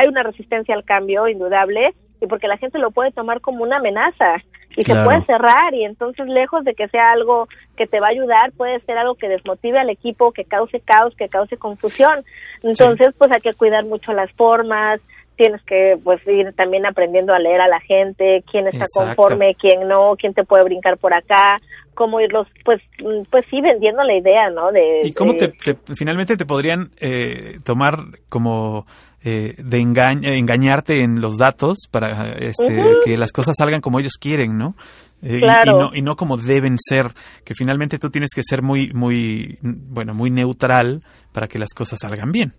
hay 0.00 0.08
una 0.08 0.22
resistencia 0.22 0.74
al 0.74 0.84
cambio 0.84 1.28
indudable 1.28 1.94
y 2.20 2.26
porque 2.26 2.48
la 2.48 2.56
gente 2.56 2.78
lo 2.78 2.90
puede 2.90 3.12
tomar 3.12 3.40
como 3.40 3.62
una 3.62 3.76
amenaza 3.76 4.36
y 4.76 4.82
claro. 4.82 5.00
se 5.00 5.04
puede 5.04 5.26
cerrar 5.26 5.74
y 5.74 5.84
entonces 5.84 6.26
lejos 6.26 6.64
de 6.64 6.74
que 6.74 6.88
sea 6.88 7.12
algo 7.12 7.48
que 7.76 7.86
te 7.86 8.00
va 8.00 8.08
a 8.08 8.10
ayudar 8.10 8.52
puede 8.52 8.80
ser 8.80 8.98
algo 8.98 9.14
que 9.14 9.28
desmotive 9.28 9.78
al 9.78 9.90
equipo 9.90 10.32
que 10.32 10.44
cause 10.44 10.80
caos 10.80 11.14
que 11.16 11.28
cause 11.28 11.56
confusión 11.56 12.24
entonces 12.62 13.08
sí. 13.08 13.14
pues 13.18 13.30
hay 13.30 13.40
que 13.40 13.52
cuidar 13.52 13.84
mucho 13.84 14.12
las 14.12 14.32
formas 14.32 15.00
tienes 15.36 15.62
que 15.62 15.94
pues 16.02 16.20
ir 16.26 16.52
también 16.54 16.86
aprendiendo 16.86 17.34
a 17.34 17.38
leer 17.38 17.60
a 17.60 17.68
la 17.68 17.80
gente 17.80 18.42
quién 18.50 18.66
está 18.66 18.84
Exacto. 18.84 19.14
conforme 19.14 19.54
quién 19.54 19.86
no 19.86 20.14
quién 20.18 20.34
te 20.34 20.44
puede 20.44 20.64
brincar 20.64 20.96
por 20.98 21.14
acá 21.14 21.60
cómo 21.94 22.20
irlos 22.20 22.48
pues 22.64 22.82
pues 23.30 23.44
sí 23.50 23.60
vendiendo 23.60 24.02
la 24.02 24.16
idea 24.16 24.50
no 24.50 24.72
de 24.72 25.00
y 25.04 25.12
cómo 25.12 25.34
de, 25.34 25.48
te, 25.48 25.74
te, 25.74 25.96
finalmente 25.96 26.36
te 26.36 26.46
podrían 26.46 26.90
eh, 27.00 27.58
tomar 27.64 27.98
como 28.28 28.86
eh, 29.24 29.54
de 29.56 29.78
enga 29.78 30.12
engañarte 30.12 31.02
en 31.02 31.20
los 31.20 31.38
datos 31.38 31.88
para 31.90 32.32
este, 32.32 32.64
uh 32.64 32.84
-huh. 32.84 33.04
que 33.04 33.16
las 33.16 33.32
cosas 33.32 33.56
salgan 33.56 33.80
como 33.80 33.98
ellos 33.98 34.18
quieren, 34.20 34.58
¿no? 34.58 34.74
Eh, 35.22 35.40
claro. 35.40 35.72
y, 35.72 35.74
y, 35.74 35.78
no 35.78 35.94
y 35.96 36.02
no 36.02 36.16
como 36.16 36.36
deben 36.36 36.76
ser, 36.78 37.14
que 37.44 37.54
finalmente 37.54 37.98
tú 37.98 38.10
tienes 38.10 38.30
que 38.34 38.42
ser 38.42 38.60
muy 38.62 38.92
muy 38.92 39.58
bueno 39.62 40.12
muy 40.12 40.30
neutral 40.30 41.02
para 41.32 41.48
que 41.48 41.58
las 41.58 41.72
cosas 41.74 41.98
salgan 42.00 42.32
bien. 42.32 42.52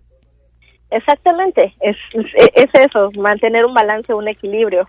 Exactamente, 0.90 1.74
es, 1.80 1.96
es 2.54 2.70
eso, 2.72 3.10
mantener 3.18 3.64
un 3.64 3.74
balance, 3.74 4.14
un 4.14 4.28
equilibrio. 4.28 4.88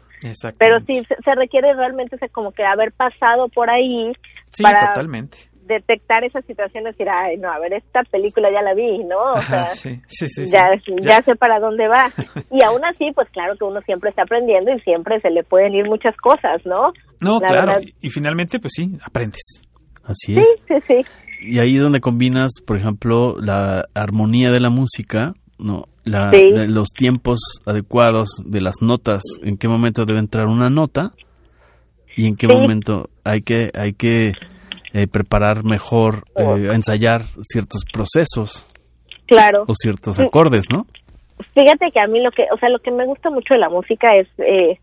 Pero 0.60 0.80
sí, 0.82 1.04
se, 1.08 1.16
se, 1.24 1.36
requiere 1.36 1.74
realmente 1.74 2.16
ese 2.16 2.30
como 2.30 2.52
que 2.52 2.64
haber 2.64 2.92
pasado 2.92 3.50
por 3.50 3.70
ahí 3.70 4.14
sí, 4.52 4.64
para 4.64 4.88
totalmente. 4.88 5.38
Detectar 5.68 6.24
esas 6.24 6.46
situaciones 6.46 6.96
y 6.96 6.98
decir, 6.98 7.10
ay, 7.10 7.38
no, 7.38 7.52
a 7.52 7.60
ver, 7.60 7.74
esta 7.74 8.04
película 8.04 8.50
ya 8.52 8.62
la 8.62 8.74
vi, 8.74 9.04
¿no? 9.04 9.34
O 9.34 9.42
sea, 9.42 9.64
Ajá, 9.64 9.70
sí, 9.72 10.02
sí, 10.08 10.30
sí, 10.30 10.46
ya, 10.48 10.70
ya, 10.76 10.96
ya, 11.00 11.22
sé 11.22 11.36
para 11.36 11.60
dónde 11.60 11.88
va. 11.88 12.10
y 12.52 12.64
aún 12.64 12.84
así, 12.86 13.12
pues 13.14 13.30
claro 13.32 13.56
que 13.58 13.66
uno 13.66 13.82
siempre 13.82 14.10
está 14.10 14.24
aprendiendo 14.24 14.72
y 14.72 14.80
siempre 14.82 15.20
se 15.22 15.30
le 15.30 15.44
pueden 15.44 15.74
ir 15.74 15.86
muchas 15.86 16.16
cosas, 16.18 16.66
¿no? 16.66 16.94
No, 17.20 17.40
La 17.40 17.48
claro, 17.48 17.68
verdad... 17.74 17.82
y, 18.02 18.08
y 18.08 18.10
finalmente, 18.10 18.60
pues 18.60 18.74
sí, 18.76 18.98
aprendes. 19.04 19.64
Así 20.04 20.40
es. 20.40 20.56
Sí, 20.68 20.74
sí, 20.76 20.84
sí. 20.88 21.06
Y 21.42 21.60
ahí 21.60 21.76
es 21.76 21.82
donde 21.82 22.02
combinas, 22.02 22.62
por 22.66 22.78
ejemplo, 22.78 23.36
la 23.40 23.86
armonía 23.94 24.52
de 24.52 24.60
la 24.60 24.70
música 24.70 25.34
no 25.60 25.86
la, 26.04 26.32
sí. 26.32 26.44
la, 26.52 26.66
los 26.66 26.90
tiempos 26.90 27.40
adecuados 27.66 28.30
de 28.46 28.62
las 28.62 28.82
notas 28.82 29.24
en 29.42 29.58
qué 29.58 29.68
momento 29.68 30.06
debe 30.06 30.20
entrar 30.20 30.48
una 30.48 30.70
nota 30.70 31.14
y 32.16 32.28
en 32.28 32.36
qué 32.36 32.48
sí. 32.48 32.54
momento 32.54 33.10
hay 33.24 33.42
que 33.42 33.72
hay 33.74 33.94
que 33.94 34.34
eh, 34.98 35.08
preparar 35.08 35.64
mejor 35.64 36.24
eh, 36.36 36.70
ensayar 36.74 37.22
ciertos 37.42 37.84
procesos 37.92 38.68
claro 39.28 39.64
o 39.68 39.74
ciertos 39.76 40.20
acordes 40.20 40.66
no 40.72 40.86
fíjate 41.54 41.92
que 41.92 42.00
a 42.00 42.08
mí 42.08 42.22
lo 42.22 42.32
que 42.32 42.46
o 42.54 42.58
sea 42.58 42.70
lo 42.70 42.80
que 42.80 42.92
me 42.92 43.06
gusta 43.06 43.30
mucho 43.30 43.54
de 43.54 43.60
la 43.60 43.70
música 43.70 44.08
es 44.16 44.28
eh, 44.40 44.80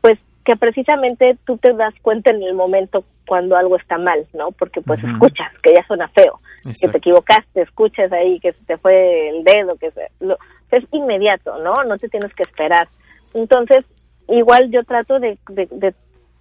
pues 0.00 0.18
que 0.44 0.56
precisamente 0.56 1.36
tú 1.46 1.56
te 1.58 1.72
das 1.72 1.94
cuenta 2.02 2.30
en 2.30 2.42
el 2.42 2.54
momento 2.54 3.04
cuando 3.26 3.56
algo 3.56 3.76
está 3.76 3.98
mal, 3.98 4.26
¿no? 4.34 4.50
Porque 4.52 4.80
pues 4.80 5.02
uh 5.02 5.06
-huh. 5.06 5.12
escuchas 5.12 5.52
que 5.62 5.72
ya 5.74 5.86
suena 5.86 6.08
feo, 6.08 6.40
Exacto. 6.64 6.80
que 6.80 6.88
te 6.88 6.98
equivocaste, 6.98 7.62
escuchas 7.62 8.12
ahí 8.12 8.38
que 8.40 8.52
se 8.52 8.64
te 8.64 8.76
fue 8.78 9.28
el 9.28 9.44
dedo, 9.44 9.76
que 9.76 9.90
se, 9.92 10.08
lo, 10.20 10.36
es 10.70 10.84
inmediato, 10.92 11.58
¿no? 11.58 11.72
No 11.84 11.96
te 11.98 12.08
tienes 12.08 12.34
que 12.34 12.42
esperar. 12.42 12.88
Entonces, 13.34 13.84
igual 14.28 14.70
yo 14.70 14.82
trato 14.84 15.18
de, 15.18 15.38
de, 15.48 15.66
de, 15.70 15.94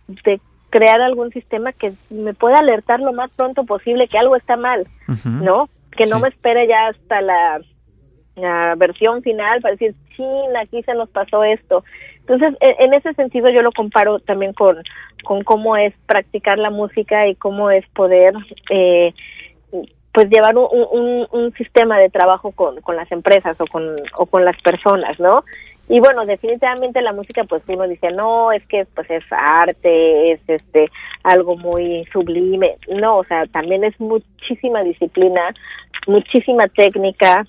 de 0.07 0.41
crear 0.71 0.99
algún 1.01 1.29
sistema 1.31 1.73
que 1.73 1.91
me 2.09 2.33
pueda 2.33 2.57
alertar 2.57 2.99
lo 2.99 3.13
más 3.13 3.29
pronto 3.31 3.65
posible 3.65 4.07
que 4.07 4.17
algo 4.17 4.35
está 4.35 4.57
mal, 4.57 4.87
uh 5.07 5.11
-huh. 5.11 5.41
¿no? 5.43 5.69
Que 5.95 6.05
no 6.05 6.15
sí. 6.15 6.21
me 6.23 6.29
espere 6.29 6.67
ya 6.67 6.87
hasta 6.87 7.21
la, 7.21 7.61
la 8.35 8.75
versión 8.75 9.21
final 9.21 9.61
para 9.61 9.73
decir, 9.73 9.93
sí, 10.15 10.23
aquí 10.59 10.81
se 10.83 10.95
nos 10.95 11.09
pasó 11.09 11.43
esto. 11.43 11.83
Entonces, 12.21 12.55
en 12.61 12.93
ese 12.93 13.13
sentido 13.13 13.49
yo 13.49 13.61
lo 13.61 13.71
comparo 13.71 14.19
también 14.19 14.53
con, 14.53 14.77
con 15.23 15.43
cómo 15.43 15.75
es 15.75 15.93
practicar 16.05 16.57
la 16.57 16.69
música 16.69 17.27
y 17.27 17.35
cómo 17.35 17.69
es 17.69 17.85
poder 17.89 18.33
eh, 18.69 19.13
pues 20.13 20.29
llevar 20.29 20.57
un, 20.57 20.67
un, 20.91 21.27
un, 21.31 21.53
sistema 21.53 21.97
de 21.97 22.09
trabajo 22.09 22.51
con, 22.51 22.81
con 22.81 22.95
las 22.95 23.11
empresas 23.11 23.59
o 23.61 23.65
con, 23.65 23.95
o 24.17 24.25
con 24.25 24.43
las 24.43 24.59
personas, 24.61 25.19
¿no? 25.19 25.43
Y 25.91 25.99
bueno, 25.99 26.25
definitivamente 26.25 27.01
la 27.01 27.11
música, 27.11 27.43
pues 27.43 27.63
uno 27.67 27.87
dice, 27.87 28.11
no, 28.11 28.51
es 28.51 28.65
que 28.67 28.85
pues 28.95 29.09
es 29.09 29.23
arte, 29.29 30.31
es 30.31 30.39
este 30.47 30.89
algo 31.23 31.57
muy 31.57 32.05
sublime. 32.13 32.77
No, 32.87 33.17
o 33.17 33.23
sea, 33.25 33.45
también 33.47 33.83
es 33.83 33.99
muchísima 33.99 34.83
disciplina, 34.83 35.53
muchísima 36.07 36.65
técnica 36.67 37.45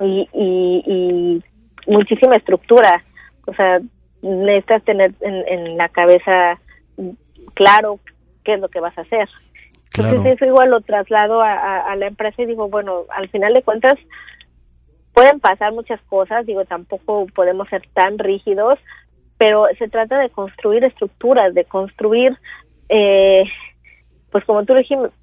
y, 0.00 0.28
y, 0.32 0.82
y 0.84 1.42
muchísima 1.90 2.36
estructura 2.36 3.02
o 3.46 3.54
sea, 3.54 3.80
necesitas 4.22 4.82
tener 4.84 5.12
en, 5.20 5.44
en, 5.48 5.76
la 5.76 5.88
cabeza 5.88 6.58
claro 7.54 8.00
qué 8.44 8.54
es 8.54 8.60
lo 8.60 8.68
que 8.68 8.80
vas 8.80 8.96
a 8.96 9.02
hacer. 9.02 9.28
Claro. 9.90 10.10
Entonces 10.10 10.36
eso 10.36 10.46
igual 10.46 10.70
lo 10.70 10.80
traslado 10.80 11.40
a, 11.40 11.52
a, 11.52 11.92
a, 11.92 11.96
la 11.96 12.06
empresa 12.06 12.42
y 12.42 12.46
digo, 12.46 12.68
bueno, 12.68 13.02
al 13.10 13.28
final 13.28 13.54
de 13.54 13.62
cuentas 13.62 13.94
pueden 15.14 15.40
pasar 15.40 15.72
muchas 15.72 16.00
cosas, 16.02 16.44
digo, 16.44 16.64
tampoco 16.64 17.26
podemos 17.34 17.68
ser 17.68 17.82
tan 17.94 18.18
rígidos, 18.18 18.78
pero 19.38 19.66
se 19.78 19.88
trata 19.88 20.18
de 20.18 20.28
construir 20.30 20.84
estructuras, 20.84 21.54
de 21.54 21.64
construir, 21.64 22.36
eh, 22.88 23.44
pues 24.30 24.44
como 24.44 24.64
tú, 24.64 24.74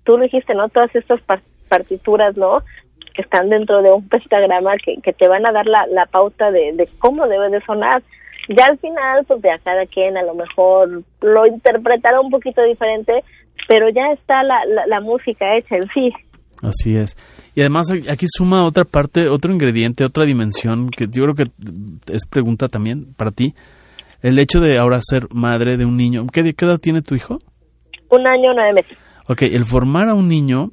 tú 0.04 0.18
lo 0.18 0.24
dijiste, 0.24 0.56
¿no? 0.56 0.70
Todas 0.70 0.96
estas 0.96 1.22
partituras, 1.70 2.36
¿no? 2.36 2.64
que 3.14 3.22
están 3.22 3.50
dentro 3.50 3.82
de 3.82 3.92
un 3.92 4.08
pentagrama 4.08 4.78
que, 4.78 4.98
que 5.02 5.14
te 5.14 5.28
van 5.28 5.46
a 5.46 5.52
dar 5.52 5.66
la, 5.66 5.86
la 5.88 6.06
pauta 6.06 6.52
de, 6.52 6.74
de, 6.74 6.88
cómo 7.00 7.28
debe 7.28 7.50
de 7.50 7.62
sonar. 7.62 8.02
Ya 8.50 8.66
al 8.66 8.78
final, 8.80 9.26
pues 9.26 9.42
ya 9.42 9.58
cada 9.60 9.86
quien 9.86 10.18
a 10.18 10.24
lo 10.24 10.34
mejor 10.34 11.04
lo 11.22 11.46
interpretará 11.46 12.20
un 12.20 12.32
poquito 12.32 12.64
diferente, 12.64 13.24
pero 13.68 13.89
ya 13.89 14.12
está 14.14 14.44
la, 14.44 14.66
la, 14.66 14.88
la 14.88 15.00
música 15.02 15.58
hecha 15.58 15.76
en 15.76 15.88
sí. 15.89 16.14
Así 16.62 16.95
es. 16.95 17.18
Y 17.55 17.62
además 17.62 17.88
aquí 18.09 18.26
suma 18.30 18.66
otra 18.66 18.86
parte, 18.86 19.28
otro 19.28 19.51
ingrediente, 19.51 20.05
otra 20.05 20.26
dimensión 20.26 20.89
que 20.89 21.07
yo 21.07 21.24
creo 21.24 21.36
que 21.36 21.51
es 22.14 22.26
pregunta 22.26 22.68
también 22.68 23.14
para 23.16 23.32
ti. 23.32 23.55
El 24.22 24.38
hecho 24.38 24.59
de 24.59 24.78
ahora 24.78 24.99
ser 25.01 25.28
madre 25.34 25.78
de 25.78 25.86
un 25.86 25.97
niño. 25.97 26.28
¿Qué, 26.32 26.53
qué 26.53 26.66
edad 26.66 26.78
tiene 26.78 27.01
tu 27.01 27.16
hijo? 27.16 27.39
Un 28.09 28.28
año, 28.28 28.53
nueve 28.53 28.74
meses. 28.74 28.97
Ok, 29.28 29.43
el 29.43 29.66
formar 29.66 30.09
a 30.09 30.14
un 30.14 30.28
niño 30.28 30.72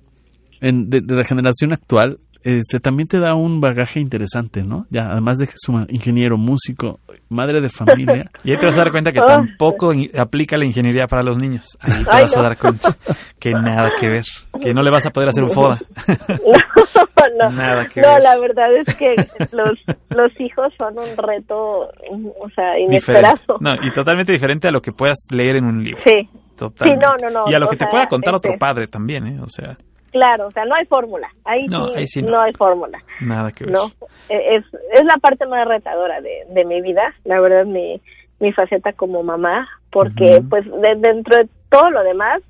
en, 0.60 0.90
de, 0.90 1.00
de, 1.00 1.14
la 1.14 1.24
generación 1.24 1.72
actual 1.72 2.18
este 2.42 2.80
también 2.80 3.08
te 3.08 3.18
da 3.18 3.34
un 3.34 3.60
bagaje 3.60 4.00
interesante, 4.00 4.62
¿no? 4.62 4.86
Ya, 4.90 5.10
además 5.10 5.38
de 5.38 5.46
que 5.46 5.54
es 5.54 5.68
un 5.68 5.86
ingeniero, 5.90 6.36
músico, 6.36 7.00
madre 7.28 7.60
de 7.60 7.68
familia. 7.68 8.30
y 8.44 8.50
ahí 8.50 8.56
te 8.56 8.66
vas 8.66 8.76
a 8.76 8.78
dar 8.78 8.90
cuenta 8.90 9.12
que 9.12 9.20
tampoco 9.26 9.92
aplica 10.16 10.56
la 10.56 10.64
ingeniería 10.64 11.06
para 11.06 11.22
los 11.22 11.38
niños. 11.38 11.76
Ahí 11.80 12.04
te 12.04 12.10
Ay, 12.10 12.22
vas 12.22 12.32
no. 12.34 12.40
a 12.40 12.42
dar 12.42 12.58
cuenta 12.58 12.96
que 13.38 13.52
nada 13.52 13.90
que 13.98 14.08
ver, 14.08 14.24
que 14.60 14.72
no 14.74 14.82
le 14.82 14.90
vas 14.90 15.06
a 15.06 15.10
poder 15.10 15.28
hacer 15.28 15.44
un 15.44 15.52
FODA. 15.52 15.80
no, 17.38 17.50
nada 17.50 17.86
que 17.86 18.00
no, 18.00 18.08
ver. 18.08 18.22
la 18.22 18.38
verdad 18.38 18.76
es 18.76 18.94
que 18.94 19.14
los, 19.52 19.78
los 20.10 20.40
hijos 20.40 20.72
son 20.76 20.98
un 20.98 21.16
reto, 21.16 21.56
o 21.60 22.50
sea, 22.54 22.78
inesperado. 22.78 23.34
Diferente. 23.36 23.54
No, 23.60 23.74
y 23.86 23.92
totalmente 23.92 24.32
diferente 24.32 24.68
a 24.68 24.70
lo 24.70 24.80
que 24.80 24.92
puedas 24.92 25.18
leer 25.30 25.56
en 25.56 25.64
un 25.64 25.84
libro. 25.84 26.02
Sí. 26.04 26.28
Totalmente. 26.56 27.06
Sí, 27.06 27.12
no, 27.22 27.28
no, 27.28 27.44
no. 27.44 27.50
Y 27.50 27.54
a 27.54 27.58
lo 27.60 27.68
que 27.68 27.76
te 27.76 27.84
sea, 27.84 27.90
pueda 27.90 28.06
contar 28.08 28.34
este... 28.34 28.48
otro 28.48 28.58
padre 28.58 28.88
también, 28.88 29.26
¿eh? 29.26 29.40
O 29.40 29.48
sea. 29.48 29.76
Claro, 30.10 30.48
o 30.48 30.50
sea, 30.50 30.64
no 30.64 30.74
hay 30.74 30.86
fórmula. 30.86 31.28
Ahí, 31.44 31.66
no, 31.66 31.88
sí, 31.88 31.98
ahí 31.98 32.06
sí 32.06 32.22
no. 32.22 32.32
no. 32.32 32.40
hay 32.40 32.52
fórmula. 32.52 32.98
Nada 33.20 33.52
que 33.52 33.64
ver. 33.64 33.72
No, 33.72 33.92
e, 34.28 34.56
es, 34.56 34.64
es 34.92 35.04
la 35.04 35.16
parte 35.20 35.46
más 35.46 35.66
retadora 35.66 36.20
de, 36.20 36.44
de 36.48 36.64
mi 36.64 36.80
vida, 36.80 37.14
la 37.24 37.40
verdad, 37.40 37.64
mi, 37.64 38.00
mi 38.40 38.52
faceta 38.52 38.92
como 38.92 39.22
mamá, 39.22 39.68
porque 39.90 40.36
uh 40.36 40.42
-huh. 40.42 40.48
pues 40.48 40.64
de, 40.64 40.94
dentro 40.96 41.36
de 41.36 41.48
todo 41.70 41.90
lo 41.90 42.02
demás, 42.02 42.42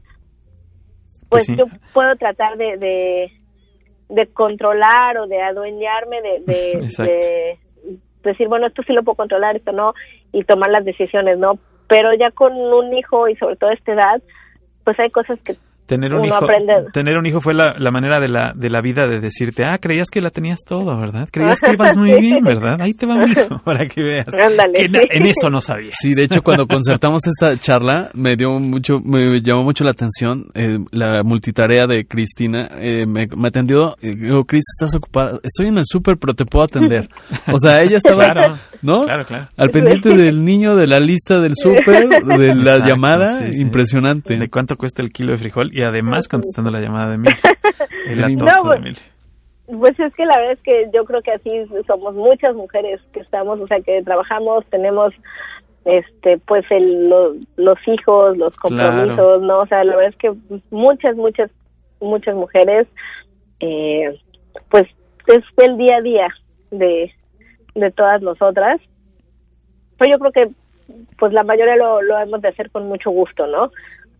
pues, 1.29 1.47
pues 1.47 1.47
sí. 1.47 1.57
yo 1.57 1.65
puedo 1.93 2.15
tratar 2.17 2.57
de, 2.57 2.77
de, 2.79 3.33
de, 4.09 4.27
controlar 4.29 5.19
o 5.19 5.27
de 5.27 5.43
adueñarme 5.43 6.23
de, 6.23 6.41
de, 6.47 6.81
de 7.05 7.59
decir, 8.23 8.49
bueno, 8.49 8.67
esto 8.67 8.83
sí 8.87 8.93
lo 8.93 9.03
puedo 9.03 9.17
controlar, 9.17 9.57
esto 9.57 9.73
no, 9.73 9.95
y 10.33 10.45
tomar 10.45 10.71
las 10.71 10.85
decisiones, 10.85 11.39
¿no? 11.39 11.59
pero 11.89 12.15
ya 12.15 12.31
con 12.31 12.53
un 12.53 12.95
hijo 12.95 13.29
y 13.29 13.37
sobre 13.37 13.57
todo 13.57 13.71
a 13.71 13.75
esta 13.75 13.93
edad, 13.93 14.23
pues 14.85 14.99
hay 15.01 15.11
cosas 15.11 15.41
que 15.41 15.57
Tener 15.89 16.13
un 16.13 16.19
Uno 16.21 16.27
hijo, 16.29 16.37
aprende. 16.45 16.75
tener 16.93 17.17
un 17.17 17.27
hijo 17.27 17.41
fue 17.41 17.55
la, 17.55 17.75
la 17.79 17.91
manera 17.91 18.21
de 18.21 18.29
la, 18.29 18.53
de 18.55 18.69
la 18.71 18.81
vida 18.83 19.07
de 19.09 19.21
decirte, 19.21 19.65
ah, 19.65 19.79
creías 19.79 20.09
que 20.11 20.21
la 20.21 20.31
tenías 20.31 20.61
todo, 20.67 20.97
¿verdad? 20.99 21.29
Creías 21.33 21.61
que 21.61 21.73
ibas 21.73 21.97
muy 21.97 22.21
bien, 22.21 22.45
¿verdad? 22.45 22.81
Ahí 22.81 22.93
te 22.93 23.07
va 23.07 23.17
mi 23.17 23.33
hijo, 23.33 23.59
para 23.65 23.87
que 23.89 24.03
veas. 24.03 24.27
Ándale, 24.29 24.75
Que 24.79 24.89
na- 24.91 25.01
sí. 25.01 25.07
en 25.11 25.27
eso 25.27 25.49
no 25.51 25.61
sabías. 25.63 25.97
Sí, 25.99 26.15
de 26.15 26.25
hecho, 26.25 26.43
cuando 26.43 26.67
concertamos 26.69 27.27
esta 27.27 27.57
charla, 27.59 28.11
me 28.15 28.37
dio 28.37 28.51
mucho, 28.61 29.01
me 29.01 29.41
llamó 29.41 29.63
mucho 29.65 29.83
la 29.83 29.93
atención 29.93 30.47
eh, 30.55 30.79
la 30.91 31.23
multitarea 31.25 31.87
de 31.87 32.07
Cristina. 32.07 32.69
Eh, 32.79 33.07
me, 33.07 33.27
me 33.35 33.49
atendió, 33.49 33.97
eh, 34.03 34.15
digo, 34.15 34.45
Cris, 34.45 34.65
estás 34.79 34.95
ocupada. 34.95 35.41
Estoy 35.43 35.69
en 35.69 35.79
el 35.79 35.85
súper, 35.87 36.19
pero 36.19 36.35
te 36.35 36.45
puedo 36.45 36.65
atender. 36.67 37.09
O 37.51 37.59
sea, 37.59 37.81
ella 37.83 37.97
estaba, 37.97 38.33
Claro, 38.33 38.59
¿no? 38.83 39.05
claro, 39.07 39.25
claro. 39.25 39.49
Al 39.57 39.71
pendiente 39.71 40.11
del 40.11 40.45
niño, 40.45 40.77
de 40.77 40.87
la 40.87 41.01
lista 41.01 41.41
del 41.41 41.55
súper, 41.57 42.09
de 42.09 42.55
la 42.55 42.73
Exacto, 42.75 42.89
llamada, 42.89 43.39
sí, 43.39 43.55
sí. 43.55 43.61
impresionante. 43.63 44.37
De 44.37 44.49
cuánto 44.51 44.77
cuesta 44.77 45.01
el 45.01 45.11
kilo 45.13 45.33
de 45.33 45.39
frijol 45.39 45.71
y 45.79 45.83
además 45.83 46.29
contestando 46.29 46.71
la 46.71 46.81
llamada 46.81 47.09
de 47.11 47.15
Emilio. 47.17 47.37
El 48.07 48.37
No, 48.39 48.47
atoso 48.47 48.63
pues, 48.65 48.71
de 48.71 48.77
Emilio. 48.89 49.03
Pues 49.81 50.01
es 50.01 50.15
que 50.15 50.25
la 50.25 50.37
verdad 50.39 50.53
es 50.55 50.63
que 50.63 50.91
yo 50.95 51.05
creo 51.05 51.21
que 51.23 51.33
así 51.33 51.51
somos 51.87 52.15
muchas 52.15 52.55
mujeres 52.55 53.01
que 53.13 53.21
estamos, 53.21 53.61
o 53.61 53.67
sea, 53.67 53.81
que 53.81 54.03
trabajamos, 54.03 54.65
tenemos 54.71 55.13
este 55.85 56.39
pues 56.39 56.65
el, 56.71 57.09
lo- 57.09 57.35
los 57.57 57.79
hijos, 57.87 58.37
los 58.39 58.57
compromisos, 58.57 59.15
Claro. 59.15 59.41
¿no? 59.41 59.59
O 59.61 59.67
sea, 59.67 59.85
la 59.85 59.95
verdad 59.97 60.11
es 60.13 60.17
que 60.17 60.33
muchas, 60.71 61.17
muchas, 61.17 61.51
muchas 62.01 62.35
mujeres, 62.35 62.87
eh, 63.61 64.19
pues 64.71 64.85
es 65.27 65.45
el 65.59 65.77
día 65.77 65.97
a 65.99 66.01
día 66.03 66.29
de, 66.71 67.13
de 67.75 67.91
todas 67.93 68.23
nosotras. 68.23 68.81
Pero 69.99 70.13
yo 70.13 70.19
creo 70.19 70.33
que 70.33 70.55
pues 71.19 71.33
la 71.35 71.43
mayoría 71.43 71.77
lo, 71.77 72.01
lo 72.01 72.19
hemos 72.19 72.41
de 72.41 72.49
hacer 72.49 72.71
con 72.71 72.87
mucho 72.89 73.11
gusto, 73.11 73.47
¿no? 73.47 73.71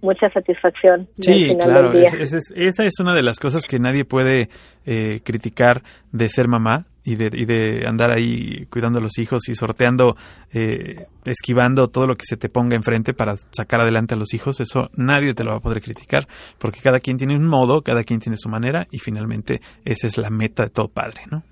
Mucha 0.01 0.31
satisfacción 0.31 1.09
Sí, 1.21 1.47
final 1.49 1.69
claro. 1.69 1.91
del 1.91 2.01
día. 2.03 2.09
es- 2.11 2.33
es- 2.33 2.51
es- 2.51 2.53
esa 2.57 2.85
es 2.85 3.01
una 3.01 3.15
de 3.15 3.23
las 3.23 3.41
cosas 3.41 3.65
que 3.67 3.79
nadie 3.81 4.05
puede 4.05 4.49
eh, 4.87 5.21
criticar 5.25 5.83
de 6.13 6.29
ser 6.29 6.47
mamá 6.49 6.87
y 7.05 7.17
de, 7.17 7.31
y 7.33 7.45
de 7.47 7.87
andar 7.87 8.11
ahí 8.13 8.67
cuidando 8.71 9.01
a 9.01 9.03
los 9.03 9.19
hijos 9.19 9.49
y 9.49 9.55
sorteando, 9.55 10.15
eh, 10.53 11.07
esquivando 11.25 11.89
todo 11.89 12.07
lo 12.07 12.15
que 12.15 12.25
se 12.27 12.37
te 12.37 12.49
ponga 12.49 12.77
enfrente 12.77 13.13
para 13.13 13.35
sacar 13.51 13.81
adelante 13.81 14.15
a 14.15 14.19
los 14.19 14.33
hijos. 14.35 14.61
Eso 14.61 14.89
nadie 14.95 15.35
te 15.35 15.43
lo 15.43 15.51
va 15.51 15.57
a 15.57 15.61
poder 15.61 15.83
criticar 15.83 16.27
porque 16.59 16.81
cada 16.81 17.01
quien 17.01 17.17
tiene 17.17 17.35
un 17.37 17.47
modo, 17.47 17.81
cada 17.81 18.05
quien 18.05 18.21
tiene 18.21 18.37
su 18.39 18.49
manera 18.49 18.87
y 18.93 18.99
finalmente 19.01 19.61
esa 19.85 20.07
es 20.07 20.17
la 20.17 20.31
meta 20.31 20.63
de 20.65 20.71
todo 20.71 20.89
padre, 20.89 21.23
¿no? 21.31 21.43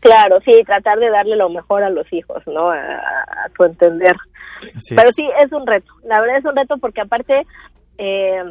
Claro, 0.00 0.38
sí, 0.44 0.50
tratar 0.66 0.98
de 0.98 1.08
darle 1.10 1.36
lo 1.36 1.48
mejor 1.48 1.84
a 1.84 1.90
los 1.90 2.12
hijos, 2.12 2.42
¿no? 2.46 2.70
A, 2.70 2.74
a 2.76 3.48
tu 3.56 3.64
entender. 3.64 4.12
Así 4.76 4.94
Pero 4.94 5.08
es. 5.08 5.14
sí, 5.14 5.28
es 5.42 5.52
un 5.52 5.66
reto. 5.66 5.92
La 6.04 6.20
verdad 6.20 6.38
es 6.38 6.44
un 6.44 6.56
reto 6.56 6.76
porque 6.78 7.00
aparte, 7.00 7.46
eh, 7.98 8.42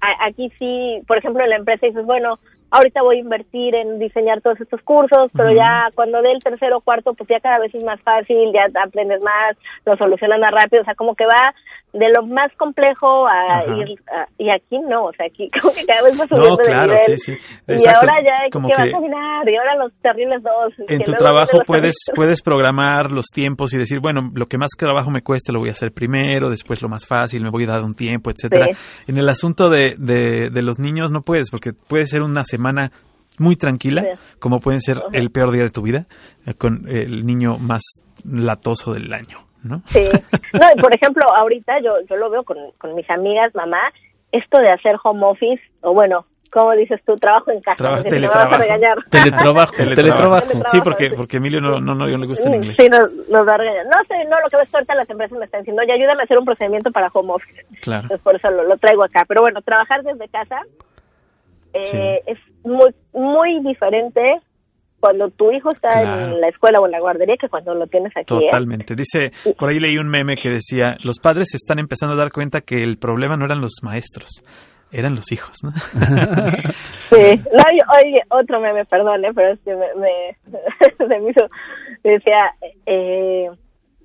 a- 0.00 0.26
aquí 0.26 0.50
sí, 0.58 1.02
por 1.06 1.18
ejemplo, 1.18 1.42
en 1.44 1.50
la 1.50 1.56
empresa 1.56 1.86
dices, 1.86 2.04
bueno, 2.06 2.38
ahorita 2.70 3.02
voy 3.02 3.16
a 3.16 3.20
invertir 3.20 3.74
en 3.74 3.98
diseñar 3.98 4.40
todos 4.42 4.60
estos 4.60 4.80
cursos, 4.82 5.30
pero 5.36 5.52
ya 5.52 5.88
cuando 5.94 6.22
dé 6.22 6.30
el 6.32 6.42
tercero 6.42 6.78
o 6.78 6.80
cuarto, 6.80 7.12
pues 7.14 7.28
ya 7.28 7.40
cada 7.40 7.58
vez 7.58 7.74
es 7.74 7.82
más 7.84 8.00
fácil, 8.02 8.52
ya 8.52 8.66
aprendes 8.82 9.22
más, 9.24 9.56
lo 9.84 9.96
solucionas 9.96 10.38
más 10.38 10.52
rápido, 10.52 10.82
o 10.82 10.84
sea, 10.84 10.94
como 10.94 11.14
que 11.16 11.24
va 11.26 11.52
de 11.92 12.06
lo 12.14 12.24
más 12.26 12.50
complejo 12.56 13.26
a 13.26 13.58
Ajá. 13.60 13.76
ir, 13.76 13.98
a- 14.12 14.28
y 14.38 14.48
aquí 14.50 14.78
no, 14.88 15.06
o 15.06 15.12
sea, 15.12 15.26
aquí 15.26 15.50
como 15.60 15.74
que 15.74 15.84
cada 15.84 16.02
vez 16.02 16.16
No, 16.16 16.26
subiendo 16.28 16.56
de 16.56 16.62
claro, 16.64 16.92
nivel. 16.94 17.18
sí, 17.18 17.36
sí. 17.36 17.38
Y 17.68 17.88
ahora 17.88 18.12
ya 18.24 18.50
Como 18.52 18.68
que, 18.68 18.74
que- 18.74 18.82
a 18.82 18.92
caminar, 18.92 19.48
y 19.48 19.56
ahora 19.56 19.74
los 19.76 19.92
terribles 20.00 20.42
dos. 20.42 20.72
en 20.88 21.02
tu 21.02 21.12
trabajo 21.12 21.60
puedes 21.66 21.96
puedes 22.14 22.42
programar 22.42 23.10
los 23.12 23.26
tiempos 23.26 23.74
y 23.74 23.78
decir 23.78 24.00
bueno 24.00 24.30
lo 24.34 24.46
que 24.46 24.58
más 24.58 24.70
trabajo 24.78 25.10
me 25.10 25.22
cueste 25.22 25.52
lo 25.52 25.58
voy 25.60 25.68
a 25.68 25.72
hacer 25.72 25.92
primero 25.92 26.48
después 26.50 26.80
lo 26.82 26.88
más 26.88 27.06
fácil 27.06 27.42
me 27.42 27.50
voy 27.50 27.64
a 27.64 27.68
dar 27.68 27.82
un 27.82 27.94
tiempo 27.94 28.30
etcétera 28.30 28.66
Sí. 28.70 28.76
en 29.08 29.18
el 29.18 29.28
asunto 29.28 29.68
de, 29.70 29.96
de, 29.98 30.50
de 30.50 30.62
los 30.62 30.78
niños 30.78 31.10
no 31.10 31.22
puedes 31.22 31.50
porque 31.50 31.72
puede 31.72 32.06
ser 32.06 32.22
una 32.22 32.44
semana 32.44 32.92
muy 33.38 33.56
tranquila 33.56 34.02
Sí. 34.02 34.08
como 34.38 34.60
pueden 34.60 34.80
ser 34.80 34.98
Ajá. 34.98 35.06
el 35.12 35.30
peor 35.30 35.50
día 35.52 35.62
de 35.64 35.70
tu 35.70 35.82
vida 35.82 36.06
eh, 36.46 36.54
con 36.54 36.86
el 36.88 37.26
niño 37.26 37.58
más 37.58 37.82
latoso 38.24 38.92
del 38.92 39.12
año 39.12 39.38
no 39.64 39.82
Sí. 39.86 40.04
No, 40.52 40.66
y 40.76 40.80
por 40.80 40.94
ejemplo, 40.94 41.24
ahorita 41.36 41.78
yo, 41.80 42.00
yo 42.08 42.16
lo 42.16 42.28
veo 42.30 42.42
con, 42.44 42.56
con 42.78 42.94
mis 42.94 43.08
amigas, 43.10 43.54
mamá, 43.54 43.80
esto 44.32 44.58
de 44.60 44.70
hacer 44.70 44.96
home 45.02 45.24
office, 45.24 45.62
o 45.82 45.92
bueno, 45.94 46.26
como 46.52 46.72
dices 46.72 47.00
tú, 47.06 47.14
trabajo 47.16 47.52
en 47.52 47.60
casa, 47.60 47.76
Trabajo- 47.76 48.02
porque 48.02 48.16
si 48.16 48.22
no 48.22 48.28
me 48.28 48.34
vas 48.34 48.46
a 48.46 48.48
teletrabajo. 48.58 48.62
regañar. 48.62 48.98
Teletrabajo, 49.08 49.72
teletrabajo. 49.76 50.48
sí 50.72 50.80
porque 50.82 51.10
porque 51.16 51.36
Emilio 51.36 51.60
no 51.60 51.80
no 51.80 51.94
no 51.94 52.08
yo 52.08 52.16
no 52.16 52.22
le 52.22 52.26
gusta 52.26 52.48
el 52.48 52.56
inglés 52.56 52.76
Sí, 52.76 52.88
nos, 52.88 53.12
nos 53.28 53.46
va 53.46 53.54
a 53.54 53.58
regañar. 53.58 53.86
No 53.86 54.02
sé, 54.08 54.24
no, 54.28 54.40
lo 54.40 54.48
que 54.50 54.56
ves 54.56 54.74
ahorita 54.74 54.94
las 54.96 55.08
empresas 55.08 55.38
me 55.38 55.44
están 55.44 55.60
diciendo, 55.60 55.82
oye, 55.82 55.92
ayúdame 55.92 56.22
a 56.22 56.24
hacer 56.24 56.38
un 56.38 56.44
procedimiento 56.44 56.90
para 56.90 57.06
home 57.12 57.32
office. 57.34 57.64
claro 57.82 58.02
Entonces 58.02 58.24
por 58.24 58.34
eso 58.34 58.50
lo, 58.50 58.64
lo 58.64 58.76
traigo 58.78 59.04
acá. 59.04 59.24
Pero 59.28 59.42
bueno, 59.42 59.62
trabajar 59.62 60.02
desde 60.02 60.28
casa 60.28 60.62
eh, 61.72 61.84
Sí. 61.84 61.98
es 62.32 62.38
muy, 62.64 62.92
muy 63.12 63.60
diferente 63.60 64.40
cuando 65.00 65.30
tu 65.30 65.50
hijo 65.50 65.70
está 65.72 65.88
Claro. 65.90 66.34
en 66.34 66.40
la 66.40 66.48
escuela 66.48 66.78
o 66.80 66.86
en 66.86 66.92
la 66.92 67.00
guardería 67.00 67.36
que 67.40 67.48
cuando 67.48 67.74
lo 67.74 67.86
tienes 67.86 68.12
aquí. 68.16 68.34
¿eh? 68.34 68.46
Totalmente. 68.46 68.94
Dice, 68.94 69.32
por 69.58 69.70
ahí 69.70 69.80
leí 69.80 69.96
un 69.98 70.08
meme 70.08 70.36
que 70.36 70.50
decía, 70.50 70.96
los 71.02 71.18
padres 71.18 71.48
se 71.50 71.56
están 71.56 71.78
empezando 71.78 72.14
a 72.14 72.18
dar 72.18 72.30
cuenta 72.30 72.60
que 72.60 72.82
el 72.82 72.98
problema 72.98 73.36
no 73.36 73.44
eran 73.46 73.60
los 73.60 73.72
maestros, 73.82 74.28
eran 74.92 75.14
los 75.14 75.30
hijos, 75.32 75.56
¿no? 75.62 75.70
Sí, 77.10 77.40
no, 77.52 77.64
y- 77.72 78.06
oye, 78.06 78.20
otro 78.28 78.60
meme, 78.60 78.84
perdón, 78.84 79.24
¿eh? 79.24 79.30
pero 79.34 79.52
es 79.52 79.60
que 79.64 79.74
me, 79.74 79.86
me, 79.96 80.36
se 80.98 81.06
me 81.06 81.30
hizo, 81.30 81.46
decía, 82.04 82.54
eh, 82.86 83.48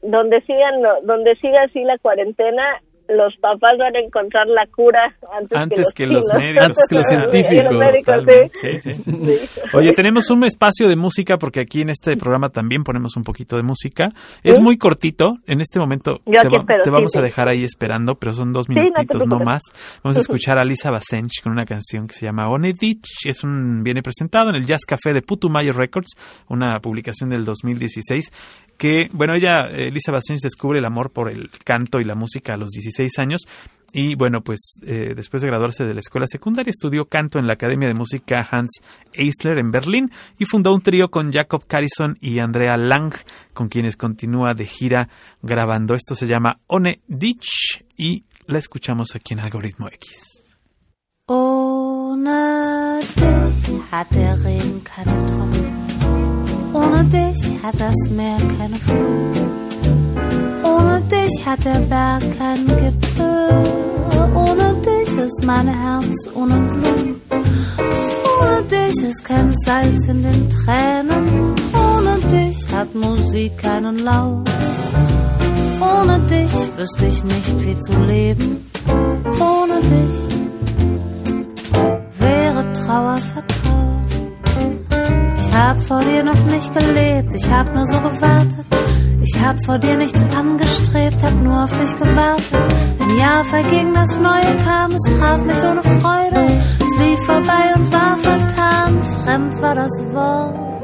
donde 0.02 0.42
sigan, 0.42 0.82
donde 1.04 1.36
siga 1.36 1.64
así 1.66 1.84
la 1.84 1.98
cuarentena, 2.00 2.64
los 3.08 3.36
papás 3.38 3.74
van 3.78 3.96
a 3.96 4.00
encontrar 4.00 4.48
la 4.48 4.66
cura 4.68 5.16
antes, 5.38 5.58
Antes 5.58 5.86
que 5.94 6.04
que 6.04 6.08
los, 6.08 6.26
médicos. 6.34 6.66
Antes 6.66 6.86
que 6.90 6.96
los 6.96 7.12
Y 7.12 7.16
los 7.16 7.32
científicos, 7.32 7.78
médicos, 7.78 8.06
Totalmente. 8.06 8.80
sí. 8.80 8.94
Sí, 8.94 9.04
sí. 9.04 9.40
Oye, 9.74 9.94
tenemos 9.94 10.30
un 10.30 10.44
espacio 10.44 10.88
de 10.90 10.96
música 10.96 11.38
porque 11.38 11.60
aquí 11.62 11.82
en 11.82 11.90
este 11.90 12.18
programa 12.18 12.50
también 12.50 12.84
ponemos 12.84 13.16
un 13.16 13.24
poquito 13.24 13.56
de 13.58 13.64
música. 13.64 14.12
Es 14.44 14.60
muy 14.60 14.78
cortito. 14.78 15.34
En 15.46 15.62
este 15.62 15.80
momento 15.80 16.22
Yo 16.26 16.32
te, 16.34 16.40
aquí 16.40 16.56
va- 16.56 16.60
espero, 16.62 16.84
te 16.84 16.90
sí, 16.90 16.94
vamos 16.94 17.16
a 17.16 17.22
dejar 17.22 17.48
ahí 17.48 17.64
esperando, 17.64 18.16
pero 18.16 18.34
son 18.34 18.54
dos 18.54 18.70
minutitos, 18.70 19.28
no 19.28 19.40
más. 19.40 19.62
Vamos 20.04 20.18
a 20.18 20.22
escuchar 20.22 20.58
a 20.58 20.64
Lisa 20.66 20.90
Basench 20.92 21.42
con 21.44 21.52
una 21.52 21.66
canción 21.66 22.08
que 22.08 22.14
se 22.14 22.26
llama 22.26 22.50
Onedich. 22.50 23.06
Es 23.26 23.44
un 23.44 23.84
viene 23.84 24.02
presentado 24.02 24.50
en 24.50 24.56
el 24.56 24.66
Jazz 24.66 24.82
Café 24.88 25.14
de 25.14 25.22
Putumayo 25.22 25.74
Records, 25.74 26.14
una 26.48 26.80
publicación 26.80 27.30
del 27.30 27.46
2016 27.46 28.32
que, 28.78 29.08
bueno, 29.14 29.36
ella, 29.36 29.68
eh, 29.70 29.90
Lisa 29.90 30.12
Basench, 30.12 30.42
descubre 30.42 30.80
el 30.80 30.86
amor 30.86 31.12
por 31.12 31.30
el 31.32 31.50
canto 31.64 32.02
y 32.02 32.04
la 32.04 32.14
música 32.14 32.56
a 32.56 32.58
los 32.58 32.72
16 32.72 32.95
años. 33.18 33.48
Y 33.98 34.16
bueno, 34.16 34.42
pues 34.42 34.82
eh, 34.86 35.14
después 35.16 35.42
de 35.42 35.48
graduarse 35.48 35.86
de 35.86 35.94
la 35.94 36.02
escuela 36.02 36.28
secundaria, 36.28 36.70
estudió 36.70 37.06
canto 37.06 37.40
en 37.40 37.48
la 37.48 37.54
Academia 37.54 37.88
de 37.88 37.94
Música 37.94 38.46
Hans 38.52 38.82
Eisler 39.14 39.58
en 39.58 39.72
Berlín 39.72 40.12
y 40.38 40.44
fundó 40.44 40.74
un 40.74 40.82
trío 40.82 41.10
con 41.10 41.32
Jacob 41.32 41.66
Carrison 41.66 42.18
y 42.20 42.40
Andrea 42.40 42.76
Lang, 42.76 43.14
con 43.54 43.70
quienes 43.70 43.96
continúa 43.96 44.54
de 44.54 44.66
gira 44.66 45.08
grabando. 45.42 45.96
Esto 45.96 46.14
se 46.14 46.28
llama 46.28 46.60
One 46.68 47.00
Ditch 47.08 47.86
y 47.96 48.26
la 48.48 48.60
escuchamos 48.60 49.16
aquí 49.16 49.34
en 49.34 49.40
Algoritmo 49.40 49.88
X. 49.88 50.46
Ohne 60.66 61.02
dich 61.02 61.46
hat 61.46 61.64
der 61.64 61.80
Berg 61.92 62.24
keinen 62.38 62.68
Gipfel. 62.68 63.50
Ohne 64.34 64.76
dich 64.88 65.18
ist 65.18 65.44
mein 65.46 65.68
Herz 65.68 66.30
ohne 66.34 66.56
Blut. 66.56 67.22
Ohne 68.42 68.62
dich 68.64 69.04
ist 69.10 69.24
kein 69.24 69.54
Salz 69.66 70.08
in 70.08 70.24
den 70.24 70.50
Tränen. 70.50 71.56
Ohne 71.74 72.18
dich 72.32 72.58
hat 72.74 72.94
Musik 72.96 73.58
keinen 73.60 74.00
Laut. 74.00 74.50
Ohne 75.80 76.20
dich 76.20 76.54
wüsste 76.78 77.06
ich 77.06 77.24
nicht, 77.24 77.60
wie 77.66 77.78
zu 77.78 78.04
leben. 78.04 78.70
Ohne 79.52 79.82
dich 79.94 80.18
wäre 82.20 82.74
Trauer 82.74 83.18
vertraut. 83.18 83.55
Hab 85.56 85.82
vor 85.84 86.00
dir 86.02 86.22
noch 86.22 86.44
nicht 86.52 86.70
gelebt, 86.78 87.34
ich 87.34 87.50
hab 87.50 87.74
nur 87.74 87.86
so 87.86 87.98
gewartet. 88.02 88.66
Ich 89.22 89.42
hab 89.42 89.58
vor 89.64 89.80
dir 89.80 89.96
nichts 89.96 90.22
angestrebt, 90.36 91.16
hab 91.24 91.34
nur 91.42 91.64
auf 91.64 91.72
dich 91.72 91.96
gewartet. 91.96 92.74
Ein 93.00 93.18
Jahr 93.18 93.46
verging, 93.46 93.94
das 93.94 94.20
Neue 94.20 94.56
kam, 94.66 94.92
es 94.92 95.04
traf 95.18 95.42
mich 95.46 95.58
ohne 95.64 95.82
Freude. 96.02 96.46
Es 96.86 96.98
lief 96.98 97.26
vorbei 97.26 97.74
und 97.74 97.94
war 97.94 98.18
vertan, 98.18 99.02
fremd 99.24 99.62
war 99.62 99.76
das 99.76 99.94
Wort. 100.12 100.84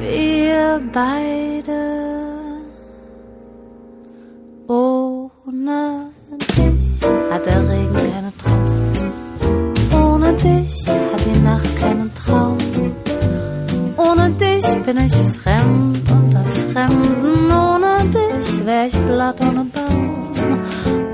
Wir 0.00 0.80
beide. 0.92 2.04
Ohne 4.68 6.38
dich 6.58 7.00
hat 7.30 7.46
der 7.46 7.68
Regen 7.70 7.94
keine 7.94 8.32
Tropfen. 8.36 9.12
Ohne 9.98 10.32
dich 10.34 10.88
hat 10.88 11.24
die 11.24 11.40
Nacht 11.40 11.80
dich 11.80 12.03
bin 14.84 14.98
ich 14.98 15.14
fremd 15.42 16.10
unter 16.10 16.44
Fremden. 16.72 17.50
Ohne 17.50 18.04
dich 18.10 18.66
wär 18.66 18.86
ich 18.86 18.96
Blatt 19.06 19.40
ohne 19.40 19.64
Baum. 19.64 20.32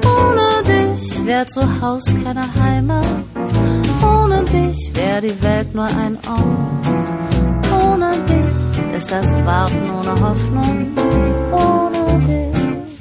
Ohne 0.05 0.63
dich 0.65 1.27
wär 1.27 1.47
zu 1.47 1.63
Haus 1.81 2.05
keine 2.25 2.45
Heimat. 2.61 3.07
Ohne 4.03 4.43
dich 4.45 4.93
wär 4.95 5.21
die 5.21 5.43
Welt 5.43 5.75
nur 5.75 5.85
ein 5.85 6.19
Ort. 6.27 7.83
Ohne 7.83 8.11
dich 8.31 8.97
ist 8.97 9.11
das 9.11 9.33
Warten 9.45 9.91
ohne 9.99 10.21
Hoffnung. 10.21 10.89
Ohne 11.53 12.25
dich 12.27 13.01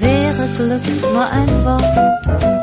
wäre 0.00 0.48
Glück 0.56 1.12
nur 1.12 1.26
ein 1.26 1.64
Wort. 1.64 2.57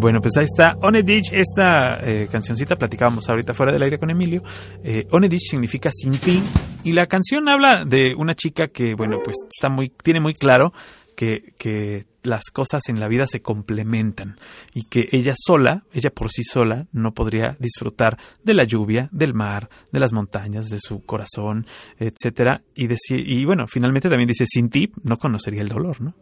Bueno, 0.00 0.20
pues 0.22 0.34
ahí 0.38 0.44
está 0.44 0.76
Onedich, 0.80 1.30
esta 1.32 1.98
eh, 2.02 2.26
cancioncita, 2.32 2.76
platicábamos 2.76 3.28
ahorita 3.28 3.52
fuera 3.52 3.70
del 3.70 3.82
aire 3.82 3.98
con 3.98 4.08
Emilio. 4.08 4.42
Eh, 4.82 5.04
Onedich 5.10 5.50
significa 5.50 5.90
sin 5.92 6.12
ti 6.12 6.40
y 6.84 6.92
la 6.92 7.06
canción 7.06 7.48
habla 7.50 7.84
de 7.84 8.14
una 8.16 8.34
chica 8.34 8.68
que, 8.68 8.94
bueno, 8.94 9.18
pues 9.22 9.36
está 9.52 9.68
muy, 9.68 9.90
tiene 10.02 10.20
muy 10.20 10.32
claro 10.32 10.72
que, 11.18 11.52
que 11.58 12.06
las 12.22 12.44
cosas 12.52 12.82
en 12.88 13.00
la 13.00 13.08
vida 13.08 13.26
se 13.26 13.40
complementan 13.40 14.38
y 14.72 14.84
que 14.84 15.08
ella 15.10 15.34
sola, 15.36 15.82
ella 15.92 16.10
por 16.10 16.30
sí 16.30 16.44
sola, 16.44 16.86
no 16.92 17.12
podría 17.12 17.56
disfrutar 17.58 18.16
de 18.44 18.54
la 18.54 18.62
lluvia, 18.62 19.08
del 19.10 19.34
mar, 19.34 19.68
de 19.90 19.98
las 19.98 20.12
montañas, 20.12 20.66
de 20.66 20.78
su 20.78 21.04
corazón, 21.04 21.66
etcétera. 21.98 22.60
Y, 22.76 22.86
deci- 22.86 23.20
y 23.24 23.44
bueno, 23.44 23.66
finalmente 23.66 24.08
también 24.08 24.28
dice, 24.28 24.44
sin 24.46 24.70
ti 24.70 24.92
no 25.02 25.16
conocería 25.18 25.62
el 25.62 25.68
dolor, 25.68 26.00
¿no? 26.00 26.14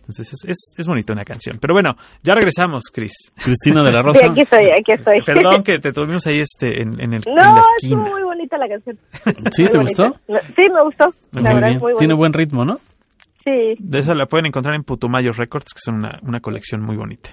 Entonces 0.00 0.32
es, 0.34 0.50
es, 0.50 0.58
es 0.76 0.86
bonita 0.86 1.14
una 1.14 1.24
canción. 1.24 1.56
Pero 1.58 1.72
bueno, 1.72 1.96
ya 2.22 2.34
regresamos, 2.34 2.82
Cris. 2.92 3.12
Cristina 3.42 3.82
de 3.84 3.92
la 3.92 4.00
Sí, 4.02 4.06
Rosa. 4.06 4.30
aquí 4.32 4.40
estoy, 4.42 4.66
aquí 4.70 4.92
estoy. 4.92 5.22
Perdón 5.22 5.62
que 5.62 5.78
te 5.78 5.92
tuvimos 5.94 6.26
ahí 6.26 6.40
este 6.40 6.82
en, 6.82 7.00
en, 7.00 7.14
el, 7.14 7.22
en 7.26 7.34
No, 7.34 7.40
la 7.40 7.60
estuvo 7.60 7.76
esquina. 7.80 8.02
muy 8.10 8.22
bonita 8.22 8.58
la 8.58 8.68
canción. 8.68 8.98
¿Sí? 9.52 9.62
Muy 9.62 9.70
¿Te 9.70 9.78
bonita. 9.78 10.08
gustó? 10.08 10.20
No, 10.28 10.38
Sí, 10.40 10.62
me 10.70 10.82
gustó. 10.82 11.14
Muy 11.32 11.42
La 11.42 11.54
verdad 11.54 11.68
bien. 11.68 11.76
es 11.76 11.82
muy 11.82 11.94
Tiene 11.94 12.14
buen 12.14 12.32
ritmo, 12.34 12.64
¿no? 12.66 12.78
Sí. 13.44 13.74
De 13.78 13.98
eso 13.98 14.14
la 14.14 14.26
pueden 14.26 14.46
encontrar 14.46 14.74
en 14.74 14.84
Putumayo 14.84 15.32
Records, 15.32 15.72
que 15.74 15.80
son 15.82 15.96
una, 15.96 16.18
una 16.22 16.40
colección 16.40 16.82
muy 16.82 16.96
bonita. 16.96 17.30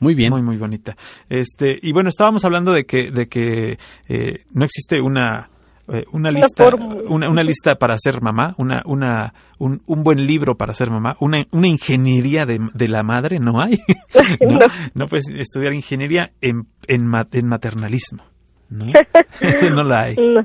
Muy 0.00 0.14
bien. 0.14 0.30
Muy, 0.30 0.42
muy 0.42 0.56
bonita. 0.56 0.96
Este, 1.28 1.78
y 1.82 1.92
bueno, 1.92 2.08
estábamos 2.08 2.44
hablando 2.46 2.72
de 2.72 2.84
que, 2.86 3.10
de 3.10 3.28
que 3.28 3.78
eh, 4.08 4.38
no 4.52 4.64
existe 4.64 5.02
una, 5.02 5.50
eh, 5.88 6.04
una 6.12 6.30
lista, 6.30 6.70
una, 7.08 7.28
una 7.28 7.42
lista 7.42 7.74
para 7.74 7.98
ser 7.98 8.22
mamá, 8.22 8.54
una, 8.56 8.82
una, 8.86 9.34
un, 9.58 9.82
un 9.84 10.02
buen 10.02 10.26
libro 10.26 10.56
para 10.56 10.72
ser 10.72 10.88
mamá, 10.90 11.16
una, 11.20 11.44
una 11.50 11.68
ingeniería 11.68 12.46
de, 12.46 12.58
de 12.72 12.88
la 12.88 13.02
madre, 13.02 13.38
no 13.38 13.60
hay. 13.60 13.80
no, 14.40 14.52
No. 14.60 14.66
no 14.94 15.06
puedes 15.08 15.28
estudiar 15.28 15.74
ingeniería 15.74 16.30
en, 16.40 16.66
en, 16.88 17.06
ma- 17.06 17.28
en 17.30 17.46
maternalismo. 17.46 18.22
¿no? 18.70 18.86
no 19.74 19.84
la 19.84 20.00
hay. 20.04 20.16
No. 20.16 20.42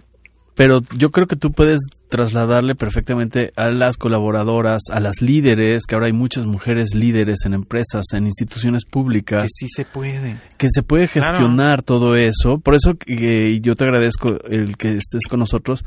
Pero 0.60 0.82
yo 0.98 1.10
creo 1.12 1.26
que 1.26 1.38
tú 1.38 1.54
puedes 1.54 1.80
trasladarle 2.10 2.76
perfectamente 2.76 3.54
a 3.56 3.70
las 3.70 3.96
colaboradoras, 3.96 4.82
a 4.92 5.00
las 5.00 5.22
líderes, 5.22 5.86
que 5.86 5.96
ahora 5.96 6.08
hay 6.08 6.12
muchas 6.12 6.46
mujeres 6.46 6.94
líderes 6.96 7.46
en 7.46 7.54
empresas, 7.54 8.08
en 8.12 8.26
instituciones 8.26 8.84
públicas, 8.84 9.44
Que 9.44 9.48
sí 9.48 9.68
se 9.74 9.86
puede. 9.86 10.42
que 10.58 10.68
se 10.70 10.84
puede 10.84 11.08
Claro. 11.08 11.28
gestionar 11.30 11.82
todo 11.82 12.18
eso. 12.18 12.60
Por 12.60 12.76
eso 12.76 12.98
y 13.08 13.62
yo 13.62 13.76
te 13.76 13.86
agradezco 13.86 14.38
el 14.50 14.76
que 14.76 14.98
estés 14.98 15.28
con 15.30 15.40
nosotros, 15.40 15.86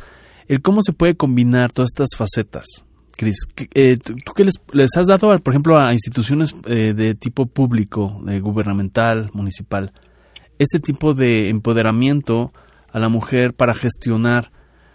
el 0.49 0.63
cómo 0.63 0.81
se 0.81 0.95
puede 0.95 1.17
combinar 1.17 1.71
todas 1.71 1.91
estas 1.93 2.17
facetas. 2.17 2.65
Cris, 3.15 3.45
¿qué- 3.55 3.69
eh, 3.75 3.99
¿tú 3.99 4.33
qué 4.35 4.45
les, 4.47 4.55
les 4.73 4.97
has 4.97 5.07
dado, 5.07 5.39
por 5.41 5.53
ejemplo, 5.53 5.79
a 5.79 5.93
instituciones 5.93 6.57
eh, 6.65 6.95
de 6.97 7.15
tipo 7.15 7.45
público, 7.45 8.23
de 8.25 8.41
gubernamental, 8.41 9.29
municipal, 9.35 9.93
este 10.59 10.81
tipo 10.81 11.13
de 11.13 11.51
empoderamiento 11.51 12.55
a 12.91 12.99
la 12.99 13.11
mujer 13.11 13.53
para 13.53 13.75
gestionar 13.75 14.51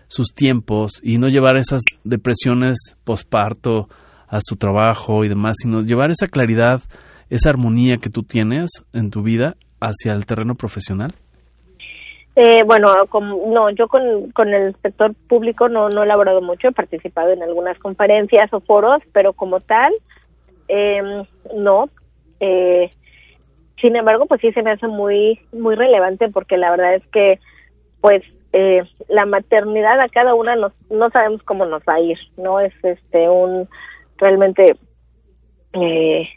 sus 0.07 0.33
tiempos 0.33 0.99
y 1.03 1.17
no 1.17 1.27
llevar 1.27 1.57
esas 1.57 1.81
depresiones 2.03 2.97
posparto 3.03 3.89
a 4.27 4.39
su 4.41 4.55
trabajo 4.57 5.23
y 5.23 5.29
demás, 5.29 5.57
sino 5.61 5.81
llevar 5.81 6.11
esa 6.11 6.27
claridad, 6.27 6.81
esa 7.29 7.49
armonía 7.49 7.97
que 7.97 8.09
tú 8.09 8.23
tienes 8.23 8.69
en 8.93 9.11
tu 9.11 9.21
vida 9.21 9.55
hacia 9.79 10.13
el 10.13 10.25
terreno 10.25 10.55
profesional? 10.55 11.13
Eh, 12.35 12.61
bueno, 12.63 12.93
no, 13.47 13.69
yo 13.71 13.87
con, 13.87 14.31
con 14.31 14.53
el 14.53 14.75
sector 14.83 15.15
público 15.27 15.69
no, 15.69 15.89
no 15.89 16.01
he 16.01 16.05
elaborado 16.05 16.39
mucho, 16.41 16.67
he 16.67 16.71
participado 16.71 17.31
en 17.31 17.41
algunas 17.41 17.79
conferencias 17.79 18.53
o 18.53 18.59
foros, 18.59 19.01
pero 19.11 19.33
como 19.33 19.59
tal, 19.59 19.91
eh, 20.67 21.01
no. 21.55 21.89
Eh, 22.39 22.91
sin 23.81 23.95
embargo, 23.95 24.27
pues 24.27 24.41
sí 24.41 24.51
se 24.51 24.61
me 24.61 24.71
hace 24.71 24.87
muy, 24.87 25.39
muy 25.51 25.75
relevante 25.75 26.29
porque 26.29 26.57
la 26.57 26.69
verdad 26.69 26.95
es 26.95 27.07
que, 27.07 27.39
pues, 28.01 28.21
eh, 28.53 28.83
la 29.09 29.25
maternidad 29.25 29.99
a 29.99 30.09
cada 30.09 30.33
una 30.33 30.55
nos, 30.55 30.73
no 30.89 31.09
sabemos 31.09 31.43
cómo 31.43 31.65
nos 31.65 31.81
va 31.83 31.95
a 31.95 31.99
ir, 31.99 32.17
¿no? 32.37 32.59
Es 32.59 32.73
este 32.83 33.29
un, 33.29 33.67
realmente, 34.17 34.75
eh, 35.73 36.29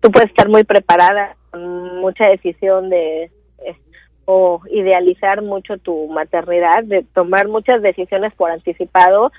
tú 0.00 0.10
puedes 0.10 0.30
estar 0.30 0.48
muy 0.48 0.64
preparada, 0.64 1.36
mucha 1.54 2.26
decisión 2.26 2.90
de, 2.90 3.24
eh, 3.24 3.76
o 4.24 4.60
idealizar 4.70 5.42
mucho 5.42 5.78
tu 5.78 6.08
maternidad, 6.08 6.84
de 6.84 7.04
tomar 7.14 7.48
muchas 7.48 7.82
decisiones 7.82 8.34
por 8.34 8.50
anticipado, 8.50 9.30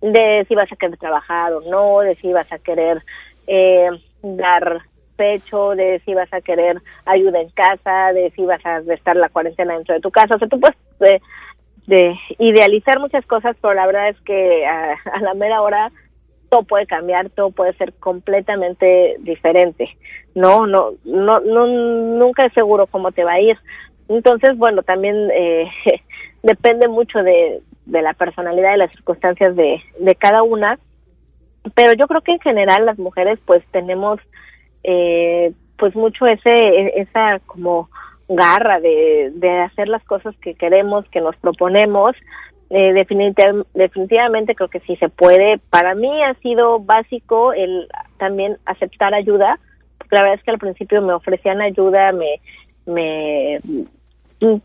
de 0.00 0.44
si 0.48 0.54
vas 0.54 0.70
a 0.72 0.76
querer 0.76 0.98
trabajar 0.98 1.52
o 1.52 1.60
no, 1.62 2.00
de 2.00 2.14
si 2.16 2.32
vas 2.32 2.50
a 2.50 2.58
querer 2.58 3.02
eh, 3.46 3.88
dar 4.22 4.82
pecho, 5.16 5.70
de 5.70 6.00
si 6.04 6.14
vas 6.14 6.32
a 6.32 6.40
querer 6.40 6.80
ayuda 7.04 7.40
en 7.40 7.50
casa, 7.50 8.12
de 8.12 8.30
si 8.30 8.44
vas 8.44 8.64
a 8.64 8.78
estar 8.78 9.16
la 9.16 9.28
cuarentena 9.28 9.74
dentro 9.74 9.94
de 9.94 10.00
tu 10.00 10.10
casa. 10.10 10.34
O 10.34 10.38
sea, 10.38 10.48
tú 10.48 10.58
puedes 10.58 10.76
de, 10.98 11.20
de 11.92 12.18
idealizar 12.38 12.98
muchas 13.00 13.26
cosas, 13.26 13.54
pero 13.60 13.74
la 13.74 13.86
verdad 13.86 14.08
es 14.08 14.20
que 14.22 14.64
a, 14.66 14.96
la 15.20 15.34
mera 15.34 15.60
hora 15.60 15.92
todo 16.48 16.62
puede 16.62 16.86
cambiar, 16.86 17.28
todo 17.30 17.50
puede 17.50 17.74
ser 17.74 17.92
completamente 17.94 19.16
diferente. 19.20 19.88
No, 20.34 20.66
no, 20.66 20.92
no, 21.04 21.40
no 21.40 21.66
nunca 21.66 22.46
es 22.46 22.52
seguro 22.54 22.86
cómo 22.86 23.12
te 23.12 23.24
va 23.24 23.32
a 23.32 23.40
ir. 23.40 23.58
Entonces, 24.08 24.56
bueno, 24.56 24.82
también 24.82 25.30
eh, 25.34 25.68
depende 26.42 26.88
mucho 26.88 27.22
de, 27.22 27.60
la 27.86 28.14
personalidad 28.14 28.74
y 28.74 28.78
las 28.78 28.92
circunstancias 28.92 29.54
de, 29.54 29.82
de 29.98 30.14
cada 30.14 30.42
una. 30.42 30.78
Pero 31.74 31.92
yo 31.92 32.06
creo 32.06 32.22
que 32.22 32.32
en 32.32 32.40
general 32.40 32.86
las 32.86 32.98
mujeres 32.98 33.38
pues 33.44 33.62
tenemos 33.70 34.18
eh, 34.82 35.52
pues 35.78 35.94
mucho 35.94 36.26
ese 36.26 37.00
esa 37.00 37.38
como 37.46 37.88
garra 38.36 38.80
de, 38.80 39.30
de 39.34 39.60
hacer 39.60 39.88
las 39.88 40.02
cosas 40.04 40.34
que 40.38 40.54
queremos, 40.54 41.08
que 41.10 41.20
nos 41.20 41.36
proponemos. 41.36 42.16
Eh, 42.70 42.92
definitiv- 42.94 43.66
definitivamente 43.74 44.54
creo 44.54 44.68
que 44.68 44.80
sí 44.80 44.96
se 44.96 45.08
puede. 45.08 45.58
Para 45.70 45.94
mí 45.94 46.10
ha 46.22 46.34
sido 46.34 46.78
básico 46.78 47.52
el 47.52 47.86
también 48.18 48.56
aceptar 48.64 49.12
ayuda, 49.12 49.58
porque 49.98 50.16
la 50.16 50.22
verdad 50.22 50.38
es 50.38 50.44
que 50.44 50.50
al 50.52 50.58
principio 50.58 51.02
me 51.02 51.12
ofrecían 51.12 51.60
ayuda, 51.60 52.12
me, 52.12 52.40
me 52.86 53.60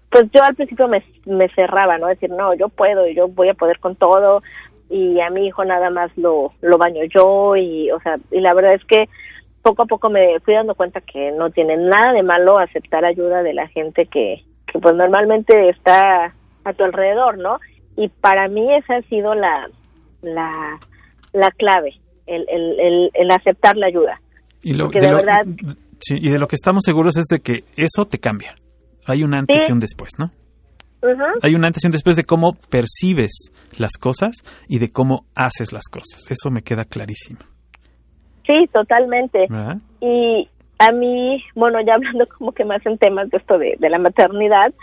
pues 0.09 0.25
yo 0.33 0.41
al 0.43 0.55
principio 0.55 0.87
me, 0.87 1.03
me 1.25 1.49
cerraba, 1.49 1.97
¿no? 1.97 2.07
Decir, 2.07 2.29
no, 2.29 2.53
yo 2.53 2.69
puedo, 2.69 3.07
yo 3.07 3.27
voy 3.27 3.49
a 3.49 3.53
poder 3.53 3.79
con 3.79 3.95
todo 3.95 4.41
y 4.89 5.19
a 5.19 5.29
mi 5.29 5.45
hijo 5.45 5.65
nada 5.65 5.89
más 5.89 6.09
lo, 6.17 6.53
lo 6.61 6.77
baño 6.77 7.03
yo 7.13 7.55
y, 7.57 7.91
o 7.91 7.99
sea, 7.99 8.17
y 8.31 8.39
la 8.39 8.53
verdad 8.53 8.73
es 8.73 8.85
que 8.85 9.09
poco 9.69 9.83
a 9.83 9.85
poco 9.85 10.09
me 10.09 10.39
fui 10.41 10.53
dando 10.53 10.75
cuenta 10.75 11.01
que 11.01 11.31
no 11.31 11.49
tiene 11.51 11.75
nada 11.77 12.13
de 12.13 12.23
malo 12.23 12.57
aceptar 12.59 13.03
ayuda 13.05 13.43
de 13.43 13.53
la 13.53 13.67
gente 13.67 14.05
que, 14.05 14.43
que 14.71 14.79
pues 14.79 14.95
normalmente 14.95 15.69
está 15.69 16.33
a 16.63 16.73
tu 16.73 16.83
alrededor, 16.83 17.37
¿no? 17.37 17.59
Y 17.95 18.09
para 18.09 18.47
mí 18.47 18.67
esa 18.75 18.97
ha 18.97 19.01
sido 19.03 19.33
la, 19.35 19.67
la, 20.21 20.79
la 21.33 21.49
clave, 21.51 21.93
el, 22.25 22.45
el, 22.49 22.79
el, 22.79 23.11
el 23.13 23.31
aceptar 23.31 23.75
la 23.77 23.87
ayuda. 23.87 24.21
Y, 24.61 24.73
lo, 24.73 24.87
de 24.89 24.99
de 24.99 25.11
lo- 25.11 25.17
verdad- 25.17 25.45
sí, 25.99 26.17
y 26.21 26.29
de 26.29 26.37
lo 26.39 26.47
que 26.47 26.55
estamos 26.55 26.83
seguros 26.83 27.17
es 27.17 27.25
de 27.25 27.39
que 27.39 27.59
eso 27.75 28.05
te 28.05 28.19
cambia. 28.19 28.53
Hay 29.05 29.23
un 29.23 29.33
antes 29.33 29.63
Sí. 29.63 29.69
y 29.69 29.71
un 29.71 29.79
después, 29.79 30.11
¿no? 30.19 30.31
Hay 31.43 31.53
un 31.55 31.63
antes 31.63 31.83
y 31.83 31.87
un 31.87 31.91
después 31.91 32.15
de 32.17 32.23
cómo 32.25 32.53
percibes 32.69 33.51
las 33.77 33.93
cosas 33.97 34.35
y 34.67 34.79
de 34.79 34.91
cómo 34.91 35.25
haces 35.35 35.71
las 35.71 35.83
cosas. 35.89 36.29
Eso 36.29 36.49
me 36.51 36.63
queda 36.63 36.83
clarísimo. 36.85 37.39
Sí, 38.47 38.67
totalmente. 38.73 39.45
¿verdad? 39.49 39.77
Y 40.01 40.49
a 40.79 40.91
mí, 40.91 41.43
bueno, 41.55 41.79
ya 41.81 41.95
hablando 41.95 42.25
como 42.37 42.51
que 42.53 42.65
más 42.65 42.83
en 42.85 42.97
temas 42.97 43.29
de 43.29 43.37
esto 43.37 43.57
de, 43.59 43.75
de 43.77 43.89
la 43.89 43.99
maternidad, 43.99 44.73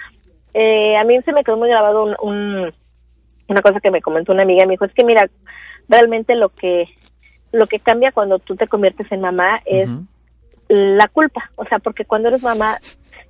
eh, 0.53 0.97
a 0.97 1.03
mí 1.05 1.21
se 1.23 1.33
me 1.33 1.43
quedó 1.43 1.57
muy 1.57 1.69
grabado 1.69 2.05
un, 2.05 2.15
un- 2.23 2.73
una 3.49 3.61
cosa 3.63 3.81
que 3.81 3.91
me 3.91 4.01
comentó 4.01 4.33
una 4.33 4.43
amiga, 4.43 4.65
me 4.65 4.73
dijo, 4.73 4.85
es 4.87 4.95
que 4.95 5.05
mira, 5.05 5.29
realmente 5.89 6.35
lo 6.37 6.49
que 6.51 6.87
lo 7.53 7.67
que 7.67 7.79
cambia 7.79 8.11
cuando 8.11 8.39
tú 8.39 8.57
te 8.57 8.67
conviertes 8.69 9.11
en 9.13 9.21
mamá 9.21 9.61
es 9.67 9.89
la 10.69 11.07
culpa, 11.09 11.51
o 11.57 11.65
sea, 11.67 11.79
porque 11.79 12.05
cuando 12.05 12.29
eres 12.29 12.43
mamá 12.43 12.79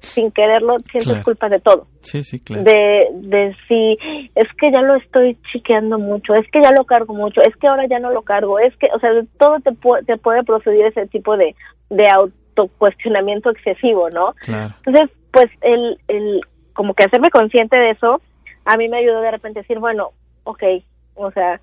sin 0.05 0.31
quererlo 0.31 0.79
sientes 0.91 1.09
Claro. 1.09 1.25
culpa 1.25 1.49
de 1.49 1.59
todo. 1.61 1.87
Sí, 2.01 2.23
sí, 2.23 2.41
claro. 2.41 2.63
de, 2.63 3.09
de 3.13 3.57
si 3.67 3.99
es 4.35 4.47
que 4.59 4.71
ya 4.71 4.83
lo 4.83 4.97
estoy 4.97 5.37
chiqueando 5.53 5.99
mucho, 5.99 6.35
es 6.35 6.47
que 6.51 6.63
ya 6.63 6.71
lo 6.73 6.85
cargo 6.85 7.15
mucho, 7.15 7.41
es 7.43 7.57
que 7.57 7.67
ahora 7.67 7.87
ya 7.89 7.99
no 7.99 8.11
lo 8.11 8.23
cargo, 8.23 8.59
es 8.59 8.77
que, 8.77 8.89
o 8.95 8.99
sea, 9.01 9.11
todo 9.39 9.59
te, 9.61 9.71
te 10.07 10.17
puede 10.19 10.45
proceder 10.45 10.87
ese 10.87 11.07
tipo 11.09 11.37
de, 11.37 11.55
de 11.91 12.05
autocuestionamiento 12.15 13.51
excesivo, 13.51 14.09
¿no? 14.11 14.35
Claro. 14.41 14.75
Entonces, 14.85 15.17
pues, 15.33 15.51
el, 15.63 15.99
el, 16.09 16.41
como 16.75 16.95
que 16.95 17.05
hacerme 17.05 17.31
consciente 17.31 17.77
de 17.77 17.91
eso, 17.91 18.21
a 18.65 18.77
mí 18.77 18.89
me 18.89 18.99
ayudó 18.99 19.21
de 19.21 19.31
repente 19.31 19.59
a 19.61 19.63
decir, 19.63 19.79
bueno, 19.79 20.11
ok, 20.45 20.63
o 21.15 21.31
sea, 21.33 21.61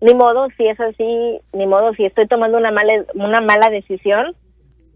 ni 0.00 0.14
modo, 0.14 0.48
si 0.56 0.66
es 0.66 0.78
así, 0.80 1.40
ni 1.52 1.66
modo, 1.66 1.94
si 1.94 2.04
estoy 2.04 2.26
tomando 2.26 2.58
una 2.58 2.70
mala, 2.70 2.92
una 3.14 3.40
mala 3.40 3.70
decisión, 3.70 4.34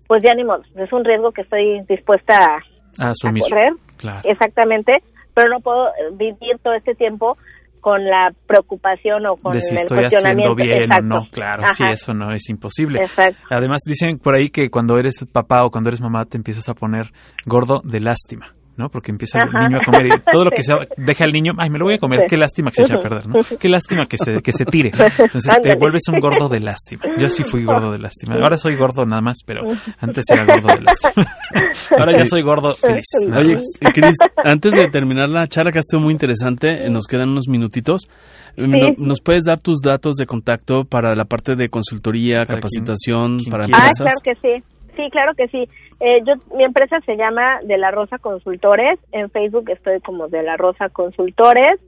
pues 0.06 0.22
ya 0.22 0.34
ni 0.34 0.44
modo, 0.44 0.62
es 0.76 0.92
un 0.92 1.04
riesgo 1.04 1.32
que 1.32 1.42
estoy 1.42 1.80
dispuesta 1.88 2.62
a, 2.98 3.04
A 3.04 3.06
a 3.08 3.10
asumir. 3.10 3.42
correr, 3.42 3.72
Claro. 3.96 4.20
exactamente, 4.24 5.02
pero 5.34 5.48
no 5.50 5.60
puedo 5.60 5.88
vivir 6.12 6.58
todo 6.62 6.74
este 6.74 6.94
tiempo 6.94 7.36
con 7.80 8.04
la 8.04 8.32
preocupación 8.46 9.24
o 9.26 9.36
con 9.36 9.52
de 9.52 9.60
si 9.60 9.72
el 9.74 9.80
estoy 9.82 10.04
haciendo 10.04 10.54
bien 10.56 10.82
Exacto. 10.84 11.04
o 11.04 11.08
no, 11.20 11.28
claro, 11.30 11.62
Ajá, 11.62 11.74
sí, 11.74 11.84
eso 11.88 12.12
no 12.12 12.32
es 12.32 12.48
imposible. 12.50 13.00
Exacto. 13.00 13.40
Además, 13.50 13.80
dicen 13.86 14.18
por 14.18 14.34
ahí 14.34 14.50
que 14.50 14.68
cuando 14.68 14.98
eres 14.98 15.24
papá 15.32 15.64
o 15.64 15.70
cuando 15.70 15.88
eres 15.90 16.00
mamá 16.00 16.24
te 16.24 16.36
empiezas 16.36 16.68
a 16.68 16.74
poner 16.74 17.12
gordo 17.46 17.80
de 17.84 18.00
lástima, 18.00 18.54
¿no? 18.78 18.88
Porque 18.88 19.10
empieza 19.10 19.38
el 19.40 19.50
niño 19.52 19.78
a 19.80 19.84
comer 19.84 20.06
y 20.06 20.10
todo 20.32 20.44
lo 20.44 20.50
que 20.50 20.62
se 20.62 20.74
deja 20.96 21.24
el 21.24 21.32
niño, 21.32 21.52
ay, 21.58 21.68
me 21.68 21.78
lo 21.78 21.84
voy 21.84 21.94
a 21.94 21.98
comer, 21.98 22.22
qué 22.28 22.36
lástima 22.38 22.70
que 22.70 22.76
se 22.76 22.82
eche 22.84 22.94
a 22.94 22.98
perder, 23.00 23.26
¿no? 23.26 23.34
Qué 23.60 23.68
lástima 23.68 24.06
que 24.06 24.16
se, 24.16 24.40
que 24.40 24.52
se 24.52 24.64
tire. 24.64 24.90
Entonces 25.18 25.58
te 25.62 25.74
vuelves 25.74 26.02
un 26.08 26.20
gordo 26.20 26.48
de 26.48 26.60
lástima. 26.60 27.02
Yo 27.18 27.28
sí 27.28 27.44
fui 27.44 27.64
gordo 27.64 27.92
de 27.92 27.98
lástima. 27.98 28.36
Ahora 28.36 28.56
soy 28.56 28.76
gordo 28.76 29.04
nada 29.04 29.20
más, 29.20 29.38
pero 29.44 29.62
antes 29.98 30.24
era 30.30 30.44
gordo 30.46 30.68
de 30.68 30.80
lástima. 30.80 31.26
Ahora 31.98 32.16
ya 32.16 32.24
soy 32.24 32.42
gordo 32.42 32.74
feliz. 32.74 33.04
Oye. 33.36 33.60
Cris, 33.92 34.16
antes 34.44 34.72
de 34.72 34.88
terminar 34.88 35.28
la 35.28 35.46
charla 35.46 35.72
que 35.72 35.80
ha 35.80 35.82
sido 35.82 36.00
muy 36.00 36.12
interesante, 36.12 36.86
eh, 36.86 36.90
nos 36.90 37.06
quedan 37.06 37.28
unos 37.30 37.48
minutitos. 37.48 38.08
Eh, 38.56 38.66
no- 38.66 38.94
¿Nos 38.98 39.20
puedes 39.20 39.44
dar 39.44 39.60
tus 39.60 39.80
datos 39.80 40.16
de 40.16 40.26
contacto 40.26 40.84
para 40.84 41.14
la 41.14 41.24
parte 41.24 41.56
de 41.56 41.68
consultoría, 41.68 42.44
Para 42.44 42.58
capacitación, 42.60 43.38
quien- 43.38 43.44
quien 43.44 43.50
para 43.50 43.64
quiera. 43.64 43.78
Ah, 43.82 43.88
empresas? 43.90 44.14
claro 44.22 44.40
que 44.40 44.52
sí. 44.52 44.62
Sí, 44.96 45.02
claro 45.12 45.32
que 45.36 45.46
sí. 45.48 45.68
Eh, 46.00 46.20
yo, 46.24 46.34
mi 46.56 46.64
empresa 46.64 47.00
se 47.06 47.16
llama 47.16 47.60
De 47.64 47.76
la 47.78 47.90
Rosa 47.90 48.18
Consultores. 48.18 48.98
En 49.12 49.30
Facebook 49.30 49.68
estoy 49.70 50.00
como 50.00 50.28
De 50.28 50.42
la 50.42 50.56
Rosa 50.56 50.88
Consultores. 50.88 51.80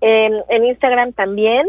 En, 0.00 0.34
en 0.48 0.64
Instagram 0.66 1.12
también. 1.12 1.66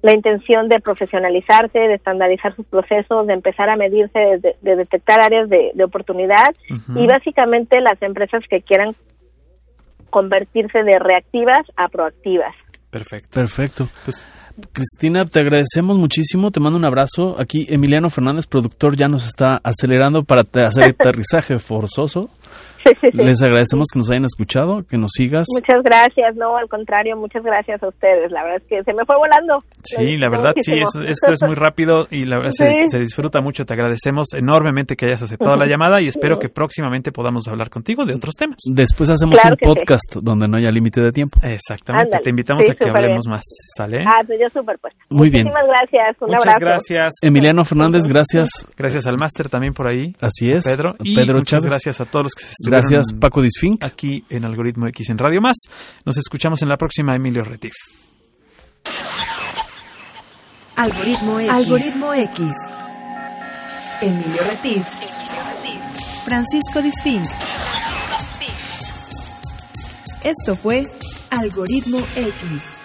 la 0.01 0.13
intención 0.13 0.67
de 0.67 0.80
profesionalizarse, 0.82 1.80
de 1.80 1.93
estandarizar 1.95 2.55
sus 2.55 2.65
procesos, 2.67 3.26
de 3.26 3.34
empezar 3.34 3.69
a 3.69 3.78
medirse, 3.78 4.19
de, 4.19 4.55
de 4.61 4.76
detectar 4.76 5.21
áreas 5.21 5.49
de, 5.49 5.71
de 5.74 5.84
oportunidad 5.84 6.53
y 6.93 7.07
básicamente 7.07 7.80
las 7.80 8.01
empresas 8.01 8.43
que 8.49 8.61
quieran 8.61 8.93
convertirse 10.09 10.84
de 10.84 10.99
reactivas 10.99 11.65
a 11.78 11.88
proactivas. 11.88 12.53
Perfecto. 12.91 13.39
Perfecto. 13.39 13.86
Pues- 14.05 14.26
Cristina, 14.72 15.26
te 15.26 15.39
agradecemos 15.39 15.97
muchísimo, 15.97 16.51
te 16.51 16.60
mando 16.60 16.78
un 16.78 16.86
abrazo. 16.86 17.36
Aquí 17.39 17.66
Emiliano 17.70 18.10
Fernández, 18.10 18.45
productor, 18.45 18.95
ya 18.95 19.08
nos 19.08 19.26
está 19.26 19.60
acelerando 19.64 20.24
para 20.24 20.45
hacer 20.66 20.84
aterrizaje 20.99 21.58
forzoso. 21.60 22.30
Les 23.14 23.42
agradecemos 23.42 23.88
que 23.92 24.00
nos 24.00 24.10
hayan 24.12 24.26
escuchado, 24.26 24.84
que 24.86 24.98
nos 24.98 25.12
sigas. 25.14 25.48
Muchas 25.54 25.84
gracias, 25.84 26.36
no, 26.36 26.58
al 26.58 26.68
contrario, 26.70 27.16
muchas 27.18 27.44
gracias 27.44 27.82
a 27.84 27.88
ustedes. 27.88 28.32
La 28.32 28.44
verdad 28.44 28.62
es 28.62 28.68
que 28.68 28.84
se 28.84 28.94
me 28.94 29.06
fue 29.06 29.16
volando. 29.18 29.60
Sí, 29.84 30.18
la 30.18 30.30
verdad, 30.30 30.54
sí, 30.60 30.74
es- 30.74 30.96
esto 31.08 31.34
es 31.34 31.42
muy 31.44 31.56
rápido 31.56 32.08
y 32.12 32.26
la 32.26 32.38
verdad 32.38 32.52
se, 32.52 32.74
Sí. 32.74 32.90
se 32.90 33.00
disfruta 33.00 33.42
mucho. 33.42 33.66
Te 33.66 33.74
agradecemos 33.74 34.34
enormemente 34.34 34.96
que 34.96 35.06
hayas 35.08 35.22
aceptado 35.22 35.56
la 35.58 35.66
llamada 35.68 36.02
y 36.02 36.08
espero 36.08 36.40
que 36.40 36.50
próximamente 36.50 37.12
podamos 37.12 37.48
hablar 37.48 37.70
contigo 37.70 38.06
de 38.06 38.16
otros 38.16 38.36
temas. 38.36 38.58
Después 38.66 39.10
hacemos 39.10 39.40
Claro 39.40 39.56
un 39.56 39.60
sí. 39.60 39.66
podcast 39.80 40.16
donde 40.22 40.48
no 40.48 40.58
haya 40.58 40.72
límite 40.72 41.02
de 41.02 41.12
tiempo. 41.12 41.40
Exactamente. 41.44 42.06
Ándale. 42.08 42.24
Te 42.24 42.30
invitamos 42.30 42.66
Sí, 42.66 42.72
a 42.72 42.76
que 42.76 42.86
hablemos 42.90 43.26
bien. 43.26 43.32
más. 43.36 43.44
¿Sale? 43.78 44.04
Ah, 44.06 44.22
pues 44.26 44.40
yo 44.42 44.50
súper 44.50 44.78
pues. 44.80 44.94
Muy 45.10 45.30
bien. 45.30 45.46
Muchísimas 45.48 45.68
gracias, 45.68 46.18
un 46.22 46.28
Muchas 46.30 46.46
abrazo. 46.48 46.60
gracias. 46.60 47.14
Emiliano 47.22 47.66
Fernández, 47.66 48.04
gracias. 48.08 48.50
Gracias 48.78 49.08
al 49.08 49.18
máster 49.18 49.50
también 49.50 49.74
por 49.74 49.88
ahí. 49.88 50.16
Así 50.22 50.52
es. 50.52 50.66
Pedro. 50.66 50.96
Y 51.04 51.16
Pedro 51.16 51.36
muchas 51.40 51.62
Chávez. 51.62 51.72
gracias 51.74 52.02
a 52.02 52.06
todos 52.06 52.24
los 52.26 52.34
que 52.34 52.44
se 52.44 52.52
estuvieron 52.52 52.72
Gracias, 52.74 53.13
Paco 53.19 53.41
Disfink. 53.41 53.84
aquí 53.84 54.24
en 54.30 54.45
Algoritmo 54.45 54.88
X 54.88 55.09
en 55.09 55.17
Radio 55.17 55.41
Más. 55.41 55.57
Nos 56.05 56.17
escuchamos 56.17 56.61
en 56.61 56.69
la 56.69 56.78
próxima, 56.78 57.15
Emilio 57.15 57.43
Retif. 57.43 57.74
Algoritmo 60.76 61.39
X. 61.39 61.51
Algoritmo 61.51 62.13
X. 62.13 62.47
Emilio 64.01 64.41
Retif. 64.49 64.86
Francisco 66.26 66.82
Disfink. 66.82 67.26
Esto 70.24 70.55
fue 70.55 70.88
Algoritmo 71.30 71.99
X. 72.15 72.83